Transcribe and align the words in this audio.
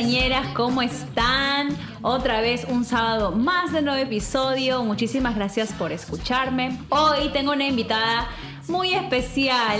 Treintañeras, 0.00 0.46
¿cómo 0.54 0.80
están? 0.80 1.76
Otra 2.00 2.40
vez 2.40 2.64
un 2.66 2.86
sábado 2.86 3.32
más 3.32 3.70
de 3.70 3.82
nuevo 3.82 3.98
episodio. 3.98 4.82
Muchísimas 4.82 5.36
gracias 5.36 5.74
por 5.74 5.92
escucharme. 5.92 6.78
Hoy 6.88 7.28
tengo 7.34 7.52
una 7.52 7.66
invitada 7.66 8.26
muy 8.66 8.94
especial. 8.94 9.78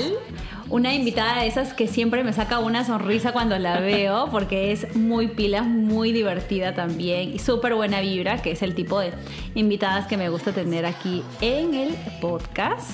Una 0.69 0.93
invitada 0.93 1.41
de 1.41 1.47
esas 1.47 1.73
que 1.73 1.89
siempre 1.89 2.23
me 2.23 2.35
saca 2.35 2.59
una 2.59 2.85
sonrisa 2.85 3.33
cuando 3.33 3.59
la 3.59 3.81
veo, 3.81 4.29
porque 4.31 4.73
es 4.73 4.95
muy 4.95 5.29
pila, 5.29 5.63
muy 5.63 6.13
divertida 6.13 6.75
también 6.75 7.33
y 7.33 7.39
súper 7.39 7.75
buena 7.75 8.03
vibra, 8.03 8.43
que 8.43 8.51
es 8.51 8.61
el 8.61 8.75
tipo 8.75 9.01
de 9.01 9.15
invitadas 9.55 10.07
que 10.07 10.19
me 10.19 10.29
gusta 10.29 10.53
tener 10.53 10.85
aquí 10.85 11.23
en 11.41 11.73
el 11.73 11.97
podcast. 12.21 12.91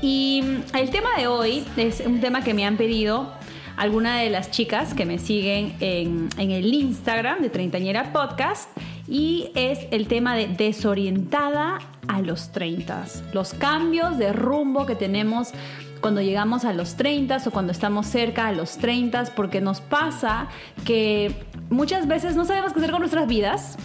Y 0.00 0.42
el 0.72 0.88
tema 0.88 1.10
de 1.18 1.26
hoy 1.26 1.66
es 1.76 2.00
un 2.00 2.22
tema 2.22 2.42
que 2.42 2.54
me 2.54 2.64
han 2.64 2.78
pedido 2.78 3.30
algunas 3.76 4.20
de 4.20 4.30
las 4.30 4.50
chicas 4.50 4.94
que 4.94 5.04
me 5.04 5.18
siguen 5.18 5.74
en, 5.80 6.28
el 6.38 6.72
Instagram 6.72 7.40
de 7.40 7.50
Treintañera 7.50 8.12
Podcast 8.12 8.68
y 9.08 9.50
es 9.54 9.80
el 9.90 10.06
tema 10.08 10.36
de 10.36 10.48
desorientada 10.48 11.78
a 12.08 12.20
los 12.20 12.52
30. 12.52 13.04
Los 13.32 13.54
cambios 13.54 14.18
de 14.18 14.32
rumbo 14.32 14.86
que 14.86 14.94
tenemos 14.94 15.52
cuando 16.00 16.20
llegamos 16.20 16.64
a 16.64 16.72
los 16.72 16.96
30 16.96 17.38
o 17.46 17.50
cuando 17.50 17.72
estamos 17.72 18.06
cerca 18.06 18.48
a 18.48 18.52
los 18.52 18.76
30 18.78 19.24
porque 19.36 19.60
nos 19.60 19.80
pasa 19.80 20.48
que 20.84 21.34
muchas 21.70 22.08
veces 22.08 22.36
no 22.36 22.44
sabemos 22.44 22.72
qué 22.72 22.80
hacer 22.80 22.90
con 22.90 23.00
nuestras 23.00 23.26
vidas 23.26 23.78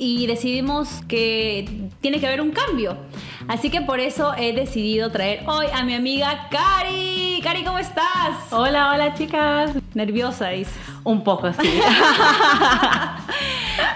y 0.00 0.26
decidimos 0.26 1.02
que 1.08 1.88
tiene 2.00 2.18
que 2.20 2.26
haber 2.26 2.40
un 2.40 2.52
cambio. 2.52 2.96
Así 3.48 3.68
que 3.68 3.82
por 3.82 4.00
eso 4.00 4.32
he 4.34 4.54
decidido 4.54 5.10
traer 5.10 5.42
hoy 5.46 5.66
a 5.74 5.84
mi 5.84 5.92
amiga 5.94 6.48
Cari. 6.50 7.38
Cari, 7.44 7.64
¿cómo 7.64 7.78
estás? 7.78 8.50
Hola, 8.50 8.92
hola 8.92 9.12
chicas. 9.12 9.72
Nerviosa, 9.92 10.48
dices. 10.48 10.72
Un 11.04 11.22
poco, 11.22 11.52
sí. 11.52 11.68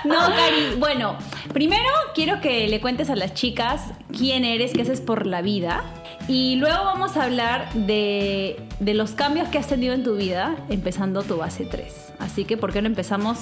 no, 0.04 0.18
Cari, 0.18 0.74
bueno, 0.78 1.16
primero 1.54 1.88
quiero 2.14 2.42
que 2.42 2.68
le 2.68 2.82
cuentes 2.82 3.08
a 3.08 3.16
las 3.16 3.32
chicas 3.32 3.92
quién 4.14 4.44
eres, 4.44 4.74
qué 4.74 4.82
haces 4.82 5.00
por 5.00 5.26
la 5.26 5.40
vida. 5.40 5.84
Y 6.28 6.56
luego 6.56 6.84
vamos 6.84 7.16
a 7.16 7.24
hablar 7.24 7.72
de, 7.72 8.62
los 8.80 9.12
cambios 9.12 9.48
que 9.48 9.56
has 9.56 9.68
tenido 9.68 9.94
en 9.94 10.04
tu 10.04 10.16
vida, 10.16 10.54
empezando 10.68 11.22
tu 11.22 11.38
base 11.38 11.64
3. 11.64 12.12
Así 12.18 12.44
que, 12.44 12.58
¿por 12.58 12.74
qué 12.74 12.82
no 12.82 12.88
empezamos 12.88 13.38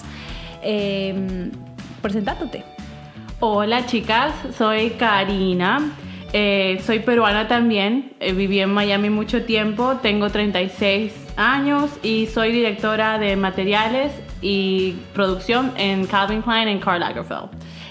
eh, 0.62 1.50
presentándote. 2.02 2.64
Hola 3.40 3.86
chicas, 3.86 4.34
soy 4.56 4.90
Karina. 4.90 5.92
Eh, 6.34 6.80
soy 6.84 7.00
peruana 7.00 7.46
también, 7.46 8.14
eh, 8.18 8.32
viví 8.32 8.60
en 8.60 8.72
Miami 8.72 9.10
mucho 9.10 9.44
tiempo, 9.44 9.96
tengo 9.96 10.30
36 10.30 11.12
años 11.36 11.90
y 12.02 12.26
soy 12.26 12.52
directora 12.52 13.18
de 13.18 13.36
materiales 13.36 14.12
y 14.40 14.92
producción 15.12 15.72
en 15.76 16.06
Calvin 16.06 16.40
Klein 16.40 16.68
en 16.68 16.80
Karl 16.80 17.00
Lagerfeld. 17.00 17.50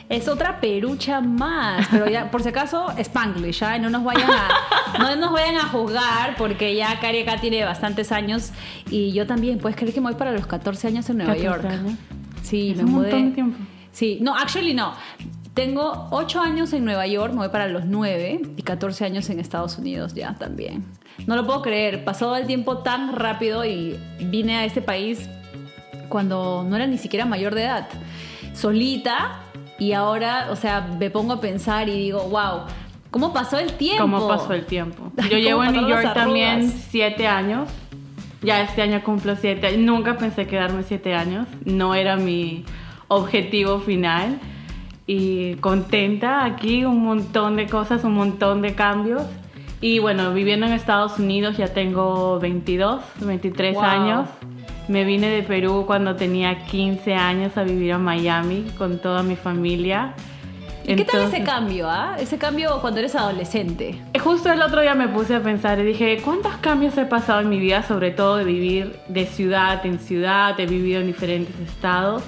Es 0.10 0.28
otra 0.28 0.60
perucha 0.60 1.22
más, 1.22 1.88
pero 1.92 2.10
ya, 2.10 2.32
por 2.32 2.42
si 2.42 2.50
acaso, 2.50 2.92
Spanglish, 2.98 3.60
¿ya? 3.60 3.78
No 3.78 3.92
nos 3.92 4.04
vayan 4.04 4.30
a, 4.30 4.98
no 5.00 5.16
nos 5.16 5.32
vayan 5.32 5.58
a 5.58 5.68
juzgar 5.68 6.36
porque 6.36 6.76
ya 6.76 7.00
Cari 7.00 7.22
acá 7.22 7.38
tiene 7.40 7.64
bastantes 7.64 8.12
años 8.12 8.52
y 8.90 9.12
yo 9.14 9.28
también, 9.28 9.60
puedes 9.60 9.78
creer 9.78 9.94
que 9.94 10.02
me 10.02 10.08
voy 10.08 10.16
para 10.16 10.32
los 10.32 10.48
14 10.48 10.88
años 10.88 11.10
en 11.12 11.18
Nueva 11.18 11.38
York. 11.38 11.64
Años. 11.66 11.94
Sí, 12.42 12.74
me 12.76 12.84
un 12.84 12.92
montón 12.92 13.30
de 13.30 13.36
tiempo. 13.36 13.58
Sí, 13.92 14.20
no, 14.22 14.36
actually 14.36 14.74
no. 14.74 14.94
Tengo 15.54 16.08
8 16.12 16.40
años 16.40 16.72
en 16.72 16.86
Nueva 16.86 17.06
York, 17.08 17.34
me 17.34 17.40
voy 17.40 17.50
para 17.50 17.68
los 17.68 17.86
9 17.86 18.42
y 18.56 18.62
14 18.62 19.06
años 19.06 19.30
en 19.30 19.40
Estados 19.40 19.78
Unidos 19.78 20.14
ya 20.14 20.36
también. 20.36 20.86
No 21.28 21.36
lo 21.36 21.46
puedo 21.46 21.62
creer, 21.62 22.06
pasó 22.06 22.36
el 22.36 22.48
tiempo 22.48 22.80
tan 22.80 23.14
rápido 23.14 23.66
y 23.66 24.00
vine 24.20 24.58
a 24.58 24.66
este 24.66 24.82
país 24.82 25.30
cuando 26.08 26.66
no 26.68 26.76
era 26.76 26.88
ni 26.88 26.98
siquiera 26.98 27.26
mayor 27.26 27.54
de 27.54 27.64
edad, 27.64 27.90
solita 28.54 29.42
y 29.78 29.94
ahora, 29.94 30.48
o 30.52 30.56
sea, 30.56 30.82
me 31.00 31.10
pongo 31.10 31.34
a 31.34 31.42
pensar 31.42 31.90
y 31.90 31.94
digo, 31.94 32.22
wow, 32.30 32.62
¿cómo 33.10 33.34
pasó 33.34 33.58
el 33.58 33.74
tiempo? 33.74 34.04
¿Cómo 34.04 34.28
pasó 34.28 34.54
el 34.54 34.66
tiempo? 34.66 35.12
Yo 35.30 35.38
llevo 35.38 35.64
en 35.64 35.74
New 35.74 35.88
York 35.88 36.14
también 36.14 36.72
7 36.72 37.28
años. 37.28 37.68
Ya 38.44 38.62
este 38.62 38.82
año 38.82 39.04
cumplo 39.04 39.36
7. 39.36 39.78
Nunca 39.78 40.18
pensé 40.18 40.48
quedarme 40.48 40.84
7 40.84 41.14
años. 41.14 41.48
No 41.66 41.96
era 41.96 42.16
mi 42.16 42.64
objetivo 43.12 43.80
final 43.80 44.40
y 45.06 45.56
contenta 45.56 46.46
aquí, 46.46 46.86
un 46.86 47.04
montón 47.04 47.58
de 47.58 47.68
cosas, 47.68 48.06
un 48.06 48.14
montón 48.14 48.62
de 48.62 48.74
cambios. 48.74 49.24
Y 49.82 50.00
bueno, 50.00 50.34
viviendo 50.34 50.66
en 50.66 50.74
Estados 50.74 51.20
Unidos 51.20 51.58
ya 51.58 51.68
tengo 51.68 52.40
22, 52.40 53.02
23 53.20 53.78
años. 53.78 54.30
Me 54.88 55.04
vine 55.04 55.28
de 55.28 55.44
Perú 55.44 55.84
cuando 55.86 56.16
tenía 56.16 56.66
15 56.66 57.14
años 57.14 57.58
a 57.58 57.64
vivir 57.64 57.92
a 57.92 57.98
Miami 57.98 58.66
con 58.78 59.00
toda 59.00 59.24
mi 59.24 59.36
familia. 59.36 60.14
¿Y 60.86 60.96
¿Qué 60.96 61.04
tal 61.06 61.22
ese 61.22 61.44
cambio, 61.44 61.90
ah? 61.90 62.16
Ese 62.18 62.38
cambio 62.38 62.80
cuando 62.80 63.00
eres 63.00 63.16
adolescente. 63.16 64.02
Justo 64.24 64.52
el 64.52 64.62
otro 64.62 64.82
día 64.82 64.96
me 64.96 65.10
puse 65.10 65.36
a 65.36 65.42
pensar 65.42 65.80
y 65.80 65.84
dije, 65.84 66.22
¿cuántos 66.24 66.56
cambios 66.58 66.98
he 66.98 67.06
pasado 67.06 67.42
en 67.42 67.50
mi 67.50 67.60
vida? 67.60 67.84
Sobre 67.84 68.12
todo 68.12 68.38
de 68.38 68.46
vivir 68.46 69.00
de 69.08 69.26
ciudad 69.26 69.86
en 69.86 70.00
ciudad, 70.00 70.60
he 70.60 70.66
vivido 70.66 71.02
en 71.02 71.08
diferentes 71.08 71.60
estados. 71.60 72.24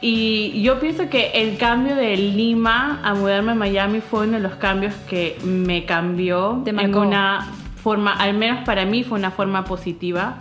Y 0.00 0.62
yo 0.62 0.78
pienso 0.78 1.08
que 1.08 1.30
el 1.34 1.58
cambio 1.58 1.96
de 1.96 2.16
Lima 2.16 3.00
a 3.02 3.14
mudarme 3.14 3.52
a 3.52 3.54
Miami 3.54 4.00
fue 4.00 4.26
uno 4.26 4.34
de 4.34 4.40
los 4.40 4.54
cambios 4.54 4.94
que 5.08 5.36
me 5.44 5.84
cambió 5.86 6.62
en 6.64 6.94
una 6.94 7.48
forma, 7.82 8.12
al 8.12 8.34
menos 8.34 8.64
para 8.64 8.84
mí 8.84 9.02
fue 9.02 9.18
una 9.18 9.32
forma 9.32 9.64
positiva. 9.64 10.38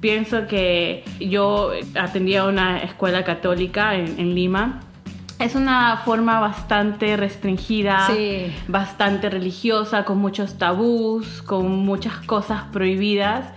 Pienso 0.00 0.46
que 0.48 1.04
yo 1.20 1.72
atendía 1.94 2.44
una 2.46 2.78
escuela 2.78 3.22
católica 3.22 3.94
en, 3.94 4.34
Lima. 4.34 4.80
Es 5.38 5.54
una 5.54 5.98
forma 6.04 6.40
bastante 6.40 7.16
restringida, 7.16 8.08
bastante 8.66 9.30
religiosa, 9.30 10.04
con 10.04 10.18
muchos 10.18 10.58
tabús, 10.58 11.42
con 11.42 11.70
muchas 11.70 12.14
cosas 12.26 12.64
prohibidas. 12.72 13.52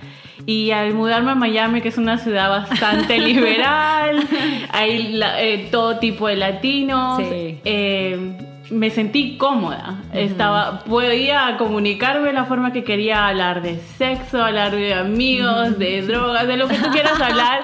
Y 0.46 0.72
al 0.72 0.94
mudarme 0.94 1.32
a 1.32 1.36
Miami, 1.36 1.82
que 1.82 1.90
es 1.90 1.98
una 1.98 2.18
ciudad 2.18 2.50
bastante 2.50 3.18
liberal, 3.20 4.28
hay 4.72 5.20
eh, 5.38 5.68
todo 5.72 6.00
tipo 6.00 6.28
de 6.28 6.36
latinos, 6.36 7.22
eh, 7.22 8.38
me 8.70 8.90
sentí 8.90 9.38
cómoda. 9.38 10.02
Estaba, 10.14 10.84
podía 10.84 11.56
comunicarme 11.58 12.28
de 12.28 12.34
la 12.34 12.46
forma 12.46 12.74
que 12.74 12.84
quería 12.84 13.28
hablar 13.28 13.62
de 13.62 13.80
sexo, 13.98 14.44
hablar 14.44 14.72
de 14.72 14.94
amigos, 14.94 15.78
de 15.78 16.02
drogas, 16.02 16.48
de 16.48 16.58
lo 16.58 16.68
que 16.68 16.76
tú 16.76 16.90
quieras 16.92 17.20
hablar. 17.22 17.62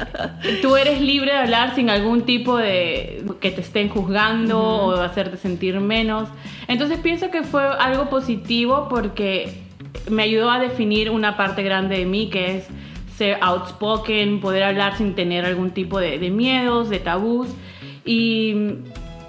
tú 0.62 0.76
eres 0.76 1.00
libre 1.00 1.32
de 1.32 1.38
hablar 1.38 1.74
sin 1.74 1.90
algún 1.90 2.22
tipo 2.22 2.56
de 2.56 3.24
que 3.40 3.50
te 3.50 3.60
estén 3.60 3.88
juzgando 3.88 4.60
o 4.60 5.00
hacerte 5.00 5.36
sentir 5.36 5.80
menos. 5.80 6.28
Entonces 6.68 6.98
pienso 6.98 7.30
que 7.30 7.42
fue 7.42 7.62
algo 7.62 8.08
positivo 8.08 8.86
porque 8.88 9.63
me 10.10 10.24
ayudó 10.24 10.50
a 10.50 10.58
definir 10.58 11.10
una 11.10 11.36
parte 11.36 11.62
grande 11.62 11.98
de 11.98 12.06
mí 12.06 12.28
que 12.28 12.58
es 12.58 12.66
ser 13.16 13.38
outspoken, 13.40 14.40
poder 14.40 14.64
hablar 14.64 14.96
sin 14.96 15.14
tener 15.14 15.44
algún 15.44 15.70
tipo 15.70 15.98
de, 15.98 16.18
miedos, 16.30 16.90
de 16.90 16.98
tabús. 16.98 17.48
Y 18.04 18.52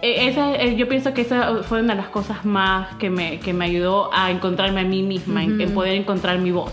eh, 0.02 0.28
esa, 0.28 0.56
eh, 0.56 0.76
yo 0.76 0.88
pienso 0.88 1.14
que 1.14 1.22
esa 1.22 1.64
fue 1.64 1.82
una 1.82 1.94
de 1.94 2.02
las 2.02 2.10
cosas 2.10 2.46
más 2.46 2.96
que 2.96 3.10
me, 3.10 3.40
que 3.40 3.54
me 3.54 3.66
ayudó 3.66 4.10
a 4.14 4.32
encontrarme 4.32 4.82
a 4.82 4.86
mí 4.86 5.04
misma, 5.04 5.44
en, 5.44 5.74
poder 5.74 5.94
encontrar 5.94 6.40
mi 6.40 6.52
voz. 6.52 6.72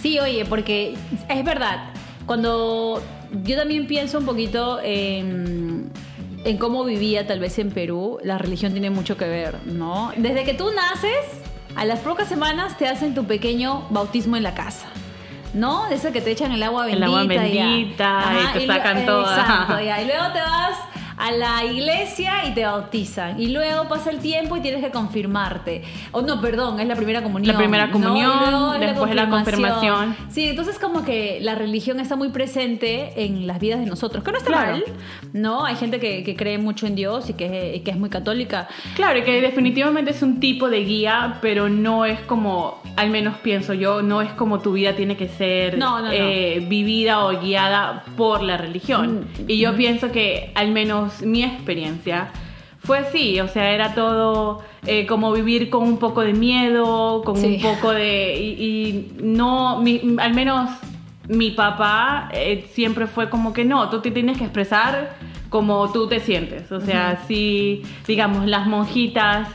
Sí, 0.00 0.18
oye, 0.18 0.44
porque 0.44 0.94
es 1.28 1.44
verdad, 1.44 1.92
cuando 2.26 3.02
yo 3.42 3.56
también 3.56 3.86
pienso 3.86 4.18
un 4.18 4.26
poquito 4.26 4.80
en, 4.82 5.90
en 6.44 6.58
cómo 6.58 6.84
vivía 6.84 7.26
tal 7.26 7.40
vez 7.40 7.58
en 7.58 7.70
Perú, 7.70 8.18
la 8.22 8.38
religión 8.38 8.72
tiene 8.72 8.90
mucho 8.90 9.16
que 9.16 9.26
ver, 9.26 9.58
¿no? 9.66 10.12
Desde 10.16 10.44
que 10.44 10.54
tú 10.54 10.66
naces 10.74 11.43
a 11.76 11.84
las 11.84 12.00
pocas 12.00 12.28
semanas 12.28 12.76
te 12.78 12.88
hacen 12.88 13.14
tu 13.14 13.26
pequeño 13.26 13.86
bautismo 13.90 14.36
en 14.36 14.42
la 14.42 14.54
casa. 14.54 14.86
¿No? 15.52 15.86
Ese 15.86 16.10
que 16.10 16.20
te 16.20 16.32
echan 16.32 16.50
el 16.50 16.62
agua 16.64 16.86
bendita. 16.86 17.06
El 17.06 17.12
agua 17.12 17.24
bendita 17.24 18.24
y, 18.54 18.58
te 18.58 18.66
sacan 18.66 19.06
todo. 19.06 19.22
Exacto, 19.22 19.80
y 19.80 20.04
luego 20.04 20.32
te 20.32 20.40
vas 20.40 20.93
a 21.16 21.30
la 21.32 21.64
iglesia 21.64 22.46
y 22.46 22.54
te 22.54 22.64
bautizan. 22.64 23.40
Y 23.40 23.48
luego 23.48 23.88
pasa 23.88 24.10
el 24.10 24.18
tiempo 24.18 24.56
y 24.56 24.60
tienes 24.60 24.82
que 24.84 24.90
confirmarte. 24.90 25.82
O 26.12 26.22
no, 26.22 26.40
perdón, 26.40 26.80
es 26.80 26.86
la 26.86 26.96
primera 26.96 27.22
comunión. 27.22 27.52
La 27.52 27.58
primera 27.58 27.90
comunión, 27.90 28.80
después 28.80 29.10
de 29.10 29.14
la 29.14 29.28
confirmación. 29.28 30.16
Sí, 30.28 30.48
entonces 30.48 30.78
como 30.78 31.04
que 31.04 31.38
la 31.40 31.54
religión 31.54 32.00
está 32.00 32.16
muy 32.16 32.30
presente 32.30 33.24
en 33.24 33.46
las 33.46 33.60
vidas 33.60 33.80
de 33.80 33.86
nosotros, 33.86 34.24
que 34.24 34.32
no 34.32 34.38
está 34.38 34.50
mal, 34.50 34.84
¿no? 35.32 35.64
Hay 35.64 35.76
gente 35.76 36.00
que, 36.00 36.34
cree 36.34 36.58
mucho 36.58 36.88
en 36.88 36.96
Dios 36.96 37.30
y 37.30 37.34
que, 37.34 37.80
que 37.84 37.90
es 37.92 37.96
muy 37.96 38.10
católica. 38.10 38.66
Claro, 38.96 39.20
y 39.20 39.22
que 39.22 39.40
definitivamente 39.40 40.10
es 40.10 40.22
un 40.22 40.40
tipo 40.40 40.68
de 40.68 40.84
guía, 40.84 41.38
pero 41.40 41.68
no 41.68 42.04
es 42.04 42.20
como, 42.20 42.82
al 42.96 43.10
menos 43.10 43.36
pienso 43.38 43.72
yo, 43.72 44.02
no 44.02 44.20
es 44.20 44.32
como 44.32 44.60
tu 44.60 44.72
vida 44.72 44.94
tiene 44.94 45.16
que 45.16 45.28
ser 45.28 45.78
eh, 46.10 46.64
vivida 46.68 47.24
o 47.24 47.40
guiada 47.40 48.04
por 48.16 48.42
la 48.42 48.56
religión. 48.56 49.26
Mm, 49.38 49.50
y 49.50 49.58
yo 49.58 49.72
mm. 49.72 49.76
pienso 49.76 50.12
que 50.12 50.52
al 50.54 50.70
menos 50.72 51.03
mi 51.22 51.42
experiencia 51.42 52.30
fue 52.84 52.98
así, 52.98 53.40
o 53.40 53.48
sea, 53.48 53.70
era 53.70 53.94
todo 53.94 54.62
eh, 54.86 55.06
como 55.06 55.32
vivir 55.32 55.70
con 55.70 55.84
un 55.84 55.98
poco 55.98 56.20
de 56.20 56.34
miedo, 56.34 57.22
con 57.24 57.42
un 57.42 57.60
poco 57.60 57.92
de... 57.92 58.36
Y, 58.36 59.12
no, 59.22 59.82
al 60.18 60.34
menos 60.34 60.70
mi 61.28 61.50
papá 61.52 62.28
eh, 62.32 62.66
siempre 62.72 63.06
fue 63.06 63.30
como 63.30 63.54
que 63.54 63.64
no, 63.64 63.88
tú 63.88 64.00
te 64.00 64.10
tienes 64.10 64.36
que 64.36 64.44
expresar 64.44 65.16
como 65.48 65.90
tú 65.92 66.08
te 66.08 66.20
sientes. 66.20 66.70
O 66.72 66.80
sea, 66.80 67.22
si, 67.26 67.82
digamos, 68.06 68.46
las 68.46 68.66
monjitas 68.66 69.48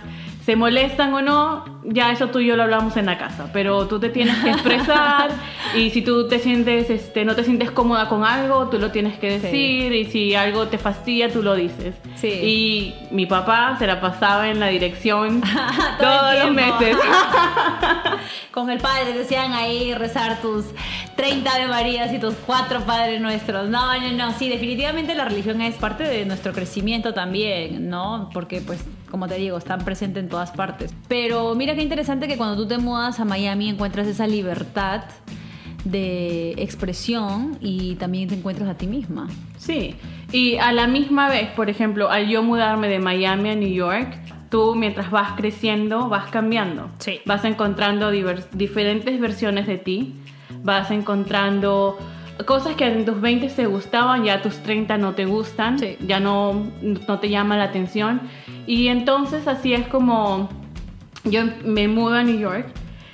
se 0.50 0.56
molestan 0.56 1.14
o 1.14 1.22
no, 1.22 1.64
ya 1.84 2.12
eso 2.12 2.30
tú 2.30 2.40
y 2.40 2.48
yo 2.48 2.56
lo 2.56 2.64
hablamos 2.64 2.98
en 2.98 3.06
la 3.06 3.20
casa, 3.20 3.52
pero 3.54 3.88
tú 3.88 4.00
te 4.00 4.10
tienes 4.10 4.36
que 4.38 4.50
expresar 4.50 5.30
y 5.78 5.92
si 5.92 6.02
tú 6.02 6.28
te 6.28 6.40
sientes, 6.40 6.90
este, 6.90 7.24
no 7.24 7.36
te 7.36 7.44
sientes 7.44 7.70
cómoda 7.70 8.10
con 8.10 8.24
algo, 8.24 8.68
tú 8.68 8.80
lo 8.80 8.90
tienes 8.90 9.20
que 9.20 9.38
decir 9.38 9.94
y 9.94 10.06
si 10.06 10.34
algo 10.34 10.68
te 10.68 10.80
fastidia, 10.80 11.32
tú 11.32 11.44
lo 11.44 11.54
dices. 11.54 11.94
Sí. 12.16 12.30
Y 12.30 12.96
mi 13.12 13.28
papá 13.28 13.76
se 13.78 13.86
la 13.86 14.02
pasaba 14.02 14.50
en 14.50 14.60
la 14.60 14.70
dirección 14.70 15.44
todos 16.02 16.44
los 16.44 16.52
meses. 16.52 16.98
con 18.52 18.72
el 18.72 18.80
padre 18.80 19.14
decían 19.14 19.54
ahí 19.54 19.94
rezar 19.94 20.42
tus 20.42 20.66
30 21.16 21.48
Ave 21.48 21.68
Marías 21.68 22.12
y 22.12 22.18
tus 22.18 22.34
cuatro 22.34 22.80
Padres 22.88 23.22
Nuestros. 23.22 23.70
No, 23.70 23.96
no, 24.02 24.12
no, 24.14 24.34
sí, 24.34 24.50
definitivamente 24.50 25.14
la 25.14 25.26
religión 25.26 25.62
es 25.62 25.76
parte 25.76 26.06
de 26.06 26.26
nuestro 26.26 26.54
crecimiento 26.54 27.14
también, 27.14 27.88
¿no? 27.88 28.32
Porque 28.34 28.62
pues 28.62 28.84
como 29.10 29.28
te 29.28 29.36
digo, 29.36 29.58
están 29.58 29.84
presentes 29.86 30.24
en 30.24 30.30
todas 30.30 30.52
partes. 30.52 30.94
Pero 31.08 31.56
mira 31.56 31.76
qué 31.76 31.82
interesante 31.82 32.28
que 32.28 32.38
cuando 32.38 32.56
tú 32.62 32.68
te 32.68 32.78
mudas 32.78 33.20
a 33.20 33.26
Miami 33.26 33.70
encuentras 33.70 34.08
esa 34.08 34.28
libertad 34.28 35.04
de 35.84 36.52
expresión 36.58 37.58
y 37.62 37.96
también 37.96 38.28
te 38.28 38.36
encuentras 38.36 38.70
a 38.70 38.76
ti 38.76 38.88
misma. 38.88 39.28
Sí, 39.58 39.96
y 40.32 40.58
a 40.58 40.72
la 40.72 40.88
misma 40.88 41.30
vez, 41.30 41.50
por 41.52 41.70
ejemplo, 41.70 42.10
al 42.10 42.28
yo 42.28 42.44
mudarme 42.44 42.88
de 42.88 43.00
Miami 43.00 43.50
a 43.50 43.56
New 43.56 43.74
York, 43.74 44.18
tú 44.50 44.76
mientras 44.76 45.12
vas 45.12 45.34
creciendo 45.38 46.10
vas 46.10 46.30
cambiando. 46.30 46.90
Sí. 47.00 47.22
Vas 47.26 47.46
encontrando 47.46 48.12
diferentes 48.12 49.20
versiones 49.20 49.68
de 49.68 49.78
ti, 49.78 50.16
vas 50.64 50.92
encontrando 50.92 51.98
cosas 52.46 52.76
que 52.76 52.86
en 52.86 53.06
tus 53.06 53.20
20 53.20 53.48
te 53.50 53.66
gustaban, 53.66 54.24
ya 54.24 54.36
a 54.36 54.42
tus 54.42 54.58
30 54.60 54.98
no 54.98 55.14
te 55.14 55.26
gustan, 55.26 55.78
ya 56.06 56.20
no, 56.20 56.68
no 56.82 57.20
te 57.20 57.30
llama 57.30 57.58
la 57.58 57.66
atención. 57.66 58.22
Y 58.70 58.90
entonces 58.90 59.48
así 59.48 59.74
es 59.74 59.88
como 59.88 60.48
yo 61.24 61.42
me 61.66 61.88
mudo 61.88 62.14
a 62.14 62.22
New 62.22 62.38
York. 62.38 62.68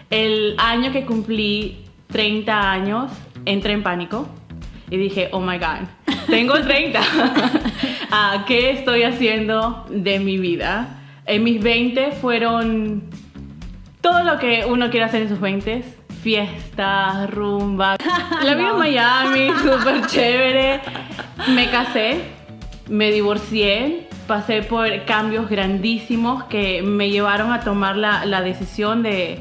El 0.10 0.56
año 0.58 0.92
que 0.92 1.06
cumplí 1.06 1.86
30 2.12 2.72
años, 2.72 3.10
entré 3.46 3.72
en 3.72 3.82
pánico 3.82 4.28
y 4.90 4.98
dije, 4.98 5.30
oh 5.32 5.40
my 5.40 5.58
god, 5.58 5.88
tengo 6.28 6.56
30. 6.60 7.00
Ah, 8.12 8.46
¿Qué 8.48 8.70
estoy 8.70 9.04
haciendo 9.04 9.86
de 9.90 10.20
mi 10.20 10.38
vida? 10.38 11.00
En 11.26 11.44
mis 11.44 11.62
20 11.62 12.12
fueron 12.12 13.10
todo 14.00 14.24
lo 14.24 14.38
que 14.38 14.64
uno 14.66 14.90
quiere 14.90 15.06
hacer 15.06 15.24
en 15.24 15.30
sus 15.30 15.40
20 15.42 15.84
fiestas, 16.22 17.30
rumba. 17.30 17.98
La 18.44 18.56
vida 18.56 18.70
en 18.70 18.78
Miami, 18.80 19.50
súper 19.64 20.06
chévere. 20.08 20.82
Me 21.50 21.70
casé, 21.70 22.22
me 22.88 23.12
divorcié, 23.12 24.08
pasé 24.28 24.62
por 24.64 25.06
cambios 25.06 25.50
grandísimos 25.50 26.44
que 26.46 26.82
me 26.82 27.10
llevaron 27.10 27.52
a 27.52 27.62
tomar 27.62 27.96
la, 27.98 28.42
decisión 28.42 29.04
de... 29.04 29.40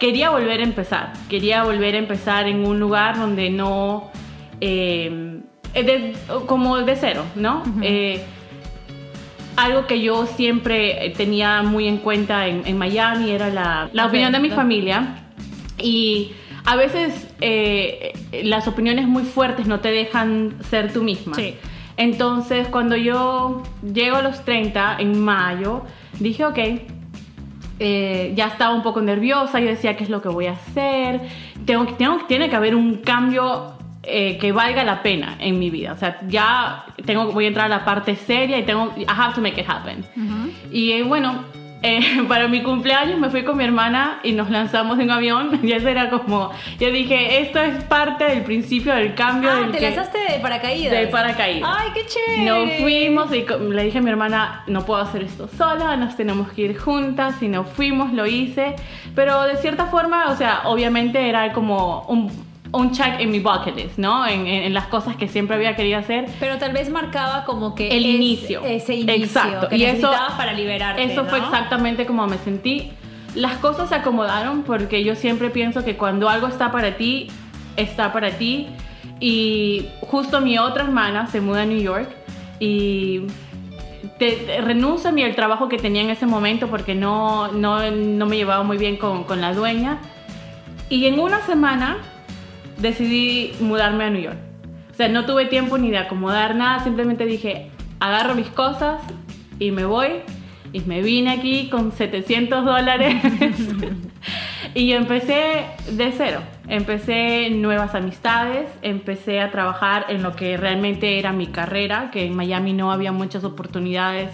Quería 0.00 0.30
volver 0.30 0.60
a 0.60 0.62
empezar, 0.62 1.12
quería 1.28 1.64
volver 1.64 1.94
a 1.96 1.98
empezar 1.98 2.46
en 2.46 2.66
un 2.66 2.78
lugar 2.78 3.18
donde 3.18 3.50
no... 3.50 4.10
Eh, 4.60 5.40
como 6.46 6.78
de 6.78 6.96
cero, 6.96 7.24
¿no? 7.34 7.62
Eh, 7.82 8.24
algo 9.56 9.86
que 9.86 10.00
yo 10.00 10.26
siempre 10.26 11.12
tenía 11.16 11.62
muy 11.62 11.86
en 11.86 11.98
cuenta 11.98 12.46
en, 12.46 12.78
Miami 12.78 13.30
era 13.30 13.50
la, 13.50 13.88
la 13.92 14.06
opinión 14.06 14.32
de 14.32 14.40
mi 14.40 14.50
familia 14.50 15.24
y 15.78 16.32
a 16.64 16.76
veces 16.76 17.28
eh, 17.40 18.12
las 18.44 18.68
opiniones 18.68 19.06
muy 19.08 19.24
fuertes 19.24 19.66
no 19.66 19.80
te 19.80 19.90
dejan 19.90 20.56
ser 20.68 20.92
tú 20.92 21.02
misma. 21.02 21.34
Sí. 21.34 21.54
Entonces, 21.98 22.68
cuando 22.68 22.96
yo 22.96 23.64
llego 23.82 24.16
a 24.16 24.22
los 24.22 24.44
30, 24.44 24.98
en 25.00 25.20
mayo, 25.20 25.82
dije, 26.20 26.44
ok, 26.44 26.58
eh, 27.80 28.32
ya 28.36 28.46
estaba 28.46 28.72
un 28.72 28.82
poco 28.82 29.02
nerviosa, 29.02 29.58
yo 29.58 29.66
decía, 29.66 29.96
¿qué 29.96 30.04
es 30.04 30.10
lo 30.10 30.22
que 30.22 30.28
voy 30.28 30.46
a 30.46 30.52
hacer? 30.52 31.20
Tengo, 31.66 31.86
tengo, 31.94 32.18
tiene 32.28 32.48
que 32.48 32.54
haber 32.54 32.76
un 32.76 32.98
cambio 32.98 33.72
eh, 34.04 34.38
que 34.38 34.52
valga 34.52 34.84
la 34.84 35.02
pena 35.02 35.36
en 35.40 35.58
mi 35.58 35.70
vida. 35.70 35.92
O 35.92 35.96
sea, 35.96 36.20
ya 36.28 36.86
tengo, 37.04 37.32
voy 37.32 37.46
a 37.46 37.48
entrar 37.48 37.66
a 37.66 37.68
la 37.68 37.84
parte 37.84 38.14
seria 38.14 38.58
y 38.58 38.62
tengo, 38.62 38.94
I 38.96 39.04
have 39.08 39.34
to 39.34 39.40
make 39.40 39.60
it 39.60 39.68
happen. 39.68 40.04
Y 40.70 41.02
bueno, 41.02 41.44
eh, 41.82 42.24
para 42.28 42.48
mi 42.48 42.62
cumpleaños 42.62 43.18
me 43.18 43.30
fui 43.30 43.44
con 43.44 43.56
mi 43.56 43.64
hermana 43.64 44.20
y 44.22 44.32
nos 44.32 44.50
lanzamos 44.50 44.98
en 44.98 45.04
un 45.04 45.10
avión. 45.10 45.60
Y 45.68 45.72
eso 45.72 45.88
era 45.88 46.08
como, 46.08 46.50
yo 46.80 46.90
dije, 46.90 47.42
esto 47.42 47.60
es 47.60 47.84
parte 47.84 48.24
del 48.24 48.42
principio 48.42 48.94
del 48.94 49.14
cambio. 49.14 49.50
Ah, 49.52 49.68
te 49.70 49.80
lanzaste 49.80 50.18
de 50.18 50.38
paracaídas. 50.40 50.92
De 50.92 51.06
paracaídas. 51.08 51.70
Ay, 51.70 51.90
qué 51.92 52.06
chévere. 52.06 52.44
Nos 52.44 52.80
fuimos 52.80 53.34
y 53.34 53.44
le 53.70 53.84
dije 53.84 53.98
a 53.98 54.00
mi 54.00 54.10
hermana, 54.10 54.64
no 54.66 54.86
puedo 54.86 55.00
hacer 55.00 55.22
esto 55.22 55.48
sola, 55.58 55.96
nos 55.96 56.16
tenemos 56.16 56.50
que 56.52 56.62
ir 56.62 56.78
juntas. 56.78 57.42
Y 57.42 57.48
nos 57.48 57.68
fuimos, 57.68 58.12
lo 58.12 58.26
hice. 58.26 58.76
Pero 59.14 59.42
de 59.42 59.56
cierta 59.56 59.86
forma, 59.86 60.30
o 60.30 60.36
sea, 60.36 60.62
obviamente 60.64 61.28
era 61.28 61.52
como 61.52 62.02
un 62.08 62.47
un 62.72 62.92
check 62.92 63.20
en 63.20 63.30
mi 63.30 63.40
bucket 63.40 63.76
list, 63.76 63.98
¿no? 63.98 64.26
En, 64.26 64.72
las 64.74 64.86
cosas 64.86 65.16
que 65.16 65.28
siempre 65.28 65.56
había 65.56 65.74
querido 65.74 65.98
hacer. 65.98 66.26
Pero 66.38 66.58
tal 66.58 66.72
vez 66.72 66.90
marcaba 66.90 67.44
como 67.44 67.74
que 67.74 67.88
el 67.88 68.04
inicio. 68.04 68.62
Ese 68.64 68.94
inicio 68.94 69.24
Exacto. 69.24 69.68
Que 69.68 69.76
y 69.76 69.84
eso 69.84 70.10
para 70.36 70.52
liberarte. 70.52 71.02
Eso 71.02 71.24
fue 71.24 71.38
exactamente 71.38 72.06
como 72.06 72.26
me 72.26 72.38
sentí. 72.38 72.92
Las 73.34 73.56
cosas 73.56 73.88
se 73.88 73.94
acomodaron 73.94 74.62
porque 74.62 75.04
yo 75.04 75.14
siempre 75.14 75.50
pienso 75.50 75.84
que 75.84 75.96
cuando 75.96 76.28
algo 76.28 76.46
está 76.46 76.70
para 76.70 76.96
ti, 76.96 77.28
está 77.76 78.12
para 78.12 78.32
ti. 78.32 78.68
Y 79.20 79.86
justo 80.02 80.40
mi 80.40 80.58
otra 80.58 80.84
hermana 80.84 81.26
se 81.26 81.40
muda 81.40 81.62
a 81.62 81.66
New 81.66 81.80
York 81.80 82.08
y 82.60 83.22
te, 84.18 84.60
renuncia 84.62 85.10
a 85.10 85.12
mí 85.12 85.22
el 85.22 85.34
trabajo 85.34 85.68
que 85.68 85.76
tenía 85.76 86.02
en 86.02 86.10
ese 86.10 86.26
momento 86.26 86.68
porque 86.68 86.94
no, 86.94 87.48
no, 87.48 87.90
no 87.90 88.26
me 88.26 88.36
llevaba 88.36 88.62
muy 88.62 88.76
bien 88.76 88.96
con, 88.96 89.24
con 89.24 89.40
la 89.40 89.54
dueña. 89.54 89.98
Y 90.88 91.06
en 91.06 91.18
una 91.18 91.44
semana 91.44 91.98
decidí 92.78 93.52
mudarme 93.60 94.04
a 94.04 94.10
New 94.10 94.22
York. 94.22 94.38
O 94.90 94.94
sea, 94.94 95.08
no 95.08 95.26
tuve 95.26 95.46
tiempo 95.46 95.78
ni 95.78 95.90
de 95.90 95.98
acomodar 95.98 96.56
nada, 96.56 96.82
simplemente 96.82 97.24
dije, 97.26 97.70
agarro 98.00 98.34
mis 98.34 98.48
cosas 98.48 99.00
y 99.58 99.70
me 99.70 99.84
voy. 99.84 100.08
Y 100.72 100.80
me 100.80 101.00
vine 101.00 101.30
aquí 101.30 101.70
con 101.70 101.92
700 101.92 102.64
dólares. 102.64 103.22
y 104.74 104.92
empecé 104.92 105.64
de 105.90 106.12
cero. 106.12 106.42
Empecé 106.68 107.48
nuevas 107.50 107.94
amistades, 107.94 108.68
empecé 108.82 109.40
a 109.40 109.50
trabajar 109.50 110.06
en 110.10 110.22
lo 110.22 110.36
que 110.36 110.58
realmente 110.58 111.18
era 111.18 111.32
mi 111.32 111.46
carrera, 111.46 112.10
que 112.10 112.26
en 112.26 112.36
Miami 112.36 112.74
no 112.74 112.92
había 112.92 113.12
muchas 113.12 113.44
oportunidades 113.44 114.30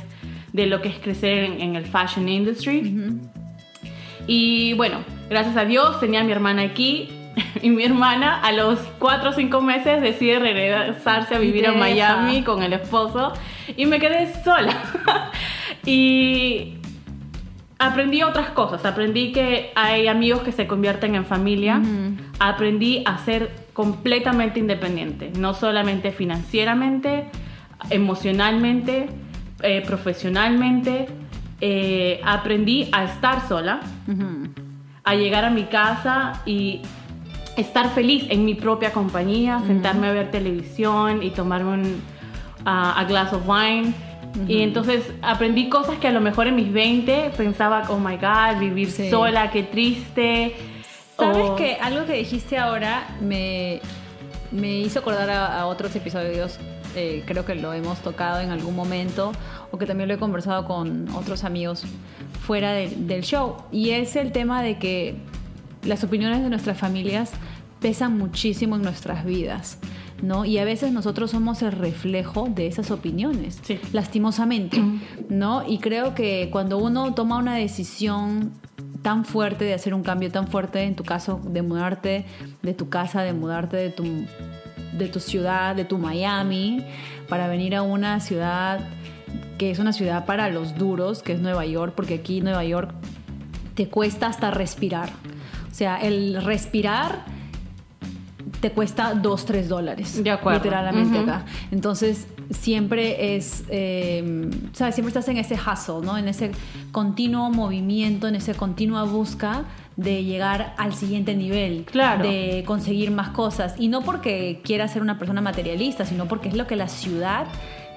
de 0.53 0.67
lo 0.67 0.83
que 0.83 0.89
es 0.89 0.99
crecer 0.99 1.45
en, 1.45 1.77
el 1.77 1.85
fashion 1.85 2.29
industry. 2.29 3.21
Y 4.27 4.73
bueno, 4.75 5.05
gracias 5.31 5.57
a 5.57 5.65
Dios 5.65 6.01
tenía 6.01 6.21
a 6.23 6.25
mi 6.25 6.33
hermana 6.33 6.63
aquí, 6.63 7.09
y 7.63 7.71
mi 7.71 7.85
hermana 7.85 8.41
a 8.41 8.53
los 8.53 8.79
4 8.99 9.31
o 9.31 9.33
5 9.33 9.61
meses 9.61 10.03
decide 10.03 10.39
regresarse 10.39 11.35
a 11.35 11.39
vivir 11.39 11.67
a 11.67 11.73
Miami 11.73 12.43
con 12.43 12.63
el 12.63 12.73
esposo. 12.73 13.33
Y 13.77 13.87
me 13.87 13.99
quedé 13.99 14.33
sola. 14.43 14.75
y 15.87 16.75
aprendí 17.79 18.23
otras 18.23 18.51
cosas, 18.51 18.85
aprendí 18.85 19.33
que 19.33 19.73
hay 19.75 20.07
amigos 20.07 20.43
que 20.43 20.53
se 20.53 20.67
convierten 20.67 21.15
en 21.15 21.25
familia, 21.25 21.81
aprendí 22.39 23.03
a 23.07 23.19
ser 23.19 23.65
completamente 23.73 24.61
independiente, 24.61 25.33
no 25.39 25.55
solamente 25.55 26.13
financieramente, 26.13 27.27
emocionalmente, 27.91 29.09
eh, 29.63 29.83
profesionalmente, 29.85 31.09
eh, 31.61 32.21
aprendí 32.25 32.89
a 32.93 33.05
estar 33.05 33.47
sola, 33.49 33.81
a 35.05 35.15
llegar 35.15 35.45
a 35.45 35.51
mi 35.51 35.65
casa 35.65 36.43
y 36.47 36.81
estar 37.57 37.91
feliz 37.91 38.27
en 38.31 38.45
mi 38.45 38.55
propia 38.55 38.93
compañía, 38.93 39.63
sentarme 39.67 40.09
a 40.09 40.13
ver 40.13 40.31
televisión 40.31 41.23
y 41.23 41.31
tomarme 41.31 41.73
un 41.73 42.03
a 42.65 43.05
glass 43.05 43.33
of 43.33 43.49
wine. 43.49 43.93
Y 44.49 44.63
entonces 44.63 45.13
aprendí 45.23 45.69
cosas 45.69 45.99
que 45.99 46.09
a 46.09 46.13
lo 46.13 46.21
mejor 46.21 46.49
en 46.49 46.57
mis 46.57 46.73
20 46.73 47.33
pensaba, 47.37 47.85
oh 47.89 47.99
my 47.99 48.17
god, 48.17 48.59
vivir 48.59 48.91
sola, 48.91 49.51
qué 49.51 49.63
triste. 49.63 50.57
¿Sabes 51.17 51.51
que 51.57 51.77
Algo 51.81 52.05
que 52.05 52.15
dijiste 52.15 52.59
ahora 52.59 53.07
me, 53.21 53.81
me 54.51 54.79
hizo 54.79 54.99
acordar 54.99 55.31
a, 55.31 55.67
otros 55.67 55.95
episodios, 55.95 56.59
eh, 56.97 57.23
creo 57.27 57.45
que 57.45 57.55
lo 57.55 57.73
hemos 57.73 58.01
tocado 58.01 58.41
en 58.41 58.51
algún 58.51 58.75
momento, 58.75 59.31
o 59.71 59.79
que 59.79 59.87
también 59.87 60.09
lo 60.09 60.15
he 60.15 60.19
conversado 60.19 60.65
con 60.65 61.09
otros 61.11 61.45
amigos 61.45 61.85
fuera 62.45 62.73
del 62.73 63.23
show. 63.23 63.57
Y 63.71 63.91
es 63.91 64.17
el 64.17 64.33
tema 64.33 64.63
de 64.63 64.79
que 64.79 65.17
las 65.85 66.05
opiniones 66.05 66.43
de 66.43 66.49
nuestras 66.49 66.79
familias 66.79 67.33
pesan 67.81 68.17
muchísimo 68.19 68.77
en 68.77 68.83
nuestras 68.83 69.25
vidas. 69.25 69.79
¿no? 70.23 70.45
Y 70.45 70.59
a 70.59 70.65
veces 70.65 70.93
nosotros 70.93 71.33
somos 71.33 71.63
el 71.63 71.73
reflejo 71.73 72.49
de 72.49 72.67
esas 72.67 72.91
opiniones, 72.91 73.61
lastimosamente, 73.93 74.83
¿no? 75.29 75.69
Y 75.69 75.79
creo 75.79 76.15
que 76.15 76.49
cuando 76.51 76.79
uno 76.79 77.13
toma 77.15 77.37
una 77.37 77.57
decisión 77.57 78.53
tan 79.03 79.27
fuerte, 79.27 79.67
de 79.67 79.75
hacer 79.75 79.93
un 79.93 80.03
cambio 80.03 80.31
tan 80.31 80.49
fuerte, 80.49 80.83
en 80.85 80.97
tu 80.97 81.05
caso, 81.05 81.41
de 81.45 81.61
mudarte 81.61 82.25
de 82.63 82.73
tu 82.73 82.89
casa, 82.89 83.23
de 83.23 83.35
mudarte 83.35 83.77
de 83.77 83.91
tu, 83.91 84.05
de 84.97 85.09
tu 85.09 85.21
ciudad, 85.21 85.77
de 85.77 85.85
tu 85.85 85.99
Miami, 85.99 86.87
para 87.29 87.47
venir 87.49 87.77
a 87.77 87.83
una 87.83 88.21
ciudad 88.21 88.81
que 89.59 89.71
es 89.71 89.79
una 89.79 89.93
ciudad 89.93 90.25
para 90.25 90.49
los 90.49 90.77
duros, 90.77 91.23
que 91.23 91.35
es 91.35 91.41
Nueva 91.41 91.67
York, 91.67 91.93
porque 91.95 92.15
aquí 92.15 92.41
Nueva 92.41 92.65
York 92.65 92.93
te 93.75 93.89
cuesta 93.89 94.27
hasta 94.27 94.51
respirar. 94.51 95.11
O 95.75 95.77
sea, 95.77 95.97
el 95.97 96.41
respirar 96.41 97.25
te 98.61 98.71
cuesta 98.71 99.13
2, 99.13 99.45
3 99.45 99.69
dólares. 99.69 100.23
De 100.23 100.31
acuerdo. 100.31 100.63
Literalmente 100.63 101.19
acá. 101.19 101.47
Entonces, 101.73 102.29
siempre 102.51 103.35
es, 103.35 103.65
eh, 103.71 104.49
¿sabes? 104.73 104.95
Siempre 104.95 105.09
estás 105.09 105.27
en 105.27 105.39
ese 105.39 105.55
hustle, 105.57 106.07
¿no? 106.07 106.17
En 106.17 106.29
ese 106.29 106.53
continuo 106.93 107.51
movimiento, 107.51 108.29
en 108.29 108.37
esa 108.37 108.55
continua 108.55 109.03
busca 109.03 109.65
de 109.97 110.23
llegar 110.23 110.75
al 110.79 110.95
siguiente 110.95 111.35
nivel. 111.35 111.87
Claro. 111.87 112.23
De 112.23 112.63
conseguir 112.65 113.11
más 113.11 113.31
cosas. 113.31 113.75
Y 113.77 113.89
no 113.89 114.03
porque 114.03 114.61
quieras 114.63 114.93
ser 114.93 115.03
una 115.03 115.19
persona 115.19 115.41
materialista, 115.41 116.05
sino 116.05 116.29
porque 116.29 116.51
es 116.51 116.55
lo 116.55 116.69
que 116.69 116.77
la 116.77 116.87
ciudad 116.87 117.47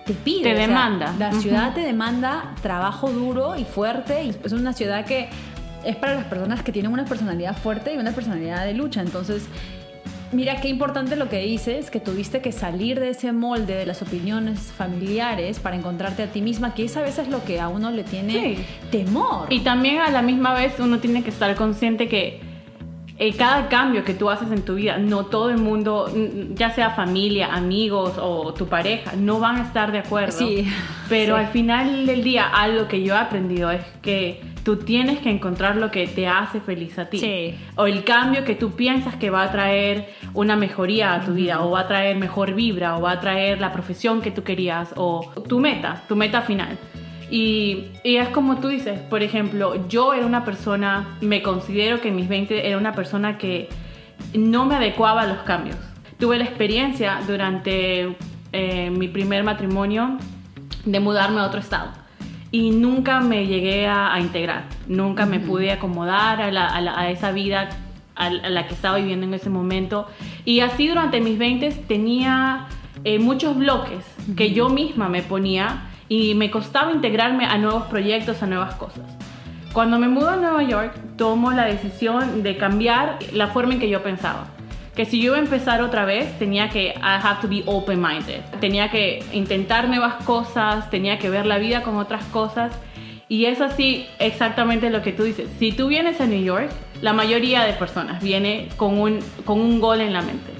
te 0.07 0.13
pide. 0.13 0.41
Te 0.41 0.53
O 0.53 0.55
sea, 0.55 0.67
demanda. 0.67 1.15
la 1.19 1.31
ciudad 1.34 1.75
te 1.75 1.81
demanda 1.81 2.55
trabajo 2.63 3.12
duro 3.12 3.55
y 3.55 3.65
fuerte. 3.65 4.24
Y 4.24 4.29
es 4.43 4.51
una 4.51 4.74
ciudad 4.74 5.05
que 5.05 5.29
es 5.89 5.96
para 5.96 6.15
las 6.15 6.25
personas 6.25 6.63
que 6.63 6.72
tienen 6.72 6.91
una 6.91 7.06
personalidad 7.06 7.56
fuerte 7.58 7.94
y 7.94 7.98
una 7.98 8.12
personalidad 8.12 8.65
de 8.65 8.74
lucha. 8.74 9.01
Entonces, 9.01 9.44
Mira 10.34 10.60
qué 10.60 10.67
importante 10.67 11.15
lo 11.15 11.29
que 11.29 11.39
dices, 11.39 11.89
que 11.89 12.01
tuviste 12.01 12.41
que 12.41 12.51
salir 12.51 13.00
de 13.00 13.12
ese 13.12 13.32
molde 13.32 13.75
de 13.75 13.86
las 13.86 14.01
opiniones 14.01 14.60
familiares 14.60 15.60
para 15.60 15.77
encontrarte 15.77 16.22
a 16.22 16.27
ti 16.27 16.41
misma, 16.41 16.74
que 16.74 16.84
es 16.84 16.98
a 16.98 17.01
veces 17.01 17.29
lo 17.29 17.46
que 17.46 17.62
a 17.62 17.70
uno 17.70 17.91
le 17.91 18.03
tiene 18.03 18.34
Sí. 18.34 18.58
temor. 18.91 19.48
Y 19.50 19.62
también 19.62 20.00
a 20.00 20.12
la 20.12 20.22
misma 20.22 20.53
vez 20.53 20.74
uno 20.79 21.00
tiene 21.00 21.24
que 21.24 21.29
estar 21.29 21.56
consciente 21.56 22.10
que 22.10 22.41
eh, 23.19 23.33
cada 23.36 23.67
cambio 23.67 24.03
que 24.03 24.13
tú 24.13 24.29
haces 24.29 24.51
en 24.51 24.63
tu 24.63 24.75
vida, 24.75 24.97
no 25.00 25.25
todo 25.25 25.50
el 25.50 25.57
mundo, 25.57 26.12
ya 26.53 26.69
sea 26.69 26.91
familia, 26.91 27.47
amigos 27.53 28.13
o 28.19 28.53
tu 28.53 28.67
pareja, 28.67 29.13
no 29.17 29.39
van 29.39 29.57
a 29.57 29.63
estar 29.63 29.91
de 29.91 30.00
acuerdo. 30.00 30.38
Sí. 30.38 30.67
Pero 31.09 31.36
Sí. 31.36 31.41
al 31.45 31.47
final 31.47 32.05
del 32.05 32.24
día, 32.24 32.47
algo 32.47 32.88
que 32.88 33.01
yo 33.01 33.15
he 33.15 33.17
aprendido 33.17 33.71
es 33.71 33.81
que 34.01 34.41
tú 34.63 34.75
tienes 34.77 35.19
que 35.19 35.29
encontrar 35.31 35.77
lo 35.77 35.89
que 35.91 36.05
te 36.07 36.27
hace 36.27 36.59
feliz 36.59 37.00
a 37.00 37.05
ti. 37.05 37.19
Sí. 37.19 37.55
O 37.75 37.88
el 37.88 38.03
cambio 38.03 38.43
que 38.43 38.53
tú 38.53 38.71
piensas 38.71 39.15
que 39.15 39.29
va 39.29 39.43
a 39.43 39.51
traer 39.51 40.09
una 40.33 40.55
mejoría 40.55 41.13
a 41.15 41.21
tu 41.21 41.33
vida, 41.33 41.62
o 41.63 41.71
va 41.71 41.81
a 41.81 41.88
traer 41.88 42.17
mejor 42.17 42.53
vibra, 42.53 42.97
o 42.97 43.01
va 43.01 43.12
a 43.13 43.19
traer 43.19 43.59
la 43.62 43.71
profesión 43.71 44.21
que 44.21 44.29
tú 44.29 44.43
querías, 44.43 44.93
o 44.95 45.31
tu 45.47 45.59
meta, 45.59 46.03
tu 46.07 46.15
meta 46.15 46.41
final. 46.41 46.77
Y, 47.29 47.88
y 48.03 48.15
es 48.17 48.29
como 48.29 48.57
tú 48.57 48.69
dices, 48.69 49.00
por 49.00 49.22
ejemplo, 49.22 49.88
yo 49.89 50.13
era 50.13 50.25
una 50.25 50.46
persona, 50.46 51.17
me 51.22 51.41
considero 51.41 52.00
que 52.00 52.07
en 52.10 52.15
mis 52.15 52.29
20 52.29 52.67
era 52.67 52.77
una 52.77 52.93
persona 52.93 53.38
que 53.38 53.67
no 54.34 54.65
me 54.65 54.75
adecuaba 54.75 55.24
a 55.24 55.27
los 55.27 55.39
cambios. 55.39 55.77
Tuve 56.19 56.38
la 56.38 56.46
experiencia 56.46 57.19
durante 57.27 58.15
eh, 58.53 58.89
mi 58.89 59.07
primer 59.10 59.43
matrimonio 59.43 60.17
de 60.86 61.00
mudarme 61.00 61.41
a 61.41 61.46
otro 61.46 61.60
estado 61.60 61.91
y 62.50 62.72
nunca 62.72 63.19
me 63.19 63.46
llegué 63.46 63.88
a, 63.88 64.13
a 64.13 64.19
integrar, 64.22 64.63
nunca 64.88 65.25
me 65.25 65.39
pude 65.41 65.72
acomodar 65.72 66.41
a, 66.41 66.50
la- 66.51 66.67
a 66.67 66.79
la- 66.81 66.98
a 66.98 67.10
esa 67.12 67.31
vida 67.34 67.67
a, 68.15 68.29
la- 68.29 68.48
a 68.48 68.50
la 68.50 68.67
que 68.67 68.74
estaba 68.74 68.98
viviendo 68.98 69.25
en 69.25 69.34
ese 69.34 69.50
momento. 69.50 70.07
Y 70.46 70.62
así 70.62 70.88
durante 70.88 71.19
mis 71.19 71.38
20 71.38 71.69
tenía 71.89 72.67
eh, 73.03 73.19
muchos 73.19 73.57
bloques 73.57 74.05
que 74.38 74.53
yo 74.53 74.69
misma 74.69 75.10
me 75.10 75.22
ponía 75.24 75.84
y 76.09 76.35
me 76.35 76.49
costaba 76.51 76.91
integrarme 76.91 77.45
a 77.45 77.57
nuevos 77.57 77.83
proyectos, 77.83 78.41
a 78.43 78.47
nuevas 78.47 78.75
cosas. 78.75 79.03
Cuando 79.73 79.99
me 79.99 80.07
mudo 80.07 80.29
a 80.29 80.35
Nueva 80.37 80.63
York, 80.63 80.95
tomo 81.17 81.51
la 81.51 81.65
decisión 81.65 82.41
de 82.41 82.57
cambiar 82.57 83.19
la 83.33 83.47
forma 83.47 83.73
en 83.73 83.79
que 83.79 83.89
yo 83.89 84.01
pensaba. 84.01 84.47
Que 84.95 85.05
si 85.05 85.21
yo 85.21 85.27
iba 85.27 85.35
a 85.35 85.39
empezar 85.39 85.83
otra 85.83 86.05
vez, 86.05 86.39
tenía 86.39 86.69
que, 86.69 86.87
I 86.87 87.19
have 87.21 87.41
to 87.41 87.47
be 87.47 87.61
open-minded. 87.67 88.41
Tenía 88.59 88.89
que 88.89 89.23
intentar 89.33 89.87
nuevas 89.87 90.15
cosas, 90.23 90.89
tenía 90.89 91.19
que 91.19 91.29
ver 91.29 91.45
la 91.45 91.59
vida 91.59 91.83
con 91.83 91.97
otras 91.97 92.23
cosas. 92.25 92.71
Y 93.29 93.45
es 93.45 93.61
así 93.61 94.07
exactamente 94.17 94.89
lo 94.89 95.03
que 95.03 95.11
tú 95.11 95.23
dices. 95.23 95.49
Si 95.59 95.71
tú 95.71 95.87
vienes 95.87 96.21
a 96.21 96.25
New 96.25 96.41
York, 96.41 96.71
la 97.01 97.13
mayoría 97.13 97.63
de 97.63 97.73
personas 97.73 98.23
viene 98.23 98.69
con 98.77 98.97
un, 98.99 99.19
con 99.45 99.59
un 99.59 99.79
gol 99.79 100.01
en 100.01 100.13
la 100.13 100.21
mente. 100.21 100.51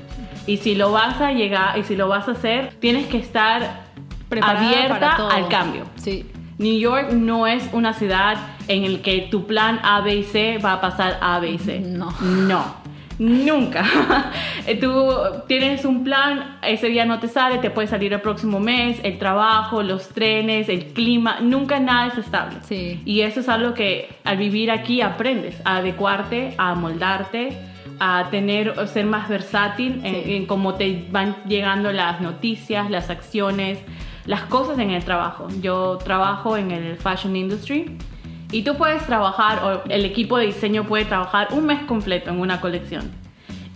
Y 0.45 0.57
si 0.57 0.75
lo 0.75 0.91
vas 0.91 1.19
a 1.21 1.31
llegar, 1.31 1.77
y 1.79 1.83
si 1.83 1.95
lo 1.95 2.07
vas 2.07 2.27
a 2.27 2.33
hacer, 2.33 2.73
tienes 2.79 3.07
que 3.07 3.17
estar 3.17 3.87
Preparada 4.29 4.60
para 4.60 4.69
abierta 4.69 5.27
al 5.29 5.48
cambio. 5.48 5.84
Sí. 5.96 6.25
New 6.57 6.79
York 6.79 7.12
no 7.12 7.46
es 7.48 7.69
una 7.72 7.93
ciudad 7.93 8.38
en 8.67 8.84
el 8.84 9.01
que 9.01 9.27
tu 9.29 9.46
plan 9.46 9.79
A, 9.84 10.01
B 10.01 10.15
y 10.15 10.24
C 10.24 10.57
va 10.57 10.74
a 10.74 10.81
pasar 10.81 11.17
A, 11.22 11.39
B 11.39 11.51
y 11.51 11.57
C. 11.60 11.79
No. 11.79 12.12
No. 12.22 12.88
Nunca. 13.19 13.84
Tú 14.79 15.12
tienes 15.48 15.86
un 15.86 16.03
plan, 16.03 16.57
ese 16.62 16.88
día 16.89 17.05
no 17.05 17.19
te 17.19 17.27
sale, 17.27 17.57
te 17.57 17.69
puede 17.72 17.88
salir 17.88 18.13
el 18.13 18.22
próximo 18.22 18.60
mes, 18.60 19.00
el 19.03 19.17
trabajo, 19.17 19.81
los 19.81 20.10
trenes, 20.10 20.69
el 20.69 20.93
clima, 20.93 21.38
nunca 21.41 21.79
nada 21.79 22.07
es 22.07 22.17
estable. 22.19 22.57
Sí. 22.63 23.01
Y 23.05 23.22
eso 23.22 23.39
es 23.39 23.50
algo 23.50 23.74
que 23.74 24.10
al 24.24 24.38
vivir 24.38 24.69
aquí 24.69 25.01
aprendes, 25.01 25.60
a 25.65 25.77
adecuarte, 25.77 26.53
a 26.60 26.75
moldarte, 26.75 27.57
a 28.00 28.27
tener, 28.29 28.79
a 28.79 28.86
ser 28.86 29.05
más 29.07 29.27
versátil 29.29 30.01
en, 30.03 30.24
Sí. 30.24 30.36
en 30.36 30.46
cómo 30.46 30.75
te 30.75 31.07
van 31.10 31.38
llegando 31.48 31.91
las 31.91 32.22
noticias, 32.22 32.91
las 32.91 33.10
acciones, 33.10 33.79
las 34.27 34.41
cosas 34.41 34.77
en 34.77 34.91
el 34.91 35.03
trabajo. 35.03 35.48
Yo 35.62 35.98
trabajo 36.03 36.55
en 36.57 36.69
el 36.72 36.98
fashion 36.98 37.36
industry 37.36 37.98
y 38.51 38.62
tú 38.62 38.75
puedes 38.75 39.03
trabajar, 39.05 39.63
o 39.63 39.89
el 39.89 40.05
equipo 40.05 40.38
de 40.38 40.46
diseño 40.46 40.84
puede 40.84 41.05
trabajar 41.05 41.48
un 41.51 41.65
mes 41.65 41.79
completo 41.84 42.29
en 42.29 42.39
una 42.39 42.62
colección. 42.62 43.12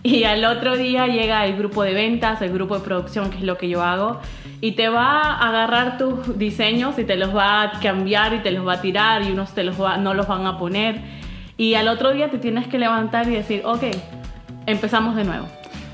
Y 0.04 0.24
al 0.24 0.44
otro 0.46 0.78
día 0.78 1.08
llega 1.08 1.46
el 1.46 1.56
grupo 1.58 1.84
de 1.84 1.94
ventas, 1.94 2.42
el 2.42 2.52
grupo 2.54 2.78
de 2.78 2.84
producción, 2.84 3.30
que 3.30 3.38
es 3.38 3.44
lo 3.44 3.58
que 3.58 3.70
yo 3.70 3.84
hago, 3.84 4.20
y 4.60 4.72
te 4.74 4.90
va 4.90 5.22
a 5.22 5.50
agarrar 5.50 5.98
tus 5.98 6.38
diseños 6.38 6.98
y 7.00 7.04
te 7.04 7.16
los 7.16 7.36
va 7.36 7.62
a 7.64 7.80
cambiar 7.80 8.34
y 8.34 8.40
te 8.40 8.52
los 8.52 8.68
va 8.68 8.74
a 8.74 8.82
tirar 8.82 9.24
y 9.24 9.32
unos 9.32 9.54
te 9.54 9.64
los 9.64 9.80
va- 9.80 9.98
no 9.98 10.14
los 10.14 10.28
van 10.28 10.48
a 10.48 10.58
poner. 10.58 11.00
Y 11.58 11.76
al 11.76 11.88
otro 11.88 12.14
día 12.14 12.30
te 12.32 12.40
tienes 12.40 12.68
que 12.68 12.80
levantar 12.80 13.28
y 13.28 13.32
decir, 13.32 13.62
ok, 13.64 13.84
empezamos 14.66 15.16
de 15.16 15.24
nuevo. 15.24 15.48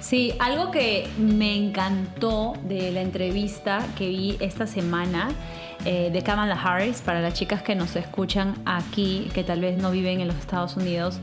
Sí, 0.08 0.34
algo 0.40 0.72
que 0.72 1.06
me 1.18 1.54
encantó 1.54 2.54
de 2.64 2.94
la 2.94 3.02
entrevista 3.02 3.86
que 3.98 4.08
vi 4.08 4.38
esta 4.40 4.66
semana 4.66 5.28
eh, 5.84 6.12
de 6.14 6.24
Kamala 6.24 6.56
Harris, 6.56 7.02
para 7.02 7.20
las 7.20 7.34
chicas 7.34 7.62
que 7.62 7.76
nos 7.76 7.94
escuchan 7.98 8.56
aquí, 8.64 9.28
que 9.34 9.44
tal 9.44 9.60
vez 9.60 9.78
no 9.78 9.92
viven 9.92 10.22
en 10.22 10.30
los 10.30 10.38
Estados 10.38 10.78
Unidos. 10.78 11.20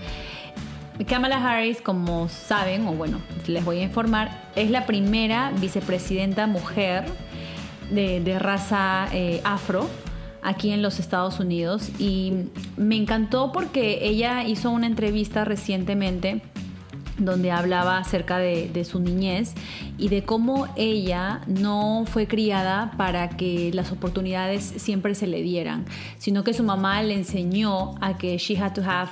Kamala 1.08 1.38
Harris, 1.38 1.80
como 1.80 2.28
saben, 2.28 2.86
o 2.86 2.92
bueno, 2.92 3.22
les 3.46 3.64
voy 3.64 3.78
a 3.78 3.84
informar, 3.84 4.50
es 4.54 4.70
la 4.70 4.84
primera 4.84 5.50
vicepresidenta 5.58 6.46
mujer 6.46 7.06
de, 7.90 8.38
raza 8.38 9.08
eh, 9.14 9.40
afro 9.44 9.88
aquí 10.42 10.72
en 10.72 10.82
los 10.82 10.98
Estados 10.98 11.40
Unidos 11.40 11.88
y 11.98 12.50
me 12.76 12.96
encantó 12.96 13.50
porque 13.50 14.00
ella 14.02 14.44
hizo 14.44 14.70
una 14.70 14.86
entrevista 14.86 15.46
recientemente 15.46 16.42
donde 17.18 17.50
hablaba 17.50 17.98
acerca 17.98 18.38
de, 18.38 18.84
su 18.84 19.00
niñez 19.00 19.54
y 19.98 20.08
de 20.08 20.24
cómo 20.24 20.68
ella 20.76 21.40
no 21.46 22.04
fue 22.06 22.26
criada 22.26 22.92
para 22.96 23.30
que 23.30 23.70
las 23.72 23.92
oportunidades 23.92 24.62
siempre 24.76 25.14
se 25.14 25.26
le 25.26 25.42
dieran, 25.42 25.84
sino 26.18 26.44
que 26.44 26.52
su 26.52 26.64
mamá 26.64 27.02
le 27.02 27.14
enseñó 27.14 27.94
a 28.00 28.18
que 28.18 28.36
she 28.36 28.58
had 28.58 28.72
to 28.72 28.82
have 28.82 29.10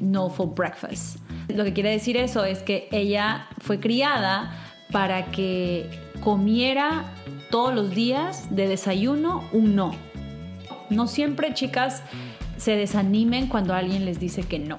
no 0.00 0.30
for 0.30 0.52
breakfast. 0.52 1.18
Lo 1.48 1.64
que 1.64 1.72
quiere 1.72 1.90
decir 1.90 2.16
eso 2.16 2.44
es 2.44 2.60
que 2.60 2.88
ella 2.90 3.46
fue 3.58 3.78
criada 3.80 4.52
para 4.90 5.30
que 5.30 5.88
comiera 6.22 7.04
todos 7.50 7.74
los 7.74 7.94
días 7.94 8.46
de 8.54 8.68
desayuno 8.68 9.44
un 9.52 9.76
no. 9.76 9.92
No 10.90 11.06
siempre, 11.06 11.54
chicas, 11.54 12.02
se 12.56 12.76
desanimen 12.76 13.48
cuando 13.48 13.74
alguien 13.74 14.04
les 14.04 14.20
dice 14.20 14.42
que 14.42 14.58
no. 14.58 14.78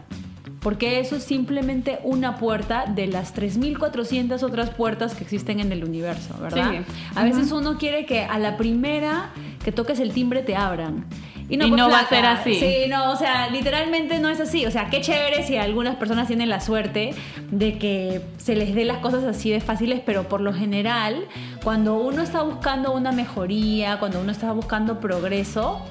Porque 0.63 0.99
eso 0.99 1.17
es 1.17 1.23
simplemente 1.23 1.99
una 2.03 2.37
puerta 2.37 2.85
de 2.87 3.07
las 3.07 3.35
3.400 3.35 4.41
otras 4.43 4.69
puertas 4.69 5.13
que 5.13 5.23
existen 5.23 5.59
en 5.59 5.71
el 5.71 5.83
universo, 5.83 6.35
¿verdad? 6.39 6.71
Sí. 6.71 6.93
A 7.15 7.23
veces 7.23 7.51
uno 7.51 7.77
quiere 7.77 8.05
que 8.05 8.21
a 8.23 8.39
la 8.39 8.55
primera 8.55 9.31
que 9.63 9.71
toques 9.71 9.99
el 9.99 10.13
timbre 10.13 10.41
te 10.41 10.55
abran. 10.55 11.05
Y 11.49 11.57
pues, 11.57 11.71
no 11.71 11.89
va 11.89 11.99
a 11.99 12.07
ser 12.07 12.25
así. 12.25 12.55
Sí, 12.55 12.89
no, 12.89 13.11
o 13.11 13.15
sea, 13.15 13.49
literalmente 13.49 14.19
no 14.19 14.29
es 14.29 14.39
así. 14.39 14.65
O 14.65 14.71
sea, 14.71 14.89
qué 14.89 15.01
chévere 15.01 15.43
si 15.43 15.57
algunas 15.57 15.95
personas 15.97 16.27
tienen 16.27 16.49
la 16.49 16.59
suerte 16.59 17.13
de 17.51 17.77
que 17.77 18.21
se 18.37 18.55
les 18.55 18.73
dé 18.73 18.85
las 18.85 18.99
cosas 18.99 19.23
así 19.23 19.51
de 19.51 19.59
fáciles, 19.59 20.01
pero 20.05 20.23
por 20.29 20.41
lo 20.41 20.53
general, 20.53 21.25
cuando 21.63 21.95
uno 21.95 22.21
está 22.21 22.41
buscando 22.41 22.93
una 22.93 23.11
mejoría, 23.11 23.99
cuando 23.99 24.21
uno 24.21 24.31
está 24.31 24.51
buscando 24.51 24.99
progreso, 24.99 25.81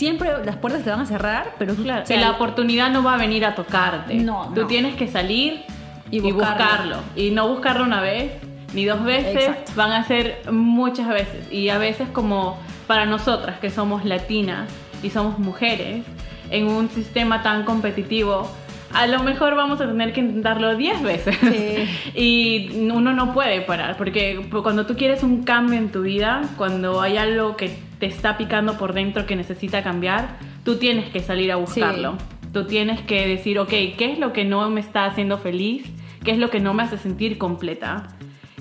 siempre 0.00 0.30
las 0.46 0.56
puertas 0.56 0.82
te 0.82 0.88
van 0.88 1.00
a 1.00 1.04
cerrar, 1.04 1.54
pero 1.58 1.74
Claro, 1.74 2.06
sea, 2.06 2.18
la 2.18 2.30
oportunidad 2.30 2.90
no 2.90 3.02
va 3.02 3.14
a 3.14 3.18
venir 3.18 3.44
a 3.44 3.54
tocarte. 3.54 4.14
No, 4.14 4.50
Tú 4.54 4.62
no. 4.62 4.66
tienes 4.66 4.94
que 4.94 5.06
salir 5.06 5.62
Y 6.10 6.26
y, 6.26 6.32
buscarlo. 6.32 6.96
Y 7.14 7.32
no 7.32 7.46
buscarlo 7.48 7.84
una 7.84 8.00
vez 8.00 8.32
ni 8.72 8.86
dos 8.86 9.04
veces, 9.04 9.48
Exacto. 9.48 9.72
van 9.76 9.92
a 9.92 10.02
ser 10.04 10.40
muchas 10.50 11.06
veces. 11.06 11.52
Y 11.52 11.68
a 11.68 11.76
veces 11.76 12.08
como 12.08 12.58
para 12.86 13.04
nosotras 13.04 13.58
que 13.58 13.68
somos 13.68 14.06
latinas 14.06 14.70
y 15.02 15.10
somos 15.10 15.38
mujeres, 15.38 16.02
en 16.50 16.66
un 16.68 16.88
sistema 16.88 17.42
tan 17.42 17.64
competitivo, 17.64 18.50
a 18.94 19.06
lo 19.06 19.22
mejor 19.22 19.54
vamos 19.54 19.82
a 19.82 19.86
tener 19.86 20.14
que 20.14 20.20
intentarlo 20.20 20.76
10 20.76 21.02
veces. 21.02 21.36
y 22.14 22.88
uno 22.90 23.12
no 23.12 23.34
puede 23.34 23.60
parar, 23.60 23.98
porque 23.98 24.48
cuando 24.62 24.86
tú 24.86 24.96
quieres 24.96 25.22
un 25.22 25.42
cambio 25.42 25.78
en 25.78 25.90
tu 25.92 26.00
vida, 26.00 26.40
cuando 26.56 27.02
hay 27.02 27.18
algo 27.18 27.56
que 27.56 27.89
te 28.00 28.06
está 28.06 28.36
picando 28.36 28.78
por 28.78 28.94
dentro 28.94 29.26
que 29.26 29.36
necesita 29.36 29.84
cambiar, 29.84 30.38
tú 30.64 30.76
tienes 30.76 31.10
que 31.10 31.20
salir 31.20 31.52
a 31.52 31.56
buscarlo. 31.56 32.16
Tú 32.52 32.66
tienes 32.66 33.00
que 33.02 33.28
decir, 33.28 33.60
ok, 33.60 33.68
¿qué 33.68 34.10
es 34.12 34.18
lo 34.18 34.32
que 34.32 34.44
no 34.44 34.68
me 34.70 34.80
está 34.80 35.04
haciendo 35.04 35.38
feliz? 35.38 35.84
¿Qué 36.24 36.32
es 36.32 36.38
lo 36.38 36.50
que 36.50 36.58
no 36.58 36.74
me 36.74 36.82
hace 36.82 36.98
sentir 36.98 37.38
completa? 37.38 38.08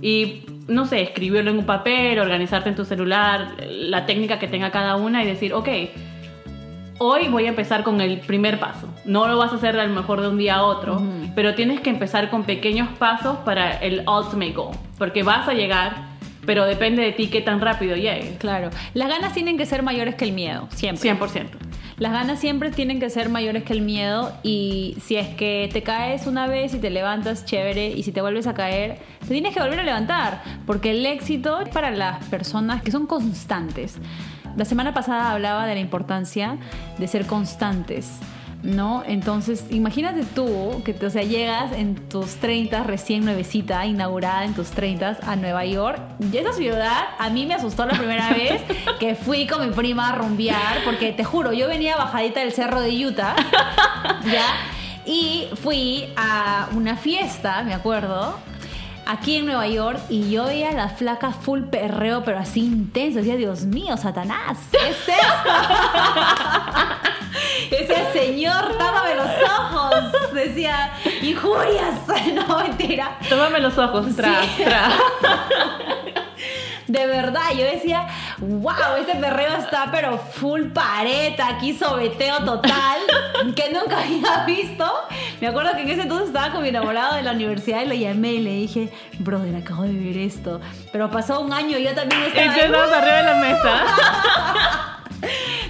Y 0.02 0.44
no 0.68 0.86
sé, 0.86 1.02
escribirlo 1.02 1.50
en 1.50 1.58
un 1.58 1.66
papel, 1.66 2.20
organizarte 2.20 2.70
en 2.70 2.76
tu 2.76 2.86
celular, 2.86 3.56
la 3.68 4.06
técnica 4.06 4.38
que 4.38 4.48
tenga 4.48 4.70
cada 4.70 4.96
una 4.96 5.24
y 5.24 5.26
decir, 5.26 5.54
ok, 5.54 5.68
hoy 7.00 7.28
voy 7.30 7.46
a 7.46 7.50
empezar 7.50 7.84
con 7.84 8.00
el 8.00 8.20
primer 8.20 8.60
paso. 8.60 8.88
No 9.06 9.28
lo 9.28 9.38
vas 9.38 9.54
a 9.54 9.56
hacer 9.56 9.80
a 9.80 9.88
lo 9.88 9.94
mejor 9.94 10.22
de 10.22 10.28
un 10.28 10.38
día 10.38 10.58
a 10.58 10.64
otro, 10.64 11.02
pero 11.34 11.56
tienes 11.56 11.80
que 11.80 11.90
empezar 11.90 12.30
con 12.30 12.44
pequeños 12.44 12.90
pasos 13.00 13.38
para 13.40 13.72
el 13.78 14.04
ultimate 14.08 14.52
goal, 14.52 14.78
porque 14.98 15.24
vas 15.24 15.48
a 15.48 15.54
llegar, 15.54 16.09
pero 16.50 16.66
depende 16.66 17.04
de 17.04 17.12
ti 17.12 17.28
qué 17.28 17.42
tan 17.42 17.62
rápido 17.62 17.96
llegues. 17.96 18.40
Claro, 18.40 18.72
las 18.96 19.08
ganas 19.08 19.36
tienen 19.36 19.56
que 19.56 19.68
ser 19.68 19.84
mayores 19.84 20.16
que 20.16 20.26
el 20.26 20.32
miedo, 20.32 20.68
siempre. 20.74 21.12
100%. 21.12 21.46
Las 22.00 22.12
ganas 22.12 22.40
siempre 22.40 22.72
tienen 22.72 23.00
que 23.00 23.12
ser 23.12 23.30
mayores 23.30 23.62
que 23.62 23.74
el 23.74 23.84
miedo 23.84 24.34
y 24.42 24.98
si 25.00 25.16
es 25.16 25.28
que 25.28 25.70
te 25.72 25.84
caes 25.84 26.26
una 26.26 26.48
vez 26.48 26.74
y 26.74 26.80
te 26.80 26.90
levantas, 26.90 27.46
chévere, 27.46 27.90
y 27.90 28.02
si 28.02 28.12
te 28.12 28.22
vuelves 28.22 28.48
a 28.48 28.56
caer, 28.56 28.98
te 29.20 29.28
tienes 29.28 29.54
que 29.54 29.60
volver 29.60 29.80
a 29.80 29.84
levantar, 29.84 30.42
porque 30.66 30.90
el 30.90 31.06
éxito 31.06 31.62
es 31.62 31.70
para 31.70 31.92
las 31.92 32.26
personas 32.30 32.82
que 32.82 32.90
son 32.90 33.06
constantes. 33.06 34.00
La 34.58 34.66
semana 34.66 34.92
pasada 34.92 35.30
hablaba 35.30 35.68
de 35.68 35.76
la 35.76 35.82
importancia 35.82 36.58
de 36.98 37.08
ser 37.08 37.28
constantes. 37.28 38.22
¿No? 38.64 39.04
Entonces, 39.06 39.66
imagínate 39.70 40.24
tú 40.36 40.82
que, 40.84 40.94
o 41.06 41.10
sea, 41.10 41.24
llegas 41.24 41.72
en 41.72 41.96
tus 42.10 42.36
30, 42.36 42.84
recién 42.84 43.24
nuevecita, 43.24 43.86
inaugurada 43.86 44.44
en 44.44 44.54
tus 44.54 44.70
30 44.72 45.20
a 45.22 45.36
Nueva 45.36 45.66
York. 45.66 46.00
Y 46.32 46.38
esa 46.38 46.54
ciudad 46.54 47.08
a 47.18 47.30
mí 47.30 47.46
me 47.46 47.54
asustó 47.54 47.86
la 47.86 47.94
primera 47.94 48.30
vez 48.34 48.62
que 49.00 49.16
fui 49.16 49.48
con 49.48 49.66
mi 49.68 49.74
prima 49.74 50.10
a 50.10 50.16
rumbear, 50.16 50.84
porque 50.84 51.12
te 51.14 51.24
juro, 51.24 51.54
yo 51.54 51.68
venía 51.68 51.96
bajadita 51.96 52.42
del 52.42 52.52
cerro 52.52 52.82
de 52.82 53.06
Utah, 53.06 53.36
¿ya? 54.26 54.46
Y 55.06 55.48
fui 55.62 56.10
a 56.18 56.68
una 56.76 56.96
fiesta, 56.98 57.64
me 57.64 57.74
acuerdo, 57.74 58.38
aquí 59.10 59.38
en 59.38 59.48
Nueva 59.48 59.68
York 59.68 60.00
y 60.10 60.30
yo 60.30 60.46
veía 60.46 60.70
a 60.70 60.74
las 60.74 60.98
flacas 60.98 61.36
full 61.36 61.64
perreo, 61.64 62.24
pero 62.24 62.38
así 62.38 62.60
intenso. 62.60 63.18
Decía, 63.20 63.38
Dios 63.38 63.64
mío, 63.66 63.98
Satanás, 63.98 64.60
¿qué 64.72 64.90
es 64.90 65.10
esto? 65.10 65.50
Decía, 67.70 68.12
Señor, 68.12 68.78
tápame 68.78 69.16
los 69.16 69.50
ojos. 69.60 70.34
Decía, 70.34 70.92
injurias. 71.22 71.96
No, 72.34 72.60
mentira. 72.60 73.18
Tómame 73.28 73.60
los 73.60 73.78
ojos, 73.78 74.16
tra, 74.16 74.42
tra. 74.58 74.90
De 76.90 77.06
verdad, 77.06 77.52
yo 77.56 77.66
decía, 77.66 78.08
wow, 78.40 78.96
este 79.00 79.14
perreo 79.16 79.58
está 79.58 79.90
pero 79.92 80.18
full 80.18 80.70
pareta, 80.74 81.48
aquí 81.48 81.78
sobeteo 81.78 82.44
total, 82.44 83.00
que 83.56 83.72
nunca 83.72 84.00
había 84.00 84.44
visto. 84.46 84.92
Me 85.40 85.48
acuerdo 85.48 85.74
que 85.76 85.82
en 85.82 85.90
ese 85.90 86.02
entonces 86.02 86.30
estaba 86.30 86.52
con 86.52 86.64
mi 86.64 86.70
enamorado 86.70 87.14
de 87.14 87.22
la 87.22 87.34
universidad 87.34 87.84
y 87.84 87.86
lo 87.90 87.94
llamé 87.94 88.34
y 88.34 88.40
le 88.40 88.52
dije, 88.52 88.92
brother, 89.20 89.56
acabo 89.56 89.84
de 89.84 89.94
ver 89.94 90.18
esto. 90.18 90.62
Pero 90.92 91.12
pasó 91.12 91.42
un 91.42 91.54
año 91.54 91.78
y 91.78 91.84
yo 91.84 91.94
también 91.94 92.24
estaba... 92.24 92.46
Y 92.46 92.60
tú 92.60 92.66
estabas 92.66 92.92
arriba 92.92 93.18
de 93.18 93.24
la 93.24 93.36
mesa. 93.36 94.99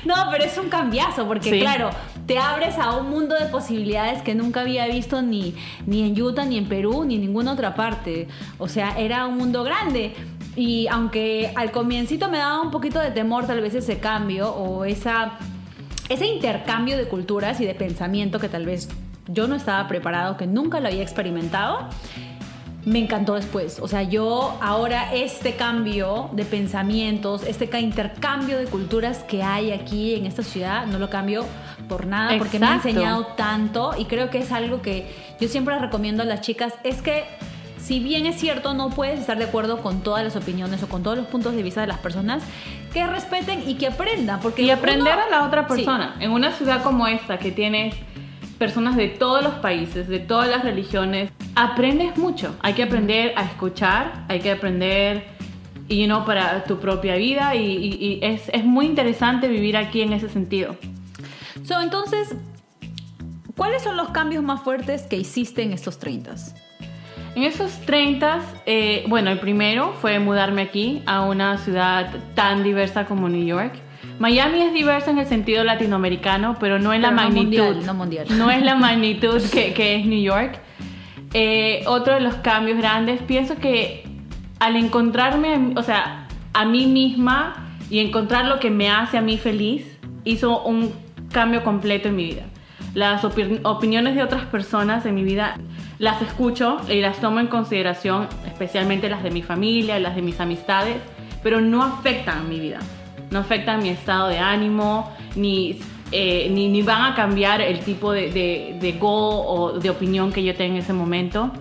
No, 0.06 0.16
pero 0.32 0.44
es 0.44 0.58
un 0.58 0.70
cambiazo, 0.70 1.28
porque 1.28 1.60
claro, 1.60 1.90
te 2.26 2.38
abres 2.38 2.78
a 2.78 2.96
un 2.96 3.10
mundo 3.10 3.36
de 3.36 3.48
posibilidades 3.48 4.22
que 4.22 4.36
nunca 4.36 4.62
había 4.62 4.88
visto 4.88 5.22
ni, 5.22 5.56
ni 5.86 6.08
en 6.08 6.22
Utah, 6.22 6.46
ni 6.46 6.58
en 6.58 6.70
Perú, 6.70 7.04
ni 7.06 7.16
en 7.16 7.22
ninguna 7.22 7.54
otra 7.54 7.76
parte. 7.76 8.28
O 8.58 8.68
sea, 8.68 8.98
era 8.98 9.26
un 9.26 9.38
mundo 9.38 9.64
grande. 9.64 10.14
Y 10.56 10.88
aunque 10.88 11.52
al 11.56 11.72
comiencito 11.72 12.30
me 12.30 12.38
daba 12.38 12.62
un 12.62 12.72
poquito 12.72 13.00
de 13.00 13.12
temor 13.12 13.46
tal 13.46 13.62
vez 13.62 13.76
ese 13.76 14.00
cambio 14.00 14.52
o 14.52 14.86
esa, 14.86 15.34
ese 16.08 16.26
intercambio 16.28 16.98
de 16.98 17.08
culturas 17.08 17.60
y 17.62 17.66
de 17.66 17.76
pensamiento 17.76 18.40
que 18.40 18.50
tal 18.50 18.66
vez 18.66 18.90
yo 19.28 19.48
no 19.48 19.56
estaba 19.56 19.88
preparado, 19.88 20.38
que 20.38 20.48
nunca 20.48 20.80
lo 20.80 20.88
había 20.88 21.04
experimentado, 21.04 21.88
me 22.86 23.00
encantó 23.00 23.36
después. 23.36 23.80
O 23.80 23.88
sea, 23.88 24.04
yo 24.04 24.58
ahora 24.62 25.14
este 25.14 25.56
cambio 25.56 26.30
de 26.34 26.46
pensamientos, 26.46 27.44
este 27.44 27.70
intercambio 27.80 28.58
de 28.58 28.66
culturas 28.66 29.24
que 29.24 29.44
hay 29.44 29.72
aquí 29.72 30.16
en 30.16 30.26
esta 30.26 30.44
ciudad, 30.44 30.86
no 30.86 31.00
lo 31.00 31.10
cambio 31.10 31.46
por 31.88 32.06
nada 32.06 32.38
porque 32.38 32.60
me 32.60 32.68
ha 32.68 32.76
enseñado 32.76 33.26
tanto 33.38 33.92
y 33.98 34.06
creo 34.06 34.30
que 34.30 34.40
es 34.40 34.52
algo 34.52 34.82
que 34.82 35.12
yo 35.40 35.48
siempre 35.48 35.78
recomiendo 35.80 36.24
a 36.24 36.26
las 36.26 36.42
chicas, 36.42 36.74
es 36.84 37.02
que 37.02 37.26
si 37.80 38.00
bien 38.00 38.26
es 38.26 38.36
cierto, 38.40 38.74
no 38.74 38.90
puedes 38.90 39.20
estar 39.20 39.38
de 39.38 39.46
acuerdo 39.46 39.82
con 39.82 40.02
todas 40.02 40.24
las 40.24 40.36
opiniones 40.36 40.84
o 40.84 40.88
con 40.88 41.02
todos 41.02 41.18
los 41.18 41.28
puntos 41.28 41.56
de 41.56 41.64
vista 41.64 41.82
de 41.82 41.88
las 41.88 41.98
personas, 41.98 42.44
que 42.94 43.08
respeten 43.08 43.68
y 43.68 43.76
que 43.76 43.88
aprendan. 43.88 44.40
Porque 44.42 44.62
y 44.62 44.70
aprender 44.70 45.14
a 45.14 45.30
la 45.30 45.44
otra 45.44 45.66
persona. 45.66 46.16
En 46.20 46.32
una 46.32 46.52
ciudad 46.52 46.84
como 46.84 47.08
esta, 47.08 47.40
que 47.40 47.52
tienes 47.52 47.96
personas 48.60 48.96
de 48.98 49.08
todos 49.08 49.44
los 49.44 49.56
países, 49.56 50.08
de 50.08 50.20
todas 50.20 50.50
las 50.50 50.64
religiones, 50.64 51.32
aprendes 51.56 52.18
mucho. 52.18 52.56
Hay 52.62 52.74
que 52.74 52.84
aprender 52.84 53.34
a 53.36 53.46
escuchar, 53.46 54.26
hay 54.28 54.42
que 54.42 54.52
aprender 54.52 55.40
y 55.88 56.06
you 56.06 56.26
para 56.26 56.64
tu 56.66 56.80
propia 56.80 57.16
vida 57.16 57.56
y, 57.56 58.20
es, 58.22 58.50
es, 58.54 58.64
muy 58.64 58.86
interesante 58.86 59.48
vivir 59.48 59.76
aquí 59.76 60.02
en 60.02 60.14
ese 60.14 60.30
sentido. 60.30 60.76
So, 61.64 61.82
entonces, 61.82 62.36
¿cuáles 63.56 63.82
son 63.82 63.98
los 63.98 64.10
cambios 64.10 64.44
más 64.44 64.62
fuertes 64.62 65.04
que 65.04 65.18
hiciste 65.18 65.64
en 65.64 65.74
estos 65.74 65.98
30? 65.98 66.36
En 67.36 67.44
esos 67.44 67.72
30, 67.86 68.42
eh, 68.66 69.06
bueno, 69.08 69.32
el 69.32 69.40
primero 69.40 69.94
fue 69.94 70.20
mudarme 70.20 70.62
aquí 70.62 71.02
a 71.06 71.22
una 71.22 71.58
ciudad 71.58 72.14
tan 72.36 72.64
diversa 72.64 73.06
como 73.06 73.30
New 73.30 73.46
York. 73.46 73.74
Miami 74.20 74.62
es 74.62 74.74
diversa 74.74 75.12
en 75.12 75.18
el 75.18 75.26
sentido 75.26 75.64
latinoamericano, 75.64 76.58
pero 76.60 76.78
no 76.78 76.94
en 76.94 77.02
la 77.02 77.12
magnitud. 77.12 77.78
no, 77.86 77.94
mundial. 77.94 78.28
no 78.38 78.52
es 78.52 78.62
la 78.62 78.76
magnitud 78.76 79.42
que, 79.52 79.74
que 79.74 79.96
es 79.96 80.06
New 80.06 80.22
York. 80.22 80.60
Eh, 81.34 81.84
otro 81.88 82.16
de 82.16 82.20
los 82.20 82.36
cambios 82.36 82.78
grandes, 82.78 83.22
pienso 83.22 83.56
que 83.56 84.04
al 84.60 84.76
encontrarme, 84.76 85.74
o 85.76 85.84
sea, 85.84 86.28
a 86.54 86.66
mí 86.66 86.86
misma 86.86 87.70
y 87.90 88.00
encontrar 88.00 88.46
lo 88.46 88.60
que 88.60 88.70
me 88.70 88.90
hace 88.90 89.18
a 89.18 89.22
mí 89.22 89.38
feliz, 89.38 90.00
hizo 90.26 90.64
un 90.64 90.92
cambio 91.32 91.64
completo 91.64 92.10
en 92.10 92.16
mi 92.16 92.26
vida. 92.26 92.44
Las 92.94 93.24
opiniones 93.24 94.16
de 94.16 94.24
otras 94.24 94.46
personas 94.46 95.06
en 95.06 95.16
mi 95.16 95.24
vida 95.24 95.60
las 96.00 96.22
escucho 96.22 96.78
y 96.90 97.02
las 97.02 97.20
tomo 97.20 97.40
en 97.40 97.48
consideración, 97.48 98.28
especialmente 98.48 99.10
las 99.10 99.22
de 99.22 99.32
mi 99.32 99.44
familia, 99.44 100.00
las 100.00 100.16
de 100.16 100.24
mis 100.24 100.40
amistades, 100.40 100.98
pero 101.44 101.62
no 101.62 101.84
afectan 101.84 102.50
mi 102.50 102.60
vida, 102.60 102.80
no 103.32 103.40
afectan 103.40 103.82
mi 103.82 103.90
estado 103.90 104.28
de 104.28 104.40
ánimo, 104.40 105.12
ni, 105.36 105.80
eh, 106.12 106.50
ni, 106.52 106.82
van 106.82 107.12
a 107.12 107.16
cambiar 107.16 107.62
el 107.62 107.80
tipo 107.80 108.12
de, 108.12 108.30
de, 108.80 108.92
goal 108.94 109.44
o 109.46 109.80
de 109.80 109.90
opinión 109.90 110.32
que 110.32 110.44
yo 110.44 110.56
tenga 110.56 110.76
en 110.76 110.82
ese 110.82 110.94
momento. 110.94 111.52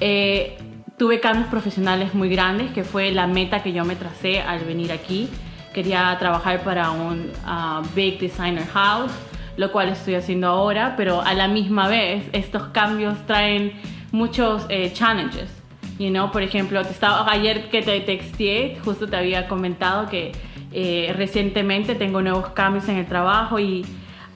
Eh, 0.00 0.58
tuve 0.96 1.20
cambios 1.20 1.48
profesionales 1.48 2.14
muy 2.14 2.28
grandes, 2.28 2.70
que 2.72 2.84
fue 2.84 3.12
la 3.12 3.26
meta 3.26 3.62
que 3.62 3.72
yo 3.72 3.84
me 3.84 3.96
tracé 3.96 4.40
al 4.40 4.60
venir 4.60 4.92
aquí. 4.92 5.28
Quería 5.74 6.16
trabajar 6.18 6.62
para 6.64 6.90
un 6.90 7.30
uh, 7.46 7.82
big 7.94 8.18
designer 8.18 8.66
house 8.66 9.12
lo 9.56 9.70
cual 9.70 9.88
estoy 9.88 10.14
haciendo 10.14 10.48
ahora, 10.48 10.94
pero 10.96 11.20
a 11.20 11.34
la 11.34 11.48
misma 11.48 11.88
vez 11.88 12.24
estos 12.32 12.68
cambios 12.68 13.18
traen 13.26 13.72
muchos 14.10 14.64
eh, 14.68 14.92
challenges. 14.92 15.61
You 16.02 16.10
know? 16.10 16.30
Por 16.30 16.42
ejemplo, 16.42 16.82
te 16.82 16.90
estaba, 16.90 17.30
ayer 17.30 17.68
que 17.70 17.82
te 17.82 18.00
texté, 18.00 18.76
justo 18.84 19.08
te 19.08 19.16
había 19.16 19.46
comentado 19.46 20.08
que 20.08 20.32
eh, 20.72 21.12
recientemente 21.16 21.94
tengo 21.94 22.22
nuevos 22.22 22.48
cambios 22.50 22.88
en 22.88 22.96
el 22.96 23.06
trabajo 23.06 23.58
y 23.60 23.84